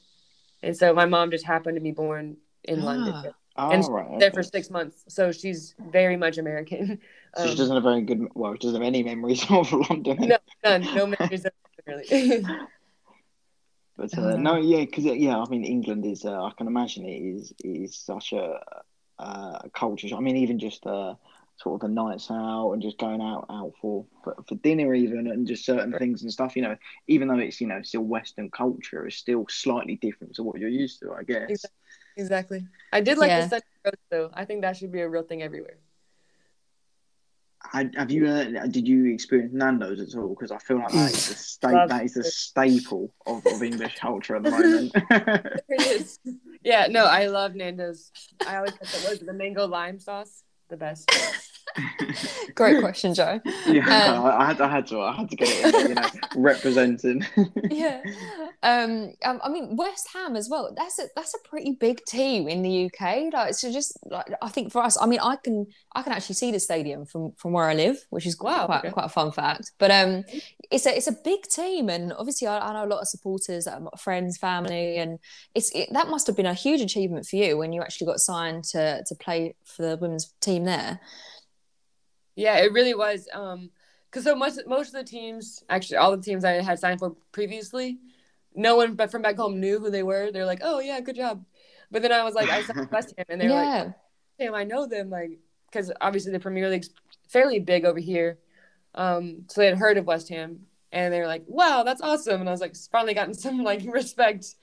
And 0.64 0.76
so 0.76 0.94
my 0.94 1.06
mom 1.06 1.30
just 1.32 1.46
happened 1.46 1.76
to 1.76 1.82
be 1.82 1.92
born 1.92 2.38
in 2.64 2.82
Ah. 2.82 2.86
London. 2.86 3.34
Oh, 3.58 3.70
And 3.72 3.88
right. 3.90 4.20
There 4.20 4.32
for 4.32 4.44
six 4.44 4.70
months. 4.70 5.04
So 5.08 5.32
she's 5.32 5.76
very 5.92 6.18
much 6.18 6.38
American. 6.38 7.00
So 7.38 7.44
she 7.48 7.50
Um, 7.52 7.58
doesn't 7.58 7.76
have 7.76 7.84
very 7.84 8.02
good. 8.02 8.30
Well, 8.34 8.54
she 8.54 8.60
doesn't 8.60 8.82
have 8.82 8.88
any 8.88 9.04
memories 9.04 9.44
of 9.50 9.70
London. 9.74 10.30
No. 10.30 10.38
none, 10.64 10.88
no 10.96 11.06
memories 11.06 11.44
of 11.44 11.52
really. 11.86 12.06
But 13.98 14.14
uh, 14.18 14.22
no. 14.22 14.38
no, 14.38 14.56
yeah, 14.56 14.86
because 14.86 15.04
yeah, 15.04 15.38
I 15.38 15.50
mean, 15.50 15.66
England 15.66 16.06
is. 16.06 16.24
Uh, 16.24 16.44
I 16.44 16.52
can 16.58 16.68
imagine 16.68 17.06
it 17.06 17.20
is 17.20 17.54
is 17.60 17.98
such 17.98 18.32
a 18.32 18.62
uh, 19.20 19.60
culture. 19.74 20.16
I 20.16 20.22
mean, 20.22 20.38
even 20.38 20.60
just 20.60 20.86
uh, 20.88 21.16
sort 21.58 21.76
of 21.84 21.90
the 21.90 21.94
nights 21.94 22.32
out 22.32 22.72
and 22.72 22.82
just 22.82 22.98
going 22.98 23.22
out 23.22 23.48
out 23.50 23.74
for, 23.82 24.06
for 24.24 24.36
for 24.48 24.56
dinner, 24.56 24.94
even 24.94 25.28
and 25.28 25.46
just 25.46 25.66
certain 25.66 25.92
things 25.98 26.24
and 26.24 26.32
stuff. 26.32 26.56
You 26.56 26.62
know, 26.62 26.78
even 27.08 27.28
though 27.28 27.40
it's 27.40 27.60
you 27.60 27.68
know 27.68 27.82
still 27.82 28.02
Western 28.04 28.50
culture, 28.50 29.06
it's 29.06 29.18
still 29.18 29.46
slightly 29.50 29.96
different 29.98 30.36
to 30.36 30.44
what 30.44 30.58
you're 30.60 30.70
used 30.70 31.00
to. 31.02 31.12
I 31.12 31.24
guess. 31.24 31.50
Exactly. 31.50 31.80
Exactly. 32.18 32.66
I 32.92 33.02
did 33.02 33.18
like 33.18 33.30
Yeah. 33.30 33.42
the 33.42 33.50
Sunday 33.50 33.66
roast 33.86 33.98
though. 34.10 34.30
I 34.34 34.46
think 34.46 34.62
that 34.62 34.78
should 34.78 34.92
be 34.92 35.02
a 35.02 35.10
real 35.10 35.24
thing 35.24 35.42
everywhere. 35.44 35.78
Had- 37.72 37.96
Have 37.98 38.12
you? 38.12 38.28
Uh, 38.28 38.68
did 38.68 38.88
you 38.88 39.06
experience 39.12 39.52
Nando's 39.54 40.00
at 40.00 40.16
all? 40.20 40.30
Because 40.30 40.52
I 40.52 40.60
feel 40.60 40.78
like 40.78 40.92
that 40.92 41.12
is 41.12 41.28
the 41.30 41.36
sta- 41.56 41.88
that 41.88 42.04
is 42.06 42.14
the 42.14 42.24
staple 42.24 43.12
of, 43.26 43.44
of 43.48 43.64
English 43.64 43.96
culture 43.98 44.36
at 44.36 44.44
the 44.44 44.52
moment. 44.56 44.92
It 45.70 46.02
is. 46.02 46.20
Yeah, 46.64 46.88
no, 46.90 47.06
I 47.06 47.28
love 47.28 47.54
Nando's. 47.54 48.12
I 48.48 48.56
always 48.56 48.72
get 48.72 48.88
the, 48.88 48.98
what 49.04 49.14
is 49.14 49.22
it, 49.22 49.28
the 49.28 49.34
mango 49.34 49.68
lime 49.68 50.00
sauce. 50.00 50.44
The 50.68 50.76
best. 50.78 51.08
Great 52.56 52.80
question, 52.80 53.14
Joe. 53.14 53.42
yeah, 53.66 53.84
Um, 53.90 54.26
I, 54.26 54.46
had 54.46 54.62
I 54.62 54.68
had 54.70 54.88
to 54.88 55.02
I 55.02 55.14
had 55.14 55.30
to 55.30 55.36
get 55.36 55.50
it 55.52 55.66
in 55.66 55.88
you 55.90 55.96
know, 55.96 56.10
representing. 56.36 57.26
yeah. 57.70 58.02
Um, 58.64 59.14
um, 59.24 59.40
I 59.44 59.50
mean 59.50 59.76
West 59.76 60.08
Ham 60.14 60.36
as 60.36 60.50
well. 60.50 60.74
That's 60.76 61.00
a 61.00 61.08
that's 61.16 61.34
a 61.34 61.48
pretty 61.50 61.78
big 61.80 62.04
team 62.06 62.48
in 62.48 62.62
the 62.62 62.86
UK. 62.86 63.34
Like 63.34 63.54
so 63.56 63.72
just 63.72 63.98
like 64.10 64.28
I 64.42 64.50
think 64.50 64.72
for 64.72 64.82
us, 64.82 64.98
I 65.00 65.06
mean 65.06 65.20
I 65.20 65.36
can 65.38 65.68
I 65.96 66.02
can 66.04 66.14
actually 66.14 66.36
see 66.36 66.52
the 66.52 66.60
stadium 66.60 67.06
from 67.06 67.34
from 67.38 67.52
where 67.54 67.66
I 67.66 67.74
live, 67.74 67.98
which 68.10 68.26
is 68.26 68.36
Wow, 68.40 68.66
quite 68.66 68.86
okay. 68.86 68.92
quite 68.92 69.06
a 69.06 69.10
fun 69.10 69.32
fact. 69.32 69.72
But 69.78 69.92
um 69.92 70.24
it's 70.72 70.86
a 70.86 70.96
it's 70.96 71.08
a 71.08 71.18
big 71.24 71.44
team 71.44 71.90
and 71.90 72.14
obviously 72.14 72.48
I, 72.48 72.60
I 72.70 72.74
know 72.74 72.86
a 72.86 72.92
lot 72.94 73.02
of 73.02 73.08
supporters, 73.08 73.68
um, 73.68 73.90
friends, 74.00 74.38
family, 74.38 74.98
and 74.98 75.20
it's 75.54 75.72
it, 75.76 75.90
that 75.94 76.10
must 76.10 76.28
have 76.28 76.36
been 76.36 76.46
a 76.46 76.54
huge 76.54 76.82
achievement 76.82 77.26
for 77.26 77.36
you 77.36 77.58
when 77.58 77.74
you 77.74 77.82
actually 77.82 78.08
got 78.08 78.20
signed 78.20 78.64
to 78.66 79.04
to 79.08 79.16
play 79.16 79.56
for 79.66 79.84
the 79.84 79.98
women's 79.98 80.34
team 80.42 80.66
there. 80.66 81.00
Yeah, 82.36 82.58
it 82.58 82.72
really 82.74 82.96
was. 82.96 83.28
Um, 83.34 83.70
because 84.10 84.24
so 84.24 84.36
much 84.36 84.54
most 84.66 84.88
of 84.88 84.94
the 84.94 85.04
teams, 85.04 85.64
actually 85.70 85.98
all 85.98 86.16
the 86.16 86.24
teams 86.24 86.46
I 86.46 86.62
had 86.62 86.80
signed 86.80 87.00
for 87.00 87.16
previously, 87.34 88.00
no 88.54 88.78
one 88.78 88.96
but 88.96 89.12
from 89.12 89.22
back 89.22 89.36
home 89.36 89.60
knew 89.60 89.80
who 89.80 89.90
they 89.90 90.04
were. 90.04 90.32
They're 90.32 90.46
like, 90.46 90.62
"Oh 90.64 90.80
yeah, 90.80 91.02
good 91.02 91.18
job." 91.18 91.44
But 91.92 92.02
then 92.02 92.12
I 92.12 92.24
was 92.24 92.34
like, 92.34 92.50
I 92.50 92.62
signed 92.64 92.90
West 92.92 93.14
Ham, 93.18 93.26
and 93.30 93.40
they 93.40 93.48
were 93.48 93.54
like, 93.54 93.66
yeah. 93.66 93.92
damn, 94.40 94.56
I 94.56 94.64
know 94.64 94.86
them, 94.88 95.10
like, 95.10 95.40
because 95.68 95.92
obviously 96.02 96.32
the 96.32 96.40
Premier 96.40 96.70
League's 96.70 96.90
fairly 97.30 97.60
big 97.60 97.86
over 97.86 98.00
here. 98.00 98.40
Um, 98.96 99.46
so 99.48 99.62
they 99.62 99.68
had 99.68 99.78
heard 99.78 99.98
of 99.98 100.06
West 100.06 100.30
Ham, 100.30 100.62
and 100.92 101.14
they 101.14 101.20
were 101.20 101.28
like, 101.28 101.44
wow, 101.48 101.84
that's 101.84 102.02
awesome. 102.02 102.42
And 102.42 102.50
I 102.50 102.52
was 102.52 102.62
like, 102.62 102.76
finally 102.92 103.14
gotten 103.14 103.34
some 103.34 103.64
like 103.64 103.82
respect, 103.86 104.56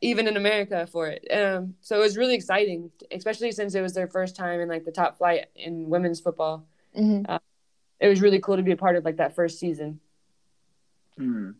even 0.00 0.28
in 0.28 0.36
America, 0.36 0.86
for 0.86 1.08
it. 1.08 1.26
Um, 1.30 1.74
so 1.80 1.96
it 1.96 2.02
was 2.02 2.16
really 2.16 2.34
exciting, 2.34 2.90
especially 3.10 3.52
since 3.52 3.74
it 3.74 3.82
was 3.82 3.94
their 3.94 4.08
first 4.08 4.36
time 4.36 4.60
in 4.60 4.68
like 4.68 4.84
the 4.84 4.92
top 4.92 5.18
flight 5.18 5.46
in 5.56 5.88
women's 5.88 6.20
football. 6.20 6.66
Mhm. 6.98 7.40
It 8.00 8.08
was 8.08 8.20
really 8.20 8.40
cool 8.40 8.56
to 8.56 8.62
be 8.62 8.72
a 8.72 8.76
part 8.76 8.96
of 8.96 9.04
like 9.04 9.16
that 9.16 9.34
first 9.34 9.58
season. 9.58 10.00
Hmm. 11.16 11.50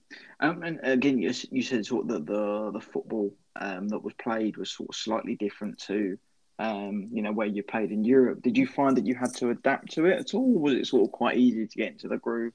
Um, 0.40 0.62
and 0.62 0.78
again, 0.82 1.18
you, 1.18 1.32
you 1.50 1.62
said 1.62 1.84
sort 1.84 2.04
of 2.04 2.08
that 2.08 2.26
the 2.26 2.70
the 2.72 2.80
football 2.80 3.34
um, 3.56 3.88
that 3.88 4.02
was 4.02 4.14
played 4.14 4.56
was 4.56 4.70
sort 4.70 4.88
of 4.88 4.94
slightly 4.94 5.34
different 5.34 5.78
to 5.86 6.16
um, 6.60 7.08
you 7.12 7.22
know 7.22 7.32
where 7.32 7.46
you 7.46 7.62
played 7.62 7.90
in 7.90 8.04
Europe. 8.04 8.42
Did 8.42 8.56
you 8.56 8.66
find 8.66 8.96
that 8.96 9.06
you 9.06 9.16
had 9.16 9.34
to 9.36 9.50
adapt 9.50 9.92
to 9.92 10.06
it 10.06 10.18
at 10.18 10.34
all? 10.34 10.56
Or 10.56 10.60
was 10.60 10.74
it 10.74 10.86
sort 10.86 11.04
of 11.04 11.12
quite 11.12 11.38
easy 11.38 11.66
to 11.66 11.76
get 11.76 11.92
into 11.92 12.08
the 12.08 12.18
groove? 12.18 12.52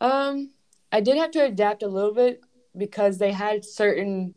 Um, 0.00 0.50
I 0.92 1.00
did 1.00 1.16
have 1.16 1.30
to 1.32 1.44
adapt 1.44 1.82
a 1.82 1.88
little 1.88 2.14
bit 2.14 2.42
because 2.76 3.18
they 3.18 3.32
had 3.32 3.64
certain 3.64 4.34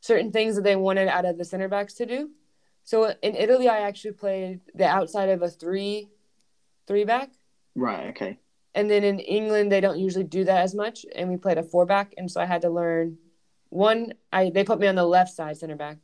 certain 0.00 0.30
things 0.30 0.56
that 0.56 0.62
they 0.62 0.76
wanted 0.76 1.08
out 1.08 1.24
of 1.24 1.38
the 1.38 1.44
center 1.44 1.68
backs 1.68 1.94
to 1.94 2.06
do. 2.06 2.30
So 2.84 3.14
in 3.22 3.34
Italy, 3.34 3.68
I 3.68 3.80
actually 3.80 4.12
played 4.12 4.60
the 4.74 4.86
outside 4.86 5.30
of 5.30 5.42
a 5.42 5.48
three 5.48 6.08
three 6.88 7.04
back, 7.04 7.30
Right. 7.76 8.08
Okay. 8.08 8.38
and 8.74 8.90
then 8.90 9.04
in 9.04 9.20
England 9.20 9.70
they 9.70 9.80
don't 9.80 9.98
usually 9.98 10.24
do 10.24 10.42
that 10.44 10.62
as 10.62 10.74
much, 10.74 11.06
and 11.14 11.30
we 11.30 11.36
played 11.36 11.58
a 11.58 11.62
four 11.62 11.86
back, 11.86 12.14
and 12.18 12.28
so 12.30 12.40
I 12.40 12.46
had 12.46 12.62
to 12.62 12.70
learn 12.70 13.18
one. 13.68 14.14
I 14.32 14.50
they 14.50 14.64
put 14.64 14.80
me 14.80 14.88
on 14.88 14.96
the 14.96 15.04
left 15.04 15.32
side 15.32 15.56
center 15.58 15.76
back, 15.76 15.98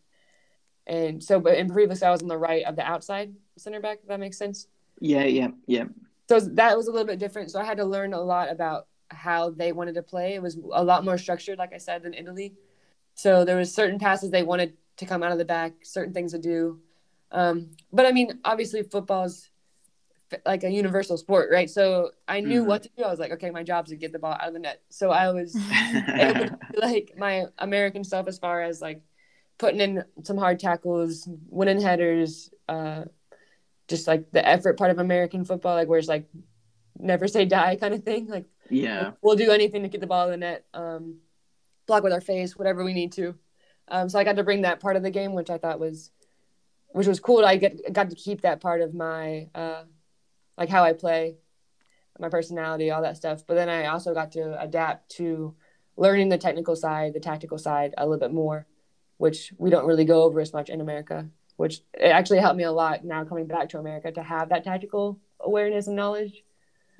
and 0.87 1.23
so 1.23 1.41
but 1.41 1.57
in 1.59 1.69
previous 1.69 2.03
I 2.03 2.11
was 2.11 2.23
on 2.23 2.29
the 2.29 2.39
right 2.39 2.65
of 2.65 2.77
the 2.77 2.83
outside 2.83 3.35
center 3.57 3.81
back. 3.81 3.99
If 4.03 4.09
that 4.09 4.21
makes 4.21 4.39
sense. 4.39 4.69
Yeah. 5.01 5.25
Yeah. 5.25 5.49
Yeah. 5.67 5.85
so 6.29 6.39
that 6.41 6.77
was 6.77 6.87
a 6.87 6.91
little 6.93 7.07
bit 7.07 7.19
different. 7.19 7.51
So 7.51 7.59
I 7.61 7.65
had 7.65 7.79
to 7.79 7.85
learn 7.85 8.13
a 8.15 8.21
lot 8.21 8.51
about 8.51 8.87
how 9.11 9.51
they 9.51 9.73
wanted 9.73 9.95
to 9.97 10.03
play. 10.03 10.35
It 10.35 10.43
was 10.43 10.57
a 10.73 10.85
lot 10.85 11.05
more 11.05 11.19
structured, 11.19 11.59
like 11.59 11.73
I 11.75 11.79
said, 11.79 12.03
than 12.05 12.15
Italy. 12.15 12.55
So 13.15 13.45
there 13.45 13.57
was 13.57 13.75
certain 13.75 13.99
passes 13.99 14.31
they 14.31 14.43
wanted 14.43 14.77
to 14.99 15.07
come 15.07 15.23
out 15.23 15.33
of 15.33 15.39
the 15.39 15.45
back, 15.45 15.73
certain 15.85 16.13
things 16.15 16.33
to 16.33 16.39
do. 16.39 16.81
Um, 17.33 17.71
but 17.93 18.07
I 18.07 18.13
mean, 18.13 18.39
obviously, 18.45 18.83
football's 18.83 19.51
like 20.45 20.65
a 20.65 20.71
universal 20.71 21.17
sport, 21.17 21.51
right? 21.53 21.71
So 21.71 22.11
I 22.27 22.41
knew 22.41 22.63
Mhm. 22.63 22.67
what 22.67 22.83
to 22.85 22.91
do. 22.97 23.05
I 23.05 23.11
was 23.11 23.19
like, 23.21 23.33
okay, 23.33 23.51
my 23.51 23.63
job 23.63 23.87
is 23.87 23.91
to 23.91 23.97
get 23.97 24.13
the 24.13 24.19
ball 24.19 24.33
out 24.33 24.49
of 24.49 24.53
the 24.55 24.59
net. 24.59 24.83
So 24.89 25.11
I 25.11 25.31
was 25.31 25.55
able 26.09 26.47
to 26.47 26.59
do, 26.73 26.81
like 26.81 27.15
my 27.17 27.45
American 27.59 28.05
stuff 28.05 28.27
as 28.27 28.39
far 28.39 28.63
as 28.63 28.81
like 28.81 29.03
putting 29.59 29.81
in 29.81 30.05
some 30.25 30.37
hard 30.37 30.59
tackles, 30.59 31.29
winning 31.49 31.81
headers, 31.81 32.51
uh, 32.69 33.05
just 33.87 34.09
like 34.09 34.31
the 34.33 34.47
effort 34.47 34.77
part 34.79 34.91
of 34.91 34.99
American 34.99 35.45
football, 35.45 35.75
like 35.75 35.89
where 35.89 35.99
it's 35.99 36.09
like 36.09 36.27
never 36.99 37.29
say 37.29 37.45
die 37.45 37.77
kind 37.81 37.95
of 37.95 38.03
thing. 38.03 38.27
Like 38.27 38.47
yeah. 38.71 39.13
we'll 39.23 39.37
do 39.37 39.51
anything 39.51 39.83
to 39.83 39.89
get 39.89 40.01
the 40.01 40.07
ball 40.07 40.25
in 40.27 40.31
the 40.33 40.37
net, 40.39 40.65
um, 40.75 41.19
block 41.87 42.03
with 42.03 42.13
our 42.13 42.21
face, 42.21 42.57
whatever 42.57 42.83
we 42.83 42.95
need 42.95 43.13
to. 43.13 43.35
Um, 43.89 44.09
so 44.09 44.19
I 44.19 44.25
got 44.25 44.37
to 44.37 44.43
bring 44.45 44.63
that 44.63 44.81
part 44.81 44.97
of 44.97 45.03
the 45.03 45.11
game, 45.11 45.35
which 45.35 45.51
I 45.51 45.59
thought 45.59 45.79
was, 45.79 46.11
which 46.89 47.07
was 47.07 47.21
cool. 47.21 47.45
I 47.45 47.57
get 47.57 47.93
got 47.93 48.09
to 48.11 48.17
keep 48.17 48.41
that 48.41 48.61
part 48.61 48.81
of 48.81 48.95
my, 48.95 49.49
uh, 49.55 49.83
like 50.57 50.69
how 50.69 50.85
I 50.85 50.93
play, 50.93 51.37
my 52.19 52.29
personality, 52.29 52.91
all 52.91 53.03
that 53.03 53.17
stuff. 53.17 53.43
But 53.47 53.55
then 53.55 53.69
I 53.69 53.87
also 53.87 54.15
got 54.15 54.33
to 54.33 54.61
adapt 54.61 55.11
to 55.17 55.55
learning 55.97 56.29
the 56.29 56.39
technical 56.39 56.77
side, 56.77 57.15
the 57.15 57.21
tactical 57.21 57.59
side 57.59 57.95
a 57.97 58.07
little 58.07 58.21
bit 58.21 58.33
more, 58.33 58.67
which 59.17 59.53
we 59.59 59.71
don't 59.71 59.87
really 59.87 60.05
go 60.05 60.23
over 60.23 60.41
as 60.41 60.53
much 60.53 60.69
in 60.69 60.81
America. 60.81 61.29
Which 61.57 61.83
it 61.95 62.09
actually 62.09 62.41
helped 62.41 62.57
me 62.57 62.65
a 62.65 62.73
lot 62.73 63.05
now 63.05 63.25
coming 63.25 63.47
back 63.47 63.69
to 63.71 63.79
America 63.79 64.11
to 64.13 64.23
have 64.23 64.49
that 64.49 64.65
tactical 64.65 65.21
awareness 65.41 65.87
and 65.87 65.95
knowledge. 65.95 66.43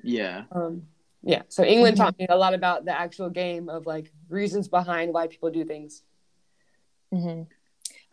Yeah. 0.01 0.43
Um, 0.51 0.83
yeah. 1.23 1.41
So 1.49 1.63
England 1.63 1.97
Mhm. 1.97 1.99
taught 1.99 2.19
me 2.19 2.27
a 2.29 2.37
lot 2.37 2.53
about 2.53 2.85
the 2.85 2.97
actual 2.97 3.29
game 3.29 3.67
of 3.67 3.85
like 3.85 4.11
reasons 4.29 4.69
behind 4.69 5.13
why 5.13 5.27
people 5.27 5.49
do 5.49 5.65
things. 5.65 6.03
hmm 7.11 7.43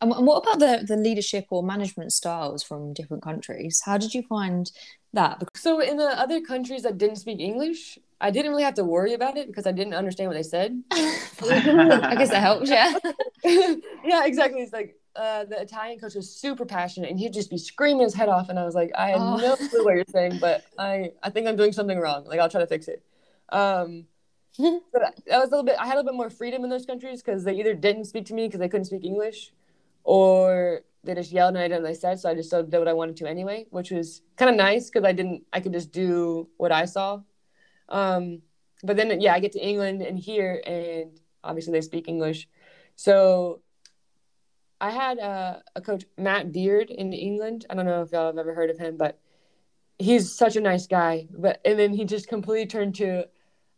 And, 0.00 0.12
and 0.12 0.26
what 0.26 0.42
about 0.42 0.58
the, 0.58 0.84
the 0.86 0.96
leadership 0.96 1.46
or 1.50 1.62
management 1.62 2.12
styles 2.12 2.62
from 2.62 2.92
different 2.92 3.22
countries? 3.22 3.82
How 3.84 3.98
did 3.98 4.14
you 4.14 4.22
find 4.22 4.70
that? 5.12 5.42
So 5.54 5.80
in 5.80 5.96
the 5.96 6.18
other 6.18 6.40
countries 6.40 6.82
that 6.82 6.98
didn't 6.98 7.16
speak 7.16 7.40
English, 7.40 7.98
I 8.20 8.30
didn't 8.30 8.50
really 8.52 8.62
have 8.62 8.74
to 8.74 8.84
worry 8.84 9.14
about 9.14 9.36
it 9.36 9.46
because 9.48 9.66
I 9.66 9.72
didn't 9.72 9.94
understand 9.94 10.28
what 10.28 10.34
they 10.36 10.42
said. 10.42 10.82
I 10.92 12.14
guess 12.16 12.30
that 12.30 12.40
helps, 12.40 12.70
yeah. 12.70 12.94
yeah, 14.04 14.24
exactly. 14.24 14.60
It's 14.62 14.72
like 14.72 14.96
uh, 15.16 15.44
the 15.44 15.60
Italian 15.60 15.98
coach 15.98 16.14
was 16.14 16.30
super 16.34 16.64
passionate 16.64 17.10
and 17.10 17.18
he'd 17.18 17.32
just 17.32 17.50
be 17.50 17.58
screaming 17.58 18.02
his 18.02 18.14
head 18.14 18.28
off, 18.28 18.48
and 18.48 18.58
I 18.58 18.64
was 18.64 18.74
like, 18.74 18.92
I 18.96 19.08
had 19.10 19.18
Oh. 19.20 19.36
no 19.36 19.56
clue 19.56 19.84
what 19.84 19.94
you're 19.94 20.04
saying, 20.10 20.38
but 20.40 20.64
I 20.78 21.12
I 21.22 21.30
think 21.30 21.46
I'm 21.48 21.56
doing 21.56 21.72
something 21.72 21.98
wrong. 21.98 22.24
Like 22.24 22.40
I'll 22.40 22.48
try 22.48 22.60
to 22.60 22.66
fix 22.66 22.88
it. 22.88 23.02
Um, 23.50 24.06
but 24.58 25.02
that 25.26 25.38
was 25.40 25.48
a 25.48 25.50
little 25.50 25.64
bit. 25.64 25.76
I 25.78 25.86
had 25.86 25.94
a 25.94 25.96
little 25.98 26.12
bit 26.12 26.16
more 26.16 26.30
freedom 26.30 26.62
in 26.64 26.70
those 26.70 26.86
countries 26.86 27.22
because 27.22 27.44
they 27.44 27.54
either 27.56 27.74
didn't 27.74 28.04
speak 28.06 28.26
to 28.26 28.34
me 28.34 28.46
because 28.46 28.60
they 28.60 28.68
couldn't 28.68 28.84
speak 28.86 29.04
English, 29.04 29.52
or 30.04 30.82
they 31.04 31.14
just 31.14 31.32
yelled 31.32 31.54
and 31.54 31.58
I 31.58 31.68
did 31.68 31.82
what 31.82 31.88
they 31.88 31.94
said. 31.94 32.20
So 32.20 32.30
I 32.30 32.34
just 32.34 32.50
did 32.50 32.78
what 32.78 32.88
I 32.88 32.92
wanted 32.92 33.16
to 33.16 33.26
anyway, 33.28 33.66
which 33.70 33.90
was 33.90 34.22
kind 34.36 34.50
of 34.50 34.56
nice 34.56 34.88
because 34.88 35.04
I 35.04 35.12
didn't. 35.12 35.44
I 35.52 35.60
could 35.60 35.72
just 35.72 35.92
do 35.92 36.48
what 36.56 36.72
I 36.72 36.84
saw. 36.84 37.20
Um, 37.88 38.42
but 38.82 38.96
then 38.96 39.20
yeah, 39.20 39.34
I 39.34 39.40
get 39.40 39.52
to 39.52 39.64
England 39.64 40.02
and 40.02 40.18
here, 40.18 40.62
and 40.66 41.18
obviously 41.42 41.72
they 41.72 41.80
speak 41.80 42.08
English. 42.08 42.48
So 42.96 43.62
I 44.80 44.90
had 44.90 45.18
a, 45.18 45.62
a 45.76 45.80
coach, 45.80 46.04
Matt 46.18 46.52
Beard, 46.52 46.90
in 46.90 47.12
England. 47.12 47.66
I 47.70 47.74
don't 47.74 47.86
know 47.86 48.02
if 48.02 48.12
y'all 48.12 48.26
have 48.26 48.38
ever 48.38 48.54
heard 48.54 48.70
of 48.70 48.78
him, 48.78 48.96
but 48.96 49.18
he's 49.98 50.34
such 50.34 50.56
a 50.56 50.60
nice 50.60 50.86
guy. 50.86 51.28
But 51.30 51.60
and 51.64 51.78
then 51.78 51.94
he 51.94 52.04
just 52.04 52.28
completely 52.28 52.66
turned 52.66 52.96
to 52.96 53.28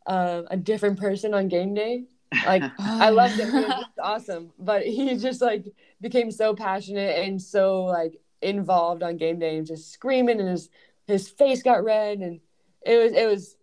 uh, 0.07 0.43
a 0.51 0.57
different 0.57 0.99
person 0.99 1.35
on 1.35 1.49
game 1.49 1.75
day. 1.75 2.05
Like 2.43 2.71
I 2.79 3.11
loved 3.11 3.39
him. 3.39 3.53
Was 3.53 3.87
awesome. 4.01 4.53
But 4.59 4.83
he 4.87 5.17
just 5.17 5.41
like 5.41 5.67
became 6.01 6.31
so 6.31 6.55
passionate 6.55 7.19
and 7.25 7.41
so 7.41 7.85
like 7.85 8.21
involved 8.43 9.03
on 9.03 9.17
game 9.17 9.39
day 9.39 9.57
and 9.57 9.67
just 9.67 9.93
screaming 9.93 10.41
and 10.41 10.49
his 10.49 10.69
his 11.07 11.29
face 11.29 11.63
got 11.63 11.85
red 11.85 12.19
and 12.19 12.41
it 12.85 12.97
was 12.99 13.13
it 13.13 13.27
was 13.27 13.57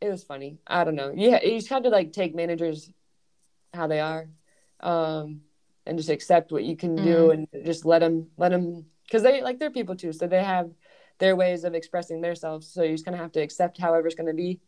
it 0.00 0.08
was 0.08 0.22
funny. 0.24 0.58
I 0.66 0.84
don't 0.84 0.94
know. 0.94 1.12
Yeah, 1.14 1.42
you 1.42 1.58
just 1.58 1.68
have 1.70 1.82
to 1.84 1.88
like 1.90 2.12
take 2.12 2.34
managers 2.34 2.90
how 3.74 3.86
they 3.86 4.00
are, 4.00 4.28
um, 4.80 5.42
and 5.86 5.98
just 5.98 6.10
accept 6.10 6.52
what 6.52 6.64
you 6.64 6.76
can 6.76 7.00
do 7.00 7.28
Mm. 7.28 7.48
and 7.52 7.64
just 7.66 7.84
let 7.84 8.00
them 8.00 8.30
let 8.36 8.50
them 8.50 8.86
because 9.04 9.22
they 9.22 9.42
like 9.42 9.58
they're 9.58 9.70
people 9.70 9.96
too, 9.96 10.12
so 10.12 10.26
they 10.26 10.42
have 10.42 10.70
their 11.18 11.34
ways 11.36 11.64
of 11.64 11.74
expressing 11.74 12.20
themselves. 12.20 12.66
So 12.68 12.82
you 12.82 12.92
just 12.92 13.04
kind 13.04 13.14
of 13.14 13.20
have 13.20 13.32
to 13.32 13.40
accept 13.42 13.78
however 13.78 14.06
it's 14.06 14.14
going 14.16 14.28
to 14.28 14.34
be, 14.34 14.60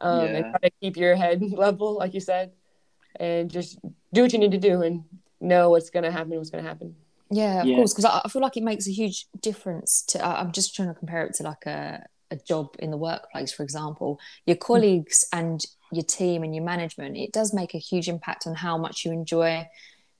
um, 0.00 0.34
and 0.34 0.46
try 0.50 0.60
to 0.68 0.70
keep 0.80 0.96
your 0.96 1.16
head 1.16 1.42
level, 1.52 1.94
like 1.98 2.14
you 2.14 2.20
said, 2.20 2.52
and 3.18 3.50
just 3.50 3.78
do 4.12 4.22
what 4.22 4.32
you 4.32 4.38
need 4.38 4.52
to 4.52 4.58
do 4.58 4.82
and 4.82 5.04
know 5.40 5.70
what's 5.70 5.90
going 5.90 6.04
to 6.04 6.10
happen. 6.10 6.36
What's 6.36 6.50
going 6.50 6.64
to 6.64 6.68
happen. 6.68 6.94
Yeah, 7.30 7.60
of 7.62 7.66
Yeah. 7.66 7.76
course, 7.76 7.92
because 7.92 8.06
I, 8.06 8.22
I 8.24 8.28
feel 8.28 8.42
like 8.42 8.56
it 8.56 8.62
makes 8.62 8.86
a 8.86 8.92
huge 8.92 9.26
difference 9.40 10.02
to. 10.08 10.24
I- 10.24 10.40
I'm 10.40 10.52
just 10.52 10.74
trying 10.74 10.88
to 10.88 10.94
compare 10.94 11.24
it 11.24 11.34
to 11.34 11.42
like 11.42 11.66
a, 11.66 12.06
a 12.30 12.36
job 12.36 12.74
in 12.78 12.90
the 12.90 12.96
workplace, 12.96 13.52
for 13.52 13.62
example. 13.62 14.18
Your 14.46 14.56
hmm. 14.56 14.62
colleagues 14.62 15.26
and 15.32 15.64
your 15.92 16.04
team 16.04 16.42
and 16.42 16.54
your 16.54 16.64
management, 16.64 17.16
it 17.16 17.32
does 17.32 17.54
make 17.54 17.74
a 17.74 17.78
huge 17.78 18.08
impact 18.08 18.46
on 18.46 18.54
how 18.54 18.78
much 18.78 19.04
you 19.04 19.12
enjoy 19.12 19.66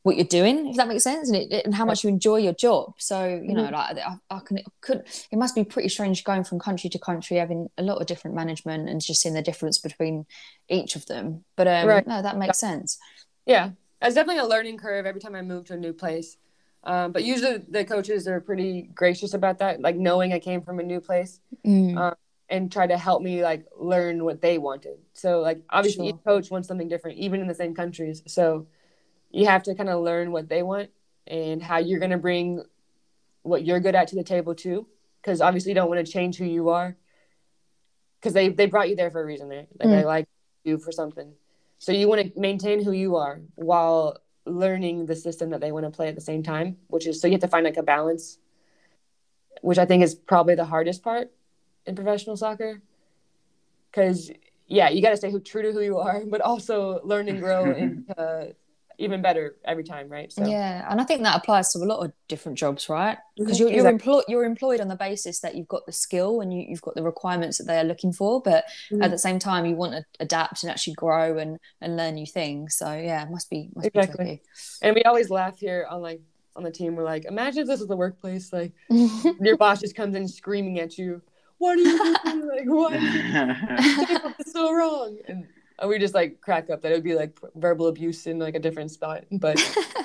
what 0.09 0.17
you're 0.17 0.25
doing, 0.43 0.69
if 0.69 0.77
that 0.77 0.89
makes 0.89 1.05
sense, 1.05 1.29
and, 1.31 1.37
it, 1.37 1.65
and 1.67 1.75
how 1.75 1.85
much 1.85 2.03
you 2.03 2.09
enjoy 2.09 2.39
your 2.39 2.55
job. 2.55 2.95
So, 2.99 3.27
you 3.27 3.55
know, 3.55 3.69
like 3.71 3.99
I, 3.99 4.17
I 4.31 4.41
can, 4.41 4.59
could, 4.81 5.03
it 5.31 5.39
must 5.39 5.55
be 5.55 5.65
pretty 5.65 5.91
strange 5.91 6.25
going 6.25 6.45
from 6.45 6.59
country 6.59 6.89
to 6.91 6.99
country, 6.99 7.37
having 7.37 7.69
a 7.77 7.83
lot 7.83 8.01
of 8.01 8.07
different 8.07 8.35
management 8.35 8.89
and 8.89 9.01
just 9.01 9.21
seeing 9.21 9.35
the 9.35 9.43
difference 9.43 9.79
between 9.79 10.25
each 10.69 10.97
of 10.97 11.05
them. 11.07 11.45
But 11.57 11.69
um, 11.69 11.87
Right. 11.89 12.07
no, 12.07 12.23
that 12.23 12.39
makes 12.39 12.59
sense. 12.59 12.99
Yeah, 13.47 13.71
it's 14.01 14.15
definitely 14.15 14.41
a 14.41 14.47
learning 14.47 14.79
curve 14.79 15.05
every 15.07 15.21
time 15.21 15.35
I 15.35 15.43
move 15.43 15.67
to 15.67 15.75
a 15.75 15.77
new 15.77 15.93
place. 15.93 16.39
Um, 16.85 17.13
but 17.13 17.23
usually 17.23 17.59
the 17.69 17.85
coaches 17.85 18.27
are 18.27 18.41
pretty 18.41 18.89
gracious 18.95 19.35
about 19.35 19.59
that, 19.59 19.81
like 19.81 19.97
knowing 19.97 20.33
I 20.33 20.39
came 20.39 20.63
from 20.63 20.81
a 20.81 20.83
new 20.83 21.01
place 21.01 21.41
Mm. 21.67 21.99
uh, 21.99 22.15
and 22.49 22.73
try 22.73 22.87
to 22.87 22.97
help 22.97 23.21
me 23.21 23.43
like 23.43 23.67
learn 23.79 24.25
what 24.25 24.41
they 24.41 24.57
wanted. 24.57 24.99
So 25.13 25.41
like 25.41 25.61
obviously 25.69 26.07
Sure. 26.07 26.15
each 26.15 26.25
coach 26.25 26.51
wants 26.51 26.67
something 26.69 26.89
different, 26.89 27.19
even 27.19 27.41
in 27.43 27.49
the 27.49 27.55
same 27.55 27.75
countries. 27.75 28.23
So 28.27 28.69
you 29.31 29.47
have 29.47 29.63
to 29.65 29.75
kind 29.75 29.89
of 29.89 30.03
learn 30.03 30.33
what 30.33 30.49
they 30.49 30.63
want 30.63 30.91
and 31.27 31.63
how 31.63 31.79
you're 31.79 31.99
going 31.99 32.11
to 32.11 32.19
bring 32.19 32.63
what 33.43 33.65
you're 33.65 33.81
good 33.81 33.95
at 33.95 34.09
to 34.09 34.17
the 34.17 34.25
table 34.25 34.55
too. 34.55 34.87
Because 35.21 35.41
obviously 35.41 35.71
you 35.71 35.75
don't 35.75 35.89
want 35.89 36.05
to 36.05 36.11
change 36.11 36.39
who 36.39 36.45
you 36.45 36.71
are. 36.71 36.97
Because 38.21 38.33
they 38.33 38.49
they 38.49 38.67
brought 38.67 38.89
you 38.89 38.97
there 38.97 39.11
for 39.11 39.23
a 39.23 39.27
reason. 39.27 39.49
They 39.49 39.67
like 39.79 39.91
they 39.91 40.03
Mm. 40.03 40.07
like 40.07 40.29
you 40.65 40.79
for 40.79 40.93
something. 40.93 41.35
So 41.79 41.93
you 41.93 42.09
want 42.09 42.35
to 42.35 42.41
maintain 42.41 42.83
who 42.83 42.93
you 42.93 43.17
are 43.17 43.41
while 43.55 44.19
learning 44.45 45.07
the 45.07 45.15
system 45.15 45.51
that 45.51 45.61
they 45.61 45.71
want 45.71 45.85
to 45.85 45.91
play 45.91 46.09
at 46.09 46.15
the 46.15 46.21
same 46.21 46.43
time, 46.43 46.79
which 46.89 47.07
is 47.07 47.21
so 47.21 47.27
you 47.29 47.33
have 47.35 47.41
to 47.43 47.49
find 47.49 47.65
like 47.65 47.77
a 47.77 47.83
balance, 47.83 48.39
which 49.63 49.79
I 49.79 49.85
think 49.85 50.03
is 50.03 50.15
probably 50.15 50.55
the 50.55 50.65
hardest 50.65 51.03
part 51.03 51.31
in 51.87 51.95
professional 51.95 52.37
soccer. 52.37 52.83
Because 53.91 54.31
yeah, 54.67 54.89
you 54.89 55.01
got 55.01 55.11
to 55.11 55.17
stay 55.17 55.31
who, 55.31 55.41
true 55.41 55.63
to 55.63 55.73
who 55.73 55.81
you 55.81 55.99
are, 55.99 56.23
but 56.27 56.41
also 56.41 57.01
learn 57.05 57.29
and 57.29 57.41
grow 57.41 57.71
and 57.83 58.05
uh, 58.17 58.47
even 58.99 59.23
better 59.23 59.57
every 59.65 59.85
time, 59.85 60.09
right? 60.09 60.31
So 60.33 60.45
Yeah, 60.45 60.87
and 60.91 61.01
I 61.01 61.05
think 61.05 61.23
that 61.23 61.37
applies 61.37 61.73
to 61.73 61.79
a 61.79 61.85
lot 61.87 62.05
of 62.05 62.13
different 62.27 62.59
jobs, 62.59 62.89
right? 62.89 63.17
Because 63.37 63.57
Mhm, 63.57 63.61
you're 63.61 63.69
you're, 63.69 63.79
exactly. 63.79 63.93
employed 63.93 64.25
you're 64.29 64.45
employed 64.45 64.81
on 64.81 64.89
the 64.89 64.97
basis 64.97 65.41
that 65.41 65.55
you've 65.55 65.69
got 65.69 65.87
the 65.87 65.93
skill 65.93 66.41
and 66.41 66.53
you, 66.53 66.65
you've 66.69 66.83
got 66.83 66.95
the 66.97 67.03
requirements 67.03 67.59
that 67.59 67.65
they 67.65 67.79
are 67.79 67.85
looking 67.85 68.13
for, 68.13 68.43
but 68.43 68.65
Mhm. 68.91 69.05
at 69.05 69.11
the 69.11 69.19
same 69.19 69.39
time, 69.39 69.65
you 69.67 69.77
want 69.77 69.93
to 69.93 70.05
adapt 70.21 70.63
and 70.63 70.71
actually 70.71 70.95
grow 70.95 71.39
and 71.39 71.59
and 71.81 71.97
learn 71.97 72.15
new 72.15 72.27
things. 72.27 72.77
So 72.77 72.93
yeah, 72.93 73.23
it 73.23 73.31
must 73.31 73.49
be 73.49 73.71
must 73.75 73.87
Exactly. 73.87 74.43
and 74.83 74.95
we 74.95 75.03
always 75.05 75.31
laugh 75.31 75.59
here 75.59 75.87
on 75.89 76.03
like 76.03 76.21
on 76.57 76.65
the 76.65 76.71
team. 76.73 76.97
We're 76.97 77.05
like, 77.05 77.25
imagine 77.25 77.63
if 77.63 77.69
this 77.69 77.79
was 77.79 77.89
the 77.89 77.97
workplace, 77.97 78.53
like 78.53 78.73
your 79.41 79.57
boss 79.57 79.81
just 79.81 79.95
comes 79.95 80.17
in 80.17 80.27
screaming 80.27 80.81
at 80.81 80.99
you, 80.99 81.23
"What 81.59 81.79
are 81.79 81.83
you 81.83 81.99
doing? 82.23 82.49
like, 82.49 82.67
what? 82.67 83.01
So 84.47 84.73
wrong!" 84.73 85.19
And 85.29 85.47
we 85.87 85.99
just 85.99 86.15
like 86.15 86.41
crack 86.41 86.71
up 86.71 86.83
that 86.83 86.93
it 86.93 86.95
would 86.97 87.05
be 87.05 87.15
like 87.15 87.39
verbal 87.55 87.87
abuse 87.87 88.27
in 88.27 88.39
like 88.39 88.55
a 88.55 88.61
different 88.61 88.91
spot, 88.91 89.25
but 89.31 89.59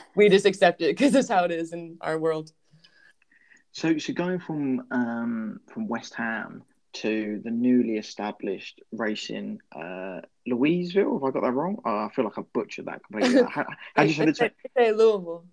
we 0.16 0.30
just 0.30 0.46
accept 0.46 0.82
it 0.82 0.96
because 0.96 1.14
that's 1.14 1.30
how 1.30 1.44
it 1.44 1.52
is 1.52 1.74
in 1.74 1.98
our 2.02 2.20
world. 2.20 2.52
So, 3.72 3.98
so 3.98 4.14
going 4.14 4.40
from 4.40 4.86
um, 4.92 5.60
from 5.68 5.88
West 5.88 6.14
Ham 6.16 6.64
to 6.94 7.42
the 7.44 7.50
newly 7.50 7.98
established 7.98 8.82
Racing 8.92 9.60
uh, 9.76 10.22
Louisville, 10.46 11.14
have 11.16 11.24
I 11.24 11.32
got 11.32 11.42
that 11.42 11.52
wrong? 11.52 11.80
Oh, 11.84 12.06
I 12.06 12.10
feel 12.16 12.26
like 12.26 12.38
I 12.38 12.44
butchered 12.54 12.86
that 12.86 13.02
completely. 13.04 13.42
How, 13.50 13.66
how 13.96 14.04
do 14.04 14.10
you 14.10 14.14
say 14.14 14.24
it? 14.46 14.56
say 14.78 14.92
Louisville. 14.92 15.46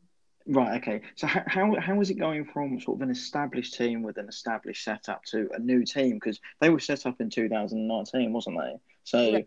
Right. 0.46 0.82
Okay. 0.82 1.00
So, 1.16 1.26
how, 1.26 1.42
how 1.46 1.80
how 1.80 2.00
is 2.00 2.10
it 2.10 2.18
going 2.18 2.44
from 2.44 2.78
sort 2.80 2.98
of 2.98 3.02
an 3.02 3.10
established 3.10 3.74
team 3.74 4.02
with 4.02 4.18
an 4.18 4.28
established 4.28 4.84
setup 4.84 5.24
to 5.26 5.48
a 5.54 5.58
new 5.58 5.84
team? 5.84 6.14
Because 6.14 6.40
they 6.60 6.68
were 6.68 6.80
set 6.80 7.06
up 7.06 7.20
in 7.20 7.30
2019, 7.30 8.32
wasn't 8.32 8.58
they? 8.58 8.74
So. 9.04 9.32
Right. 9.32 9.46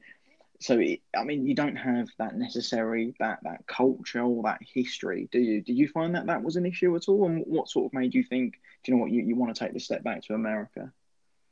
So 0.63 0.79
it, 0.79 1.01
I 1.13 1.25
mean, 1.25 1.45
you 1.45 1.55
don't 1.55 1.75
have 1.75 2.07
that 2.19 2.37
necessary 2.37 3.13
that 3.19 3.39
that 3.43 3.67
culture 3.67 4.21
or 4.21 4.43
that 4.43 4.61
history, 4.61 5.27
do 5.29 5.39
you? 5.39 5.61
Did 5.61 5.73
you 5.73 5.89
find 5.89 6.15
that 6.15 6.27
that 6.27 6.41
was 6.41 6.55
an 6.55 6.65
issue 6.65 6.95
at 6.95 7.09
all? 7.09 7.25
And 7.25 7.43
what 7.45 7.67
sort 7.67 7.87
of 7.87 7.93
made 7.93 8.13
you 8.13 8.23
think, 8.23 8.53
do 8.53 8.91
you 8.91 8.95
know 8.95 9.01
what, 9.01 9.11
you, 9.11 9.23
you 9.23 9.35
want 9.35 9.53
to 9.53 9.59
take 9.61 9.73
the 9.73 9.79
step 9.81 10.03
back 10.03 10.23
to 10.23 10.35
America? 10.35 10.89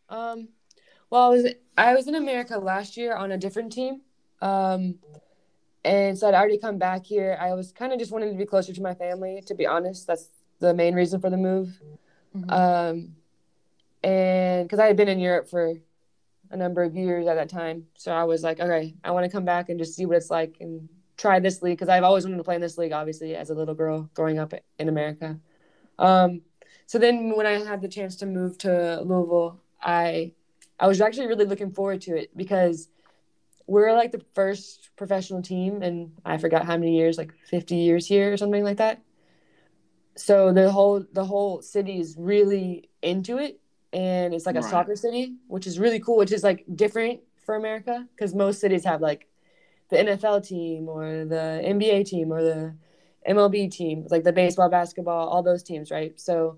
Um, 0.08 0.48
well, 1.10 1.24
I 1.24 1.28
was 1.28 1.46
I 1.78 1.94
was 1.94 2.08
in 2.08 2.16
America 2.16 2.58
last 2.58 2.96
year 2.96 3.14
on 3.14 3.34
a 3.34 3.38
different 3.38 3.74
team, 3.74 4.00
um, 4.42 4.96
and 5.84 6.18
so 6.18 6.30
I'd 6.30 6.34
already 6.34 6.58
come 6.58 6.78
back 6.78 7.06
here. 7.06 7.38
I 7.38 7.54
was 7.54 7.74
kind 7.74 7.92
of 7.92 8.00
just 8.00 8.14
wanting 8.14 8.32
to 8.32 8.38
be 8.38 8.46
closer 8.46 8.72
to 8.72 8.82
my 8.82 8.94
family. 8.94 9.44
To 9.46 9.54
be 9.54 9.68
honest, 9.68 10.08
that's 10.08 10.30
the 10.60 10.74
main 10.74 10.96
reason 10.96 11.20
for 11.20 11.30
the 11.30 11.36
move. 11.36 11.82
Mhm. 12.34 12.50
Um, 12.50 13.16
and 14.04 14.70
because 14.70 14.80
I 14.80 14.88
had 14.88 14.96
been 14.96 15.10
in 15.10 15.20
Europe 15.20 15.50
for 15.50 15.74
a 16.52 16.58
number 16.58 16.84
of 16.84 16.96
years 16.96 17.28
at 17.28 17.36
that 17.36 17.50
time, 17.50 17.86
so 17.98 18.12
I 18.12 18.24
was 18.24 18.44
like, 18.44 18.60
okay, 18.60 18.96
I 19.04 19.12
want 19.12 19.26
to 19.26 19.32
come 19.32 19.46
back 19.46 19.70
and 19.70 19.80
just 19.80 19.96
see 19.96 20.06
what 20.06 20.18
it's 20.18 20.30
like 20.30 20.58
and 20.60 20.88
try 21.18 21.40
this 21.40 21.62
league 21.62 21.78
because 21.78 21.90
I've 21.90 22.04
always 22.04 22.26
wanted 22.26 22.38
to 22.38 22.44
play 22.44 22.56
in 22.56 22.62
this 22.62 22.78
league. 22.78 22.92
Obviously, 22.92 23.36
as 23.36 23.50
a 23.50 23.54
little 23.54 23.76
girl 23.76 24.10
growing 24.14 24.40
up 24.40 24.54
in 24.80 24.90
America. 24.90 25.40
Um, 26.00 26.42
so 26.88 26.98
then 26.98 27.36
when 27.36 27.46
I 27.46 27.64
had 27.64 27.82
the 27.82 27.88
chance 27.88 28.18
to 28.18 28.26
move 28.26 28.58
to 28.60 29.02
Louisville, 29.02 29.62
I 29.82 30.34
I 30.80 30.88
was 30.88 31.00
actually 31.00 31.28
really 31.28 31.46
looking 31.46 31.72
forward 31.72 32.02
to 32.02 32.18
it 32.18 32.36
because 32.36 32.90
we're 33.68 33.94
like 33.94 34.12
the 34.12 34.26
first 34.34 34.90
professional 34.98 35.42
team 35.42 35.82
and 35.82 36.12
I 36.26 36.38
forgot 36.38 36.66
how 36.66 36.76
many 36.76 36.98
years, 36.98 37.18
like 37.18 37.34
50 37.46 37.76
years 37.76 38.06
here 38.08 38.34
or 38.34 38.38
something 38.38 38.64
like 38.64 38.78
that. 38.78 39.02
So 40.18 40.52
the 40.52 40.72
whole 40.72 41.06
the 41.14 41.24
whole 41.24 41.62
city 41.62 42.00
is 42.00 42.16
really 42.18 42.90
into 43.02 43.38
it 43.38 43.60
and 43.94 44.34
it's 44.34 44.46
like 44.46 44.56
a 44.56 44.62
Right. 44.62 44.70
soccer 44.70 44.96
city, 44.96 45.36
which 45.48 45.68
is 45.68 45.80
really 45.80 46.00
cool, 46.00 46.18
which 46.18 46.32
is 46.32 46.44
like 46.44 46.66
different 46.76 47.20
for 47.38 47.56
America 47.56 48.08
because 48.16 48.34
most 48.34 48.60
cities 48.60 48.86
have 48.86 49.02
like 49.02 49.28
the 49.90 49.98
NFL 50.00 50.42
team 50.46 50.88
or 50.88 51.26
the 51.26 51.62
NBA 51.64 52.06
team 52.06 52.32
or 52.32 52.42
the 52.42 52.74
MLB 53.28 53.70
team, 53.70 54.08
like 54.10 54.24
the 54.24 54.32
baseball, 54.34 54.70
basketball, 54.70 55.28
all 55.30 55.44
those 55.44 55.64
teams, 55.64 55.92
right? 55.92 56.20
So 56.20 56.58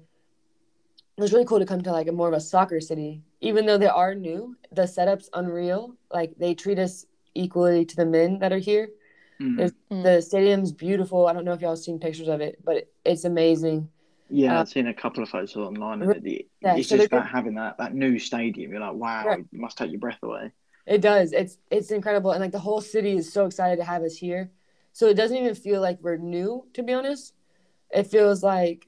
it 1.18 1.22
was 1.22 1.34
really 1.34 1.46
cool 1.46 1.60
to 1.60 1.66
come 1.66 1.82
to 1.82 1.92
like 1.92 2.08
a 2.08 2.12
more 2.12 2.28
of 2.28 2.34
a 2.34 2.40
soccer 2.40 2.80
city, 2.80 3.22
even 3.42 3.66
though 3.66 3.78
they 3.78 3.88
are 3.88 4.16
new. 4.16 4.56
The 4.72 4.88
setup's 4.88 5.30
unreal. 5.34 5.96
Like 6.12 6.36
they 6.38 6.54
treat 6.56 6.80
us 6.80 7.06
equally 7.36 7.86
to 7.86 7.96
the 7.96 8.06
men 8.06 8.40
that 8.40 8.52
are 8.54 8.58
here. 8.60 8.90
Mm. 9.42 9.58
There's- 9.58 9.74
Mm. 9.92 10.04
The 10.04 10.22
stadium's 10.22 10.72
beautiful. 10.72 11.28
I 11.28 11.34
don't 11.34 11.46
know 11.46 11.54
if 11.54 11.62
y'all 11.62 11.76
seen 11.76 12.00
pictures 12.00 12.28
of 12.28 12.42
it, 12.42 12.60
but 12.64 12.88
it's 13.06 13.26
amazing. 13.26 13.90
Yeah, 14.36 14.58
Uh, 14.58 14.62
I've 14.62 14.70
seen 14.70 14.88
a 14.88 14.94
couple 14.94 15.22
of 15.24 15.30
photos 15.30 15.56
online, 15.56 16.02
and 16.02 16.12
it, 16.28 16.48
Yeah, 16.62 16.76
it's 16.78 16.88
so 16.88 16.98
just 16.98 17.12
that 17.12 17.28
having 17.28 17.56
that 17.56 17.78
that 17.78 17.94
new 17.94 18.18
stadium. 18.20 18.72
You're 18.72 18.80
like, 18.82 18.94
wow, 18.96 19.26
Right. 19.28 19.40
it 19.40 19.46
must 19.60 19.78
take 19.78 19.92
your 19.92 20.00
breath 20.00 20.20
away. 20.24 20.52
It 20.86 21.02
does. 21.02 21.32
It's 21.32 21.58
it's 21.72 21.92
incredible, 21.92 22.32
and 22.32 22.42
like 22.42 22.52
the 22.52 22.60
whole 22.60 22.82
city 22.82 23.14
is 23.16 23.32
so 23.32 23.46
excited 23.46 23.78
to 23.78 23.84
have 23.86 24.04
us 24.04 24.16
here. 24.18 24.52
So 24.92 25.08
it 25.08 25.16
doesn't 25.16 25.38
even 25.38 25.56
feel 25.56 25.82
like 25.82 26.00
we're 26.02 26.18
new, 26.18 26.68
to 26.74 26.84
be 26.84 26.94
honest. 26.94 27.34
It 27.92 28.06
feels 28.08 28.44
like 28.44 28.88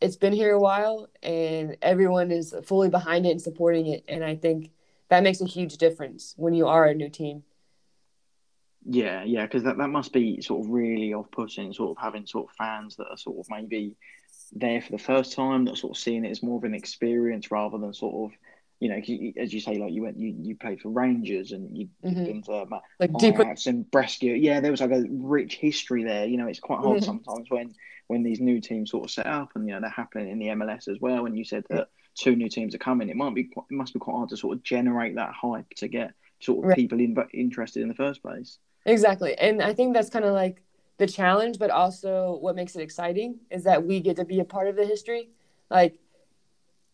it's 0.00 0.16
been 0.16 0.32
here 0.34 0.52
a 0.54 0.60
while, 0.60 1.08
and 1.22 1.76
everyone 1.82 2.30
is 2.32 2.54
fully 2.64 2.90
behind 2.90 3.26
it 3.26 3.30
and 3.32 3.42
supporting 3.42 3.86
it. 3.88 4.04
And 4.08 4.24
I 4.24 4.36
think 4.36 4.72
that 5.10 5.22
makes 5.24 5.40
a 5.40 5.46
huge 5.46 5.78
difference 5.78 6.34
when 6.36 6.54
you 6.54 6.68
are 6.68 6.86
a 6.86 6.94
new 6.94 7.10
team. 7.10 7.44
Yeah, 8.88 9.24
yeah, 9.24 9.44
because 9.46 9.64
that, 9.64 9.78
that 9.78 9.88
must 9.88 10.12
be 10.12 10.40
sort 10.40 10.64
of 10.64 10.70
really 10.70 11.12
off-putting, 11.12 11.72
sort 11.72 11.96
of 11.98 12.02
having 12.02 12.24
sort 12.26 12.48
of 12.48 12.56
fans 12.56 12.96
that 12.96 13.08
are 13.10 13.16
sort 13.16 13.38
of 13.38 13.46
maybe 13.50 13.96
there 14.52 14.80
for 14.80 14.92
the 14.92 14.98
first 14.98 15.32
time, 15.32 15.64
that 15.66 15.76
sort 15.78 15.96
of 15.96 16.00
seeing 16.02 16.24
it 16.24 16.30
as 16.30 16.42
more 16.42 16.58
of 16.58 16.64
an 16.64 16.74
experience 16.74 17.50
rather 17.50 17.78
than 17.78 17.92
sort 17.94 18.30
of 18.32 18.38
you 18.78 18.90
know, 18.90 18.96
as 19.42 19.54
you 19.54 19.60
say, 19.60 19.78
like 19.78 19.90
you 19.90 20.02
went, 20.02 20.18
you, 20.18 20.34
you 20.38 20.54
played 20.54 20.82
for 20.82 20.90
Rangers 20.90 21.52
and 21.52 21.74
you, 21.74 21.88
Mhm. 22.04 22.26
been 22.26 22.42
to 22.42 22.52
uh, 22.52 22.80
Like 23.00 23.10
deep. 23.16 23.38
And 23.38 23.90
Brescia. 23.90 24.36
Yeah, 24.36 24.60
there 24.60 24.70
was 24.70 24.82
like 24.82 24.90
a 24.90 25.02
rich 25.08 25.56
history 25.56 26.04
there. 26.04 26.26
You 26.26 26.36
know, 26.36 26.46
it's 26.46 26.60
quite 26.60 26.80
hard 26.80 26.98
Mhm. 26.98 27.04
sometimes 27.04 27.48
when 27.48 27.74
when 28.08 28.22
these 28.22 28.38
new 28.38 28.60
teams 28.60 28.90
sort 28.90 29.04
of 29.04 29.10
set 29.10 29.26
up 29.26 29.48
and 29.54 29.66
you 29.66 29.72
know 29.72 29.80
they're 29.80 29.88
happening 29.88 30.28
in 30.28 30.38
the 30.38 30.48
MLS 30.48 30.88
as 30.88 31.00
well. 31.00 31.24
And 31.24 31.38
you 31.38 31.44
said 31.44 31.64
that 31.70 31.88
two 32.14 32.36
new 32.36 32.50
teams 32.50 32.74
are 32.74 32.78
coming, 32.78 33.08
it 33.08 33.16
might 33.16 33.34
be 33.34 33.44
quite, 33.44 33.64
it 33.70 33.74
must 33.74 33.94
be 33.94 33.98
quite 33.98 34.14
hard 34.14 34.28
to 34.28 34.36
sort 34.36 34.54
of 34.58 34.62
generate 34.62 35.14
that 35.14 35.32
hype 35.32 35.70
to 35.76 35.88
get 35.88 36.12
sort 36.40 36.58
of 36.58 36.64
Right. 36.68 36.76
people 36.76 37.00
in, 37.00 37.16
interested 37.32 37.80
in 37.80 37.88
the 37.88 37.94
first 37.94 38.20
place. 38.20 38.58
Exactly. 38.84 39.36
And 39.38 39.62
I 39.62 39.72
think 39.72 39.94
that's 39.94 40.10
kind 40.10 40.26
of 40.26 40.34
like 40.34 40.62
the 40.98 41.06
challenge, 41.06 41.58
but 41.58 41.70
also 41.70 42.38
what 42.40 42.56
makes 42.56 42.74
it 42.74 42.80
exciting 42.82 43.38
is 43.50 43.64
that 43.64 43.84
we 43.84 44.00
get 44.00 44.16
to 44.16 44.24
be 44.24 44.40
a 44.40 44.44
part 44.44 44.68
of 44.68 44.76
the 44.76 44.84
history. 44.86 45.30
Like 45.70 45.98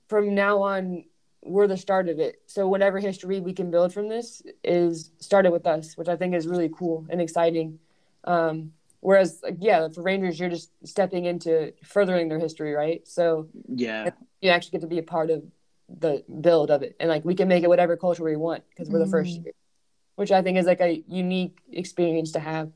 from 0.09 0.35
now 0.35 0.63
on, 0.63 1.05
we're 1.45 1.67
the 1.67 1.77
start 1.77 2.09
of 2.09 2.19
it. 2.21 2.41
So 2.47 2.69
whatever 2.69 2.99
history 3.01 3.41
we 3.41 3.53
can 3.53 3.71
build 3.71 3.93
from 3.93 4.09
this 4.09 4.43
is 4.63 5.11
started 5.19 5.51
with 5.51 5.67
us, 5.67 5.97
which 5.97 6.09
I 6.09 6.17
think 6.17 6.35
is 6.35 6.47
really 6.47 6.69
cool 6.69 7.07
and 7.11 7.21
exciting. 7.21 7.79
Um, 8.25 8.73
whereas, 9.01 9.41
like, 9.43 9.57
yeah, 9.61 9.89
for 9.89 10.03
Rangers, 10.03 10.39
you're 10.39 10.49
just 10.49 10.71
stepping 10.85 11.25
into 11.25 11.73
furthering 11.83 12.29
their 12.29 12.39
history, 12.39 12.73
right? 12.73 13.07
So 13.09 13.49
Yeah, 13.69 14.11
you 14.41 14.51
actually 14.51 14.71
get 14.73 14.81
to 14.83 14.87
be 14.87 14.99
a 14.99 15.03
part 15.03 15.31
of 15.31 15.43
the 15.89 16.25
build 16.41 16.71
of 16.71 16.83
it, 16.83 16.95
and 17.01 17.09
like 17.09 17.25
we 17.25 17.35
can 17.35 17.49
make 17.49 17.65
it 17.65 17.69
whatever 17.69 17.97
culture 17.97 18.23
we 18.25 18.37
want 18.37 18.63
because 18.71 18.89
we're 18.89 19.01
the 19.01 19.07
first 19.07 19.41
Mm. 19.41 19.45
year, 19.45 19.53
which 20.15 20.31
I 20.31 20.43
think 20.43 20.59
is 20.59 20.67
like 20.67 20.81
a 20.81 21.03
unique 21.09 21.59
experience 21.73 22.33
to 22.33 22.39
have. 22.41 22.71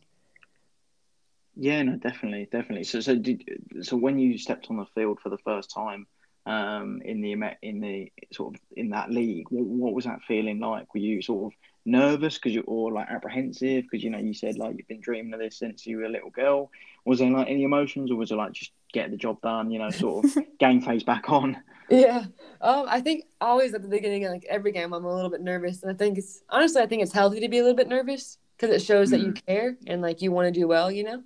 Yeah, 1.57 1.83
no, 1.83 1.97
definitely, 1.97 2.49
definitely. 2.53 2.85
So, 2.85 3.01
so 3.01 3.17
did 3.17 3.45
so 3.81 3.97
when 3.97 4.19
you 4.19 4.37
stepped 4.37 4.67
on 4.71 4.77
the 4.77 4.87
field 4.95 5.21
for 5.23 5.31
the 5.31 5.39
first 5.39 5.71
time 5.71 6.07
um, 6.45 7.01
in 7.05 7.23
the 7.23 7.35
in 7.63 7.81
the 7.81 8.13
sort 8.33 8.55
of 8.55 8.61
in 8.77 8.91
that 8.91 9.11
league, 9.11 9.47
what, 9.51 9.65
what 9.65 9.95
was 9.95 10.05
that 10.05 10.23
feeling 10.29 10.61
like? 10.61 10.93
Were 10.93 11.01
you 11.01 11.23
sort 11.23 11.53
of 11.53 11.59
nervous 11.87 12.35
because 12.35 12.53
you 12.53 12.63
or 12.67 12.93
like 12.93 13.09
apprehensive 13.09 13.85
because 13.85 14.05
you 14.05 14.11
know 14.11 14.19
you 14.19 14.35
said 14.35 14.59
like 14.59 14.77
you've 14.77 14.89
been 14.89 15.01
dreaming 15.01 15.33
of 15.33 15.41
this 15.41 15.59
since 15.59 15.87
you 15.87 15.97
were 15.97 16.05
a 16.05 16.11
little 16.11 16.31
girl? 16.31 16.71
Was 17.07 17.21
there 17.21 17.31
like 17.31 17.49
any 17.49 17.65
emotions, 17.65 18.11
or 18.11 18.17
was 18.17 18.31
it 18.31 18.37
like 18.37 18.53
just 18.53 18.73
get 18.93 19.11
the 19.11 19.17
job 19.17 19.41
done? 19.41 19.71
You 19.71 19.79
know, 19.79 19.91
sort 19.91 20.27
of 20.27 20.37
game 20.59 20.83
phase 20.83 21.05
back 21.05 21.31
on. 21.31 21.57
Yeah, 21.89 22.27
um, 22.61 22.87
I 22.89 23.01
think 23.01 23.25
always 23.41 23.73
at 23.73 23.81
the 23.81 23.89
beginning, 23.89 24.25
like 24.25 24.45
every 24.49 24.73
game, 24.73 24.93
I'm 24.93 25.05
a 25.05 25.15
little 25.15 25.31
bit 25.31 25.41
nervous, 25.41 25.83
and 25.83 25.91
I 25.91 25.95
think 25.95 26.19
it's 26.19 26.43
honestly, 26.51 26.83
I 26.83 26.87
think 26.87 27.03
it's 27.03 27.13
healthy 27.13 27.41
to 27.41 27.49
be 27.49 27.59
a 27.59 27.63
little 27.63 27.77
bit 27.77 27.89
nervous 27.89 28.37
because 28.59 28.75
it 28.75 28.85
shows 28.85 29.11
that 29.11 29.21
you 29.21 29.33
care 29.33 29.77
and 29.87 30.03
like 30.03 30.21
you 30.21 30.33
want 30.33 30.53
to 30.53 30.61
do 30.61 30.69
well, 30.69 30.91
you 30.91 31.05
know. 31.05 31.23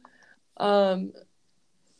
Um, 0.60 1.12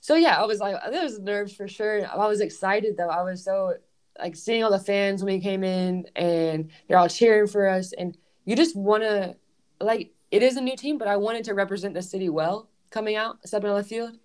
so 0.01 0.15
yeah, 0.15 0.37
I 0.41 0.47
was 0.47 0.61
like, 0.61 0.77
there 0.91 1.03
was 1.03 1.19
nerves 1.19 1.55
for 1.55 1.69
sure. 1.69 2.07
I 2.07 2.27
was 2.27 2.41
excited 2.41 2.97
though. 2.97 3.09
I 3.09 3.23
was 3.23 3.45
so 3.45 3.75
like 4.19 4.37
seeing 4.37 4.63
all 4.63 4.71
the 4.71 4.79
fans 4.79 5.23
when 5.23 5.35
we 5.35 5.41
came 5.41 5.65
in, 5.65 6.07
and 6.17 6.71
they're 6.89 6.99
all 6.99 7.09
cheering 7.09 7.49
for 7.49 7.69
us, 7.69 7.93
and 7.93 8.17
you 8.45 8.57
just 8.57 8.77
want 8.77 9.03
to 9.03 9.37
like 9.81 10.13
it 10.31 10.43
is 10.43 10.57
a 10.57 10.61
new 10.61 10.77
team, 10.77 10.99
but 10.99 11.09
I 11.09 11.17
wanted 11.17 11.45
to 11.45 11.55
represent 11.55 11.95
the 11.95 12.03
city 12.03 12.29
well 12.29 12.69
coming 12.91 13.17
out, 13.17 13.39
stepping 13.47 13.71
on 13.71 13.77
the 13.77 13.85
field. 13.85 14.17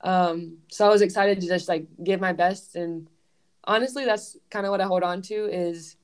Um, 0.00 0.58
so 0.68 0.86
I 0.86 0.88
was 0.88 1.02
excited 1.02 1.40
to 1.40 1.46
just 1.46 1.68
like 1.68 1.86
give 2.02 2.20
my 2.20 2.32
best 2.32 2.74
and 2.76 3.08
honestly 3.64 4.04
that's 4.04 4.36
kind 4.50 4.66
of 4.66 4.70
what 4.70 4.80
i 4.80 4.84
hold 4.84 5.02
on 5.02 5.22
to 5.22 5.46
is 5.46 5.96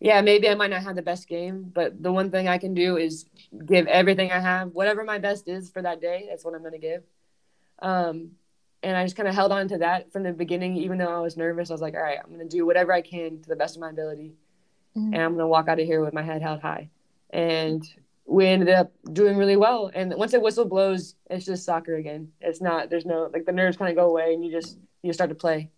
yeah 0.00 0.20
maybe 0.20 0.48
i 0.48 0.54
might 0.54 0.70
not 0.70 0.82
have 0.82 0.96
the 0.96 1.02
best 1.02 1.28
game 1.28 1.70
but 1.72 2.02
the 2.02 2.12
one 2.12 2.30
thing 2.30 2.48
i 2.48 2.58
can 2.58 2.74
do 2.74 2.96
is 2.96 3.26
give 3.66 3.86
everything 3.86 4.32
i 4.32 4.40
have 4.40 4.68
whatever 4.72 5.04
my 5.04 5.18
best 5.18 5.48
is 5.48 5.70
for 5.70 5.82
that 5.82 6.00
day 6.00 6.26
that's 6.28 6.44
what 6.44 6.54
i'm 6.54 6.60
going 6.60 6.72
to 6.72 6.78
give 6.78 7.02
um, 7.80 8.30
and 8.82 8.96
i 8.96 9.02
just 9.04 9.16
kind 9.16 9.28
of 9.28 9.34
held 9.34 9.52
on 9.52 9.68
to 9.68 9.78
that 9.78 10.12
from 10.12 10.22
the 10.22 10.32
beginning 10.32 10.76
even 10.76 10.98
though 10.98 11.14
i 11.14 11.20
was 11.20 11.36
nervous 11.36 11.70
i 11.70 11.74
was 11.74 11.80
like 11.82 11.94
all 11.94 12.00
right 12.02 12.18
i'm 12.22 12.34
going 12.34 12.46
to 12.48 12.56
do 12.56 12.64
whatever 12.66 12.92
i 12.92 13.00
can 13.00 13.40
to 13.40 13.48
the 13.48 13.56
best 13.56 13.76
of 13.76 13.80
my 13.80 13.90
ability 13.90 14.32
Mm. 14.96 15.06
and 15.12 15.16
i'm 15.16 15.30
going 15.32 15.38
to 15.38 15.48
walk 15.48 15.66
out 15.66 15.80
of 15.80 15.86
here 15.86 16.00
with 16.04 16.14
my 16.14 16.22
head 16.22 16.40
held 16.40 16.60
high 16.60 16.88
and 17.30 17.82
we 18.26 18.46
ended 18.46 18.68
up 18.68 18.92
doing 19.12 19.36
really 19.36 19.56
well 19.56 19.90
and 19.92 20.14
once 20.14 20.30
the 20.30 20.38
whistle 20.38 20.64
blows 20.66 21.16
it's 21.28 21.44
just 21.46 21.64
soccer 21.64 21.96
again 21.96 22.30
it's 22.40 22.60
not 22.60 22.90
there's 22.90 23.04
no 23.04 23.28
like 23.32 23.44
the 23.44 23.50
nerves 23.50 23.76
kind 23.76 23.90
of 23.90 23.96
go 23.96 24.06
away 24.08 24.32
and 24.32 24.44
you 24.44 24.52
just 24.52 24.78
you 25.02 25.12
start 25.12 25.30
to 25.30 25.34
play 25.34 25.68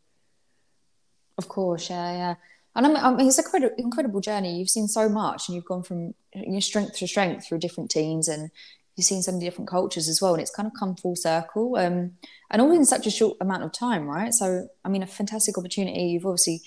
Of 1.39 1.49
course, 1.49 1.91
yeah, 1.91 2.13
yeah. 2.13 2.35
And 2.75 2.87
I 2.97 3.11
mean, 3.11 3.27
it's 3.27 3.39
a 3.39 3.43
credi- 3.43 3.75
incredible 3.79 4.21
journey. 4.21 4.59
You've 4.59 4.71
seen 4.71 4.89
so 4.89 5.09
much, 5.09 5.49
and 5.49 5.55
you've 5.55 5.65
gone 5.65 5.83
from 5.83 6.15
you 6.35 6.53
know, 6.53 6.61
strength 6.61 6.97
to 6.99 7.07
strength 7.07 7.47
through 7.47 7.59
different 7.59 7.91
teams, 7.91 8.29
and 8.29 8.51
you've 8.97 9.05
seen 9.05 9.23
so 9.23 9.33
many 9.33 9.45
different 9.45 9.69
cultures 9.69 10.09
as 10.09 10.21
well. 10.21 10.33
And 10.33 10.41
it's 10.41 10.51
kind 10.51 10.67
of 10.67 10.73
come 10.79 10.97
full 10.97 11.17
circle, 11.17 11.77
um, 11.77 12.13
and 12.51 12.63
all 12.63 12.73
in 12.73 12.85
such 12.85 13.07
a 13.07 13.11
short 13.11 13.37
amount 13.41 13.63
of 13.63 13.73
time, 13.73 14.07
right? 14.07 14.33
So, 14.33 14.69
I 14.85 14.89
mean, 14.89 15.03
a 15.03 15.07
fantastic 15.07 15.59
opportunity. 15.59 16.01
You've 16.05 16.27
obviously 16.27 16.63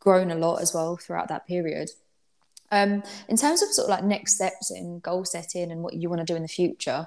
grown 0.00 0.30
a 0.30 0.36
lot 0.36 0.60
as 0.60 0.74
well 0.74 0.96
throughout 0.96 1.28
that 1.28 1.46
period. 1.46 1.90
Um, 2.70 3.02
in 3.28 3.36
terms 3.36 3.62
of 3.62 3.70
sort 3.70 3.86
of 3.86 3.90
like 3.90 4.04
next 4.04 4.34
steps 4.34 4.70
in 4.70 5.00
goal 5.00 5.24
setting 5.24 5.70
and 5.70 5.82
what 5.82 5.94
you 5.94 6.10
want 6.10 6.20
to 6.20 6.24
do 6.24 6.36
in 6.36 6.42
the 6.42 6.48
future, 6.48 7.06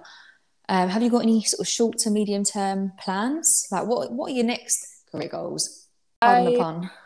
um, 0.69 0.89
have 0.89 1.03
you 1.03 1.09
got 1.09 1.23
any 1.23 1.43
sort 1.43 1.59
of 1.59 1.67
short 1.67 1.97
to 1.99 2.09
medium 2.09 2.43
term 2.43 2.93
plans? 2.97 3.67
Like, 3.71 3.85
what 3.85 4.11
what 4.11 4.31
are 4.31 4.35
your 4.35 4.45
next 4.45 5.03
career 5.11 5.27
goals? 5.27 5.87
Pardon 6.21 6.53
the 6.53 6.59
pun. 6.59 6.89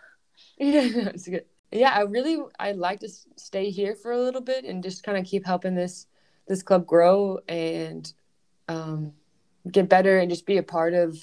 Yeah. 0.58 1.10
Yeah, 1.72 1.90
I 1.90 2.02
really 2.02 2.38
I'd 2.58 2.78
like 2.78 3.02
to 3.02 3.10
stay 3.36 3.70
here 3.70 3.96
for 3.96 4.14
a 4.14 4.20
little 4.22 4.40
bit 4.40 4.64
and 4.64 4.82
just 4.82 5.04
kind 5.04 5.18
of 5.18 5.26
keep 5.26 5.46
helping 5.46 5.76
this 5.76 6.06
this 6.48 6.64
club 6.64 6.86
grow 6.86 7.40
and 7.48 8.12
um, 8.68 9.14
get 9.72 9.90
better 9.90 10.20
and 10.20 10.30
just 10.30 10.46
be 10.46 10.58
a 10.58 10.64
part 10.64 10.94
of, 10.94 11.18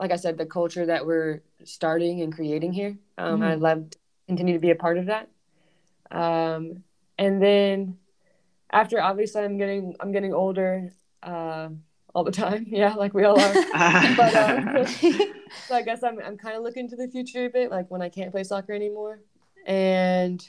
like 0.00 0.12
I 0.12 0.16
said, 0.16 0.38
the 0.38 0.46
culture 0.46 0.86
that 0.86 1.06
we're 1.06 1.42
starting 1.64 2.20
and 2.22 2.32
creating 2.34 2.72
here. 2.72 2.96
Um, 3.18 3.40
Mhm. 3.40 3.44
I'd 3.44 3.60
love 3.60 3.90
to 3.90 3.98
continue 4.26 4.54
to 4.54 4.60
be 4.60 4.70
a 4.70 4.76
part 4.76 4.98
of 4.98 5.06
that. 5.06 5.28
Um, 6.10 6.84
and 7.18 7.42
then 7.42 7.98
after, 8.72 9.00
obviously, 9.00 9.42
I'm 9.42 9.56
getting 9.58 9.94
I'm 10.00 10.12
getting 10.12 10.32
older 10.34 10.90
uh, 11.22 11.68
all 12.14 12.24
the 12.24 12.32
time. 12.32 12.66
Yeah, 12.68 12.94
like 12.94 13.14
we 13.14 13.24
all 13.24 13.38
are. 13.40 13.54
But 14.16 14.34
um, 14.36 14.86
so 15.68 15.74
I 15.74 15.82
guess 15.82 16.02
I'm 16.02 16.18
I'm 16.20 16.36
kind 16.36 16.56
of 16.56 16.62
looking 16.62 16.88
to 16.88 16.96
the 16.96 17.08
future 17.08 17.46
a 17.46 17.50
bit, 17.50 17.70
like 17.70 17.90
when 17.90 18.02
I 18.02 18.08
can't 18.08 18.30
play 18.30 18.44
soccer 18.44 18.72
anymore, 18.72 19.20
and 19.66 20.46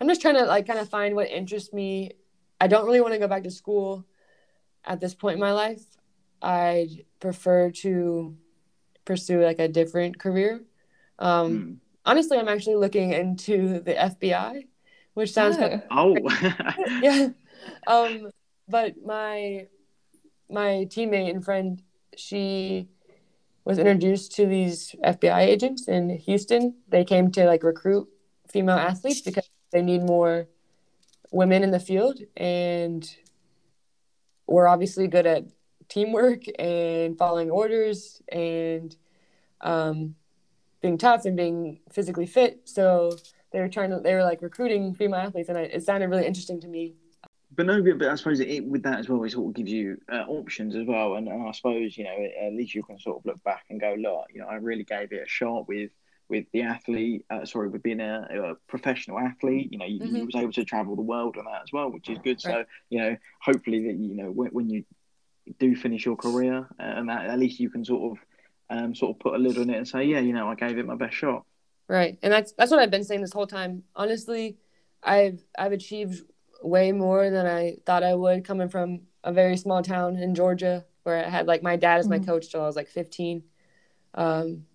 I'm 0.00 0.08
just 0.08 0.20
trying 0.22 0.36
to 0.36 0.44
like 0.44 0.66
kind 0.66 0.78
of 0.78 0.88
find 0.88 1.14
what 1.14 1.28
interests 1.28 1.72
me. 1.72 2.12
I 2.60 2.66
don't 2.66 2.84
really 2.86 3.00
want 3.00 3.14
to 3.14 3.18
go 3.18 3.28
back 3.28 3.44
to 3.44 3.50
school 3.50 4.04
at 4.84 5.00
this 5.00 5.14
point 5.14 5.34
in 5.34 5.40
my 5.40 5.52
life. 5.52 5.82
I'd 6.42 7.04
prefer 7.20 7.70
to 7.70 8.36
pursue 9.04 9.42
like 9.42 9.58
a 9.58 9.68
different 9.68 10.18
career. 10.18 10.62
Um, 11.18 11.48
Hmm. 11.48 11.72
Honestly, 12.06 12.38
I'm 12.38 12.48
actually 12.48 12.76
looking 12.76 13.12
into 13.12 13.80
the 13.80 13.92
FBI, 13.92 14.66
which 15.14 15.32
sounds 15.32 15.58
kind 15.58 15.82
Oh. 15.90 16.16
oh, 16.18 16.74
yeah. 17.02 17.28
Um, 17.86 18.30
but 18.68 18.94
my 19.04 19.66
my 20.48 20.86
teammate 20.88 21.30
and 21.30 21.44
friend, 21.44 21.82
she 22.16 22.88
was 23.64 23.78
introduced 23.78 24.34
to 24.36 24.46
these 24.46 24.94
FBI 25.04 25.40
agents 25.40 25.88
in 25.88 26.08
Houston. 26.10 26.74
They 26.88 27.04
came 27.04 27.30
to 27.32 27.44
like 27.44 27.62
recruit 27.62 28.08
female 28.48 28.78
athletes 28.78 29.20
because 29.20 29.48
they 29.72 29.82
need 29.82 30.02
more 30.02 30.48
women 31.30 31.62
in 31.62 31.70
the 31.70 31.80
field, 31.80 32.20
and 32.36 33.08
we're 34.46 34.66
obviously 34.66 35.06
good 35.06 35.26
at 35.26 35.44
teamwork 35.88 36.42
and 36.58 37.18
following 37.18 37.50
orders 37.50 38.22
and 38.30 38.96
um, 39.60 40.14
being 40.80 40.98
tough 40.98 41.24
and 41.24 41.36
being 41.36 41.80
physically 41.92 42.26
fit. 42.26 42.62
So 42.64 43.16
they 43.52 43.60
were 43.60 43.68
trying 43.68 43.90
to 43.90 44.00
they 44.00 44.14
were 44.14 44.24
like 44.24 44.42
recruiting 44.42 44.94
female 44.94 45.20
athletes, 45.20 45.48
and 45.48 45.58
I, 45.58 45.62
it 45.62 45.84
sounded 45.84 46.08
really 46.08 46.26
interesting 46.26 46.60
to 46.60 46.68
me. 46.68 46.94
But 47.54 47.66
no, 47.66 47.82
but, 47.82 48.08
I 48.08 48.14
suppose 48.14 48.40
it, 48.40 48.64
with 48.64 48.84
that 48.84 49.00
as 49.00 49.08
well, 49.08 49.22
it 49.24 49.32
sort 49.32 49.48
of 49.48 49.54
gives 49.54 49.72
you 49.72 49.98
uh, 50.10 50.24
options 50.28 50.76
as 50.76 50.86
well. 50.86 51.16
And, 51.16 51.28
and 51.28 51.46
I 51.46 51.52
suppose 51.52 51.96
you 51.96 52.04
know 52.04 52.28
at 52.40 52.54
least 52.54 52.74
you 52.74 52.82
can 52.82 52.98
sort 52.98 53.18
of 53.18 53.26
look 53.26 53.42
back 53.44 53.64
and 53.70 53.80
go, 53.80 53.94
look, 53.98 54.26
you 54.32 54.40
know, 54.40 54.46
I 54.46 54.54
really 54.54 54.84
gave 54.84 55.12
it 55.12 55.22
a 55.24 55.28
shot 55.28 55.68
with 55.68 55.90
with 56.30 56.46
the 56.52 56.62
athlete. 56.62 57.24
Uh, 57.28 57.44
sorry, 57.44 57.68
with 57.68 57.82
being 57.82 58.00
a, 58.00 58.26
a 58.52 58.54
professional 58.68 59.18
athlete. 59.18 59.70
You 59.72 59.78
know, 59.78 59.84
you, 59.84 59.96
you 59.96 60.22
Mhm. 60.22 60.26
was 60.26 60.36
able 60.36 60.52
to 60.52 60.64
travel 60.64 60.96
the 60.96 61.02
world 61.02 61.36
and 61.36 61.46
that 61.46 61.62
as 61.62 61.72
well, 61.72 61.90
which 61.90 62.08
is 62.08 62.18
good. 62.18 62.40
So 62.40 62.50
Right. 62.50 62.66
you 62.88 62.98
know, 63.00 63.16
hopefully 63.42 63.80
that 63.86 63.94
you 63.98 64.14
know 64.14 64.30
when, 64.30 64.50
when 64.52 64.70
you 64.70 64.84
do 65.58 65.74
finish 65.76 66.06
your 66.06 66.16
career, 66.16 66.58
uh, 66.78 66.82
and 66.82 67.08
that 67.08 67.26
at 67.26 67.38
least 67.38 67.60
you 67.60 67.68
can 67.68 67.84
sort 67.84 68.12
of 68.12 68.24
um, 68.70 68.94
sort 68.94 69.16
of 69.16 69.18
put 69.20 69.34
a 69.34 69.38
lid 69.38 69.58
on 69.58 69.68
it 69.68 69.76
and 69.76 69.88
say, 69.88 70.04
yeah, 70.04 70.20
you 70.20 70.32
know, 70.32 70.48
I 70.48 70.54
gave 70.54 70.78
it 70.78 70.86
my 70.86 70.94
best 70.94 71.16
shot. 71.16 71.44
Right. 71.88 72.16
And 72.22 72.32
that's 72.32 72.52
that's 72.52 72.70
what 72.70 72.78
I've 72.80 72.90
been 72.90 73.02
saying 73.04 73.20
this 73.20 73.32
whole 73.32 73.48
time. 73.48 73.82
Honestly, 73.96 74.56
I've 75.02 75.42
I've 75.58 75.72
achieved 75.72 76.22
way 76.62 76.92
more 76.92 77.30
than 77.30 77.46
I 77.46 77.76
thought 77.84 78.04
I 78.04 78.14
would 78.14 78.44
coming 78.44 78.68
from 78.68 79.00
a 79.24 79.32
very 79.32 79.56
small 79.56 79.82
town 79.82 80.16
in 80.16 80.34
Georgia 80.34 80.84
where 81.02 81.24
I 81.24 81.28
had 81.28 81.46
like 81.46 81.62
my 81.62 81.76
dad 81.76 81.98
as 81.98 82.08
my 82.08 82.18
Mhm. 82.18 82.26
coach 82.26 82.50
till 82.50 82.62
I 82.62 82.66
was 82.66 82.76
like 82.76 82.88
15. 82.88 83.42
Um 84.14 84.66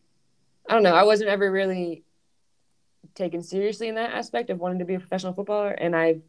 I 0.68 0.74
don't 0.74 0.84
know, 0.84 0.96
I 0.96 1.04
wasn't 1.04 1.30
ever 1.30 1.52
really 1.52 2.04
taken 3.14 3.42
seriously 3.42 3.88
in 3.88 3.96
that 3.96 4.12
aspect 4.12 4.50
of 4.50 4.60
wanting 4.60 4.80
to 4.80 4.86
be 4.86 4.96
a 4.96 5.00
professional 5.00 5.34
footballer 5.34 5.72
and 5.72 5.96
I've 5.96 6.22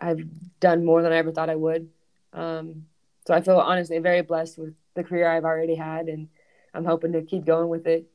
I've 0.00 0.22
done 0.60 0.84
more 0.84 1.02
than 1.02 1.12
I 1.12 1.16
ever 1.16 1.32
thought 1.32 1.50
I 1.50 1.56
would. 1.56 1.88
Um 2.32 2.86
so 3.26 3.34
I 3.34 3.40
feel 3.40 3.58
honestly 3.58 3.98
very 3.98 4.22
blessed 4.22 4.58
with 4.58 4.74
the 4.94 5.04
career 5.04 5.28
I've 5.28 5.44
already 5.44 5.74
had 5.74 6.08
and 6.08 6.28
I'm 6.74 6.84
hoping 6.84 7.12
to 7.12 7.22
keep 7.22 7.44
going 7.44 7.68
with 7.68 7.86
it 7.86 8.08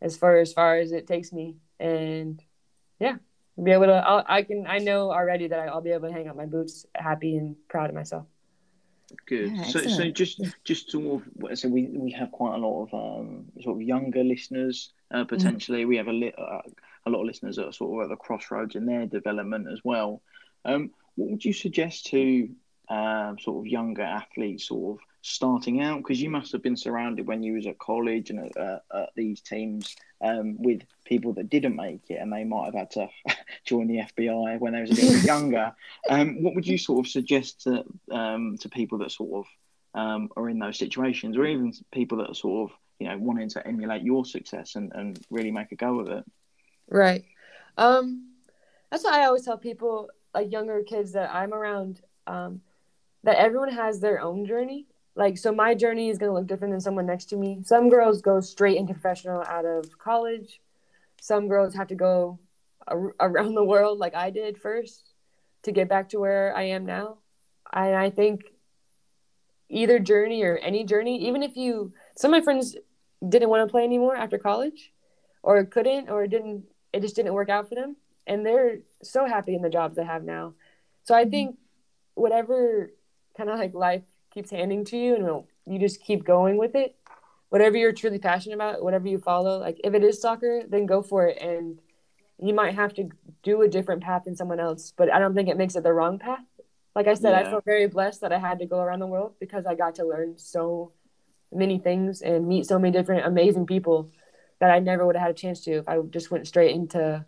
as 0.00 0.16
far 0.16 0.38
as 0.38 0.52
far 0.52 0.76
as 0.76 0.92
it 0.92 1.06
takes 1.06 1.32
me 1.32 1.56
and 1.78 2.42
yeah 2.98 3.16
be 3.62 3.72
able 3.72 3.86
to. 3.86 3.94
I'll, 3.94 4.24
I 4.26 4.42
can. 4.42 4.66
I 4.66 4.78
know 4.78 5.10
already 5.10 5.48
that 5.48 5.68
I'll 5.68 5.80
be 5.80 5.90
able 5.90 6.08
to 6.08 6.14
hang 6.14 6.28
up 6.28 6.36
my 6.36 6.46
boots, 6.46 6.86
happy 6.94 7.36
and 7.36 7.56
proud 7.68 7.90
of 7.90 7.94
myself. 7.94 8.26
Good. 9.26 9.52
Yeah, 9.56 9.64
so, 9.64 9.86
so 9.86 10.08
just 10.10 10.40
just 10.64 10.90
sort 10.90 11.22
of 11.42 11.58
so 11.58 11.68
we 11.68 11.88
we 11.92 12.12
have 12.12 12.30
quite 12.30 12.54
a 12.54 12.58
lot 12.58 12.84
of 12.84 12.94
um 12.94 13.46
sort 13.62 13.76
of 13.76 13.82
younger 13.82 14.22
listeners 14.22 14.92
uh, 15.10 15.24
potentially. 15.24 15.84
We 15.84 15.96
have 15.96 16.08
a 16.08 16.12
li- 16.12 16.34
uh, 16.36 16.60
a 17.06 17.10
lot 17.10 17.20
of 17.20 17.26
listeners 17.26 17.56
that 17.56 17.66
are 17.66 17.72
sort 17.72 18.04
of 18.04 18.10
at 18.10 18.14
the 18.14 18.16
crossroads 18.16 18.76
in 18.76 18.86
their 18.86 19.06
development 19.06 19.68
as 19.72 19.80
well. 19.84 20.22
Um, 20.64 20.90
what 21.16 21.30
would 21.30 21.44
you 21.44 21.52
suggest 21.52 22.06
to 22.06 22.48
um 22.88 23.38
sort 23.38 23.64
of 23.64 23.66
younger 23.70 24.02
athletes, 24.02 24.68
sort 24.68 24.98
of 24.98 25.06
starting 25.22 25.80
out? 25.80 25.98
Because 25.98 26.20
you 26.20 26.30
must 26.30 26.52
have 26.52 26.62
been 26.62 26.76
surrounded 26.76 27.26
when 27.26 27.42
you 27.42 27.54
was 27.54 27.66
at 27.66 27.78
college 27.78 28.30
and 28.30 28.46
at, 28.46 28.56
uh, 28.56 28.78
at 28.94 29.10
these 29.14 29.40
teams 29.40 29.96
um 30.22 30.56
with 30.60 30.82
people 31.04 31.32
that 31.34 31.50
didn't 31.50 31.76
make 31.76 32.02
it, 32.10 32.16
and 32.16 32.32
they 32.32 32.44
might 32.44 32.66
have 32.66 32.74
had 32.74 32.90
to 32.92 33.08
join 33.64 33.86
the 33.86 34.02
FBI 34.16 34.58
when 34.58 34.72
they 34.72 34.80
was 34.80 34.90
a 34.90 34.94
little 34.94 35.12
bit 35.12 35.24
younger. 35.34 35.74
Um, 36.08 36.42
what 36.42 36.54
would 36.54 36.66
you 36.66 36.78
sort 36.78 37.06
of 37.06 37.10
suggest 37.10 37.62
to 37.62 37.84
um, 38.10 38.58
to 38.58 38.68
people 38.68 38.98
that 38.98 39.12
sort 39.12 39.32
of 39.32 39.46
um, 39.94 40.28
are 40.36 40.48
in 40.48 40.58
those 40.58 40.78
situations, 40.78 41.36
or 41.36 41.46
even 41.46 41.72
people 41.92 42.18
that 42.18 42.30
are 42.30 42.34
sort 42.34 42.70
of 42.70 42.76
you 42.98 43.08
know 43.08 43.18
wanting 43.18 43.48
to 43.50 43.66
emulate 43.66 44.02
your 44.02 44.24
success 44.24 44.76
and, 44.76 44.92
and 44.94 45.18
really 45.30 45.50
make 45.50 45.72
a 45.72 45.76
go 45.76 46.00
of 46.00 46.08
it? 46.08 46.24
Right. 46.88 47.24
Um, 47.76 48.30
that's 48.90 49.04
why 49.04 49.20
I 49.20 49.26
always 49.26 49.44
tell 49.44 49.58
people, 49.58 50.10
like 50.34 50.50
younger 50.50 50.82
kids 50.82 51.12
that 51.12 51.34
I'm 51.34 51.54
around, 51.54 52.00
um, 52.26 52.60
that 53.24 53.36
everyone 53.36 53.72
has 53.72 54.00
their 54.00 54.20
own 54.20 54.46
journey. 54.46 54.86
Like, 55.14 55.38
so 55.38 55.52
my 55.52 55.74
journey 55.74 56.08
is 56.08 56.18
going 56.18 56.30
to 56.30 56.34
look 56.34 56.46
different 56.46 56.72
than 56.72 56.80
someone 56.80 57.06
next 57.06 57.26
to 57.26 57.36
me. 57.36 57.60
Some 57.64 57.88
girls 57.88 58.22
go 58.22 58.40
straight 58.40 58.76
into 58.76 58.94
professional 58.94 59.42
out 59.42 59.64
of 59.64 59.98
college. 59.98 60.60
Some 61.20 61.48
girls 61.48 61.74
have 61.74 61.88
to 61.88 61.94
go 61.94 62.38
ar- 62.86 63.14
around 63.20 63.54
the 63.54 63.64
world 63.64 63.98
like 63.98 64.14
I 64.14 64.30
did 64.30 64.58
first 64.58 65.12
to 65.62 65.72
get 65.72 65.88
back 65.88 66.10
to 66.10 66.20
where 66.20 66.56
I 66.56 66.62
am 66.62 66.86
now. 66.86 67.18
And 67.72 67.94
I 67.94 68.10
think 68.10 68.42
either 69.70 69.98
journey 69.98 70.42
or 70.42 70.56
any 70.58 70.84
journey, 70.84 71.26
even 71.26 71.42
if 71.42 71.56
you, 71.56 71.92
some 72.16 72.34
of 72.34 72.40
my 72.40 72.44
friends 72.44 72.76
didn't 73.26 73.48
want 73.48 73.66
to 73.66 73.70
play 73.70 73.84
anymore 73.84 74.16
after 74.16 74.38
college 74.38 74.92
or 75.42 75.64
couldn't 75.64 76.10
or 76.10 76.26
didn't 76.26 76.64
it 76.92 77.00
just 77.00 77.16
didn't 77.16 77.34
work 77.34 77.48
out 77.48 77.68
for 77.68 77.74
them. 77.74 77.96
And 78.26 78.44
they're 78.44 78.78
so 79.02 79.26
happy 79.26 79.54
in 79.54 79.62
the 79.62 79.70
jobs 79.70 79.96
they 79.96 80.04
have 80.04 80.24
now. 80.24 80.54
So 81.04 81.14
i 81.14 81.22
mm-hmm. 81.22 81.30
think 81.30 81.58
whatever 82.14 82.90
kind 83.36 83.48
of 83.48 83.58
like 83.58 83.74
life 83.74 84.02
keeps 84.34 84.50
handing 84.50 84.84
to 84.84 84.96
you 84.96 85.14
and 85.16 85.44
you 85.72 85.78
just 85.78 86.02
keep 86.02 86.24
going 86.24 86.56
with 86.56 86.74
it 86.74 86.96
whatever 87.48 87.76
you're 87.76 87.92
truly 87.92 88.18
passionate 88.18 88.54
about 88.54 88.82
whatever 88.82 89.08
you 89.08 89.18
follow 89.18 89.58
like 89.58 89.80
if 89.82 89.94
it 89.94 90.04
is 90.04 90.20
soccer 90.20 90.62
then 90.68 90.86
go 90.86 91.02
for 91.02 91.26
it. 91.26 91.40
And 91.40 91.78
you 92.38 92.54
might 92.54 92.74
have 92.74 92.94
to 92.94 93.08
do 93.42 93.62
a 93.62 93.68
different 93.68 94.02
path 94.02 94.24
than 94.24 94.36
someone 94.36 94.60
else 94.60 94.92
but 94.96 95.12
i 95.12 95.18
don't 95.18 95.34
think 95.34 95.48
it 95.48 95.56
makes 95.56 95.76
it 95.76 95.82
the 95.82 95.92
wrong 95.92 96.18
path 96.18 96.44
like 97.00 97.08
i 97.14 97.16
said 97.22 97.34
i 97.34 97.40
Yeah. 97.42 97.50
feel 97.50 97.62
very 97.74 97.86
blessed 97.96 98.20
that 98.22 98.32
i 98.38 98.40
had 98.48 98.58
to 98.62 98.66
go 98.72 98.78
around 98.84 99.00
the 99.04 99.12
world 99.14 99.32
because 99.44 99.64
i 99.66 99.74
got 99.84 99.94
to 100.00 100.04
learn 100.12 100.30
so 100.36 100.64
many 101.52 101.78
things 101.78 102.22
and 102.22 102.46
meet 102.46 102.66
so 102.66 102.78
many 102.78 102.92
different 102.92 103.26
amazing 103.26 103.66
people 103.66 104.10
that 104.60 104.70
I 104.70 104.78
never 104.78 105.06
would 105.06 105.16
have 105.16 105.22
had 105.28 105.30
a 105.32 105.34
chance 105.34 105.60
to 105.64 105.72
if 105.72 105.88
I 105.88 105.98
just 106.10 106.30
went 106.30 106.46
straight 106.46 106.74
into 106.74 107.24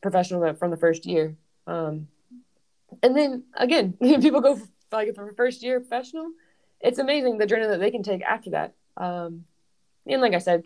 professional 0.00 0.54
from 0.54 0.70
the 0.70 0.76
first 0.76 1.04
year. 1.04 1.36
Um, 1.66 2.08
and 3.02 3.16
then 3.16 3.44
again, 3.54 3.92
people 4.02 4.40
go 4.40 4.60
like 4.90 5.14
from 5.14 5.34
first 5.34 5.62
year 5.62 5.80
professional. 5.80 6.30
It's 6.80 6.98
amazing 6.98 7.38
the 7.38 7.46
journey 7.46 7.66
that 7.66 7.80
they 7.80 7.90
can 7.90 8.02
take 8.02 8.22
after 8.22 8.50
that. 8.50 8.74
Um, 8.96 9.44
and 10.06 10.22
like 10.22 10.32
I 10.34 10.38
said, 10.38 10.62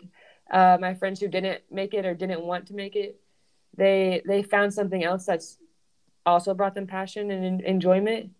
uh, 0.49 0.77
my 0.79 0.93
friends 0.93 1.19
who 1.19 1.27
didn't 1.27 1.61
make 1.71 1.93
it 1.93 2.05
or 2.05 2.13
didn't 2.13 2.45
want 2.45 2.67
to 2.67 2.73
make 2.75 2.95
it, 2.95 3.19
they 3.75 4.21
they 4.27 4.43
found 4.43 4.73
something 4.73 5.03
else 5.03 5.25
that's 5.25 5.57
also 6.25 6.53
brought 6.53 6.75
them 6.75 6.87
passion 6.87 7.31
and 7.31 7.61
enjoyment. 7.61 8.31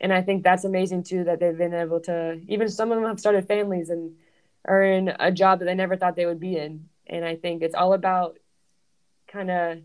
And 0.00 0.12
I 0.12 0.22
think 0.22 0.42
that's 0.42 0.64
amazing 0.64 1.04
too 1.04 1.24
that 1.24 1.40
they've 1.40 1.56
been 1.56 1.74
able 1.74 2.00
to. 2.00 2.40
Even 2.48 2.68
some 2.68 2.90
of 2.92 2.98
them 2.98 3.06
have 3.06 3.20
started 3.20 3.46
families 3.46 3.90
and 3.90 4.16
are 4.64 4.82
in 4.82 5.12
a 5.18 5.30
job 5.30 5.58
that 5.58 5.66
they 5.66 5.74
never 5.74 5.96
thought 5.96 6.16
they 6.16 6.26
would 6.26 6.40
be 6.40 6.56
in. 6.56 6.88
And 7.06 7.24
I 7.24 7.36
think 7.36 7.62
it's 7.62 7.74
all 7.74 7.92
about 7.92 8.38
kind 9.28 9.50
of, 9.50 9.78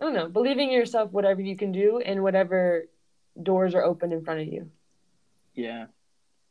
I 0.00 0.04
don't 0.04 0.14
know, 0.14 0.28
believing 0.28 0.68
in 0.68 0.78
yourself, 0.78 1.12
whatever 1.12 1.40
you 1.40 1.56
can 1.56 1.72
do, 1.72 1.98
and 1.98 2.22
whatever 2.22 2.86
doors 3.40 3.74
are 3.74 3.84
open 3.84 4.12
in 4.12 4.24
front 4.24 4.40
of 4.40 4.46
you. 4.48 4.70
Yeah. 5.54 5.86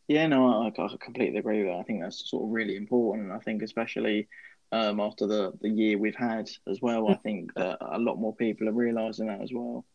Yeah, 0.08 0.28
no, 0.28 0.64
I, 0.64 0.68
I 0.68 0.96
completely 1.00 1.40
agree 1.40 1.64
with 1.64 1.72
that. 1.72 1.80
I 1.80 1.84
think 1.84 2.02
that's 2.02 2.30
sort 2.30 2.44
of 2.44 2.50
really 2.50 2.76
important. 2.76 3.28
And 3.28 3.34
I 3.34 3.40
think 3.40 3.62
especially 3.62 4.28
um, 4.72 5.00
after 5.00 5.28
the, 5.28 5.52
the 5.62 5.70
year 5.70 5.98
we've 5.98 6.16
had 6.16 6.50
as 6.68 6.80
well, 6.82 7.10
I 7.10 7.16
think 7.16 7.54
that 7.56 7.78
a 7.82 8.00
lot 8.00 8.18
more 8.18 8.36
people 8.36 8.70
are 8.70 8.74
realising 8.74 9.28
that 9.28 9.42
as 9.42 9.52
well. 9.54 9.86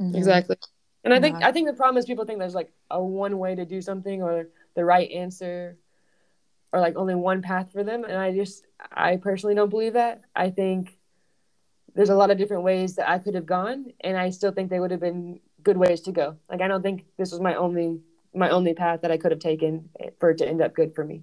Mhm. 0.00 0.16
Exactly. 0.16 0.56
And 1.04 1.12
I 1.12 1.20
think 1.20 1.38
Yeah. 1.38 1.48
I 1.48 1.52
think 1.52 1.68
the 1.68 1.74
problem 1.74 1.98
is 1.98 2.06
people 2.06 2.24
think 2.24 2.38
there's 2.38 2.54
like 2.54 2.72
a 2.90 3.02
one 3.02 3.38
way 3.38 3.54
to 3.54 3.64
do 3.66 3.82
something 3.82 4.22
or 4.22 4.48
the 4.74 4.84
right 4.84 5.10
answer 5.10 5.76
or 6.72 6.80
like 6.80 6.96
only 6.96 7.14
one 7.14 7.42
path 7.42 7.70
for 7.70 7.84
them. 7.84 8.04
And 8.04 8.16
I 8.16 8.34
just 8.34 8.66
I 8.90 9.16
personally 9.16 9.54
don't 9.54 9.68
believe 9.68 9.92
that. 9.92 10.22
I 10.34 10.50
think 10.50 10.98
there's 11.94 12.08
a 12.08 12.16
lot 12.16 12.30
of 12.30 12.38
different 12.38 12.64
ways 12.64 12.96
that 12.96 13.08
I 13.08 13.18
could 13.18 13.34
have 13.34 13.46
gone 13.46 13.92
and 14.00 14.16
I 14.16 14.30
still 14.30 14.50
think 14.50 14.70
they 14.70 14.80
would 14.80 14.90
have 14.90 15.00
been 15.00 15.40
good 15.62 15.76
ways 15.76 16.00
to 16.02 16.12
go. 16.12 16.36
Like 16.48 16.62
I 16.62 16.68
don't 16.68 16.82
think 16.82 17.04
this 17.18 17.30
was 17.30 17.40
my 17.40 17.54
only 17.54 18.00
my 18.34 18.50
only 18.50 18.74
path 18.74 19.02
that 19.02 19.12
I 19.12 19.18
could 19.18 19.30
have 19.30 19.40
taken 19.40 19.90
for 20.18 20.30
it 20.30 20.38
to 20.38 20.48
end 20.48 20.60
up 20.62 20.74
good 20.74 20.94
for 20.94 21.04
me. 21.04 21.22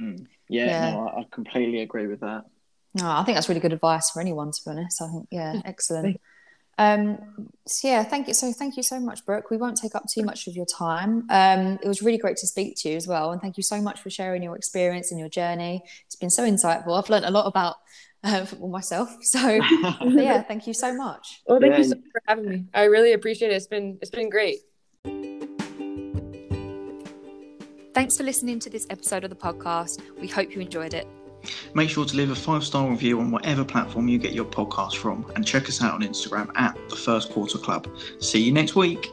Mm. 0.00 0.26
Yeah, 0.48 0.66
Yeah. 0.66 0.90
no, 0.90 1.08
I, 1.08 1.20
I 1.20 1.26
completely 1.30 1.80
agree 1.80 2.06
with 2.06 2.20
that. 2.20 2.44
No, 2.94 3.10
I 3.10 3.24
think 3.24 3.36
that's 3.36 3.48
really 3.48 3.60
good 3.60 3.72
advice 3.72 4.10
for 4.10 4.20
anyone, 4.20 4.52
to 4.52 4.60
be 4.64 4.70
honest. 4.70 5.02
I 5.02 5.08
think, 5.08 5.28
yeah, 5.30 5.60
excellent. 5.64 6.20
Um, 6.76 7.18
so 7.66 7.86
yeah, 7.88 8.02
thank 8.02 8.26
you. 8.28 8.34
So 8.34 8.52
thank 8.52 8.76
you 8.76 8.82
so 8.82 8.98
much, 8.98 9.24
Brooke. 9.24 9.50
We 9.50 9.56
won't 9.56 9.76
take 9.76 9.94
up 9.94 10.04
too 10.12 10.22
much 10.24 10.46
of 10.48 10.54
your 10.56 10.66
time. 10.66 11.24
Um, 11.30 11.78
it 11.82 11.86
was 11.88 12.02
really 12.02 12.18
great 12.18 12.36
to 12.38 12.46
speak 12.46 12.74
to 12.78 12.88
you 12.90 12.96
as 12.96 13.06
well, 13.06 13.30
and 13.32 13.40
thank 13.40 13.56
you 13.56 13.62
so 13.62 13.80
much 13.80 14.00
for 14.00 14.10
sharing 14.10 14.42
your 14.42 14.56
experience 14.56 15.10
and 15.10 15.20
your 15.20 15.28
journey. 15.28 15.82
It's 16.06 16.16
been 16.16 16.30
so 16.30 16.42
insightful. 16.42 16.98
I've 17.00 17.08
learned 17.08 17.26
a 17.26 17.30
lot 17.30 17.46
about 17.46 17.76
uh, 18.24 18.44
football 18.44 18.70
myself. 18.70 19.16
So 19.22 19.60
yeah, 20.02 20.42
thank 20.42 20.66
you 20.66 20.74
so 20.74 20.94
much. 20.94 21.42
Well, 21.46 21.60
thank 21.60 21.72
Yeah. 21.72 21.78
you 21.78 21.84
so 21.84 21.94
much 21.96 22.04
for 22.12 22.22
having 22.26 22.48
me. 22.48 22.64
I 22.74 22.84
really 22.84 23.12
appreciate 23.12 23.50
it. 23.52 23.54
It's 23.54 23.66
been 23.68 23.98
it's 24.02 24.10
been 24.10 24.28
great. 24.30 24.58
Thanks 27.94 28.16
for 28.16 28.24
listening 28.24 28.58
to 28.58 28.68
this 28.68 28.88
episode 28.90 29.22
of 29.22 29.30
the 29.30 29.36
podcast. 29.36 30.00
We 30.20 30.26
hope 30.26 30.52
you 30.52 30.60
enjoyed 30.60 30.94
it. 30.94 31.06
Make 31.74 31.90
sure 31.90 32.04
to 32.04 32.16
leave 32.16 32.30
a 32.30 32.34
five 32.34 32.64
star 32.64 32.90
review 32.90 33.20
on 33.20 33.30
whatever 33.30 33.64
platform 33.64 34.08
you 34.08 34.18
get 34.18 34.32
your 34.32 34.46
podcast 34.46 34.96
from 34.96 35.30
and 35.36 35.46
check 35.46 35.68
us 35.68 35.80
out 35.80 35.94
on 35.94 36.02
Instagram 36.02 36.50
at 36.56 36.76
the 36.88 36.96
First 36.96 37.30
Quarter 37.30 37.58
Club. 37.58 37.88
See 38.18 38.42
you 38.42 38.50
next 38.50 38.74
week. 38.74 39.12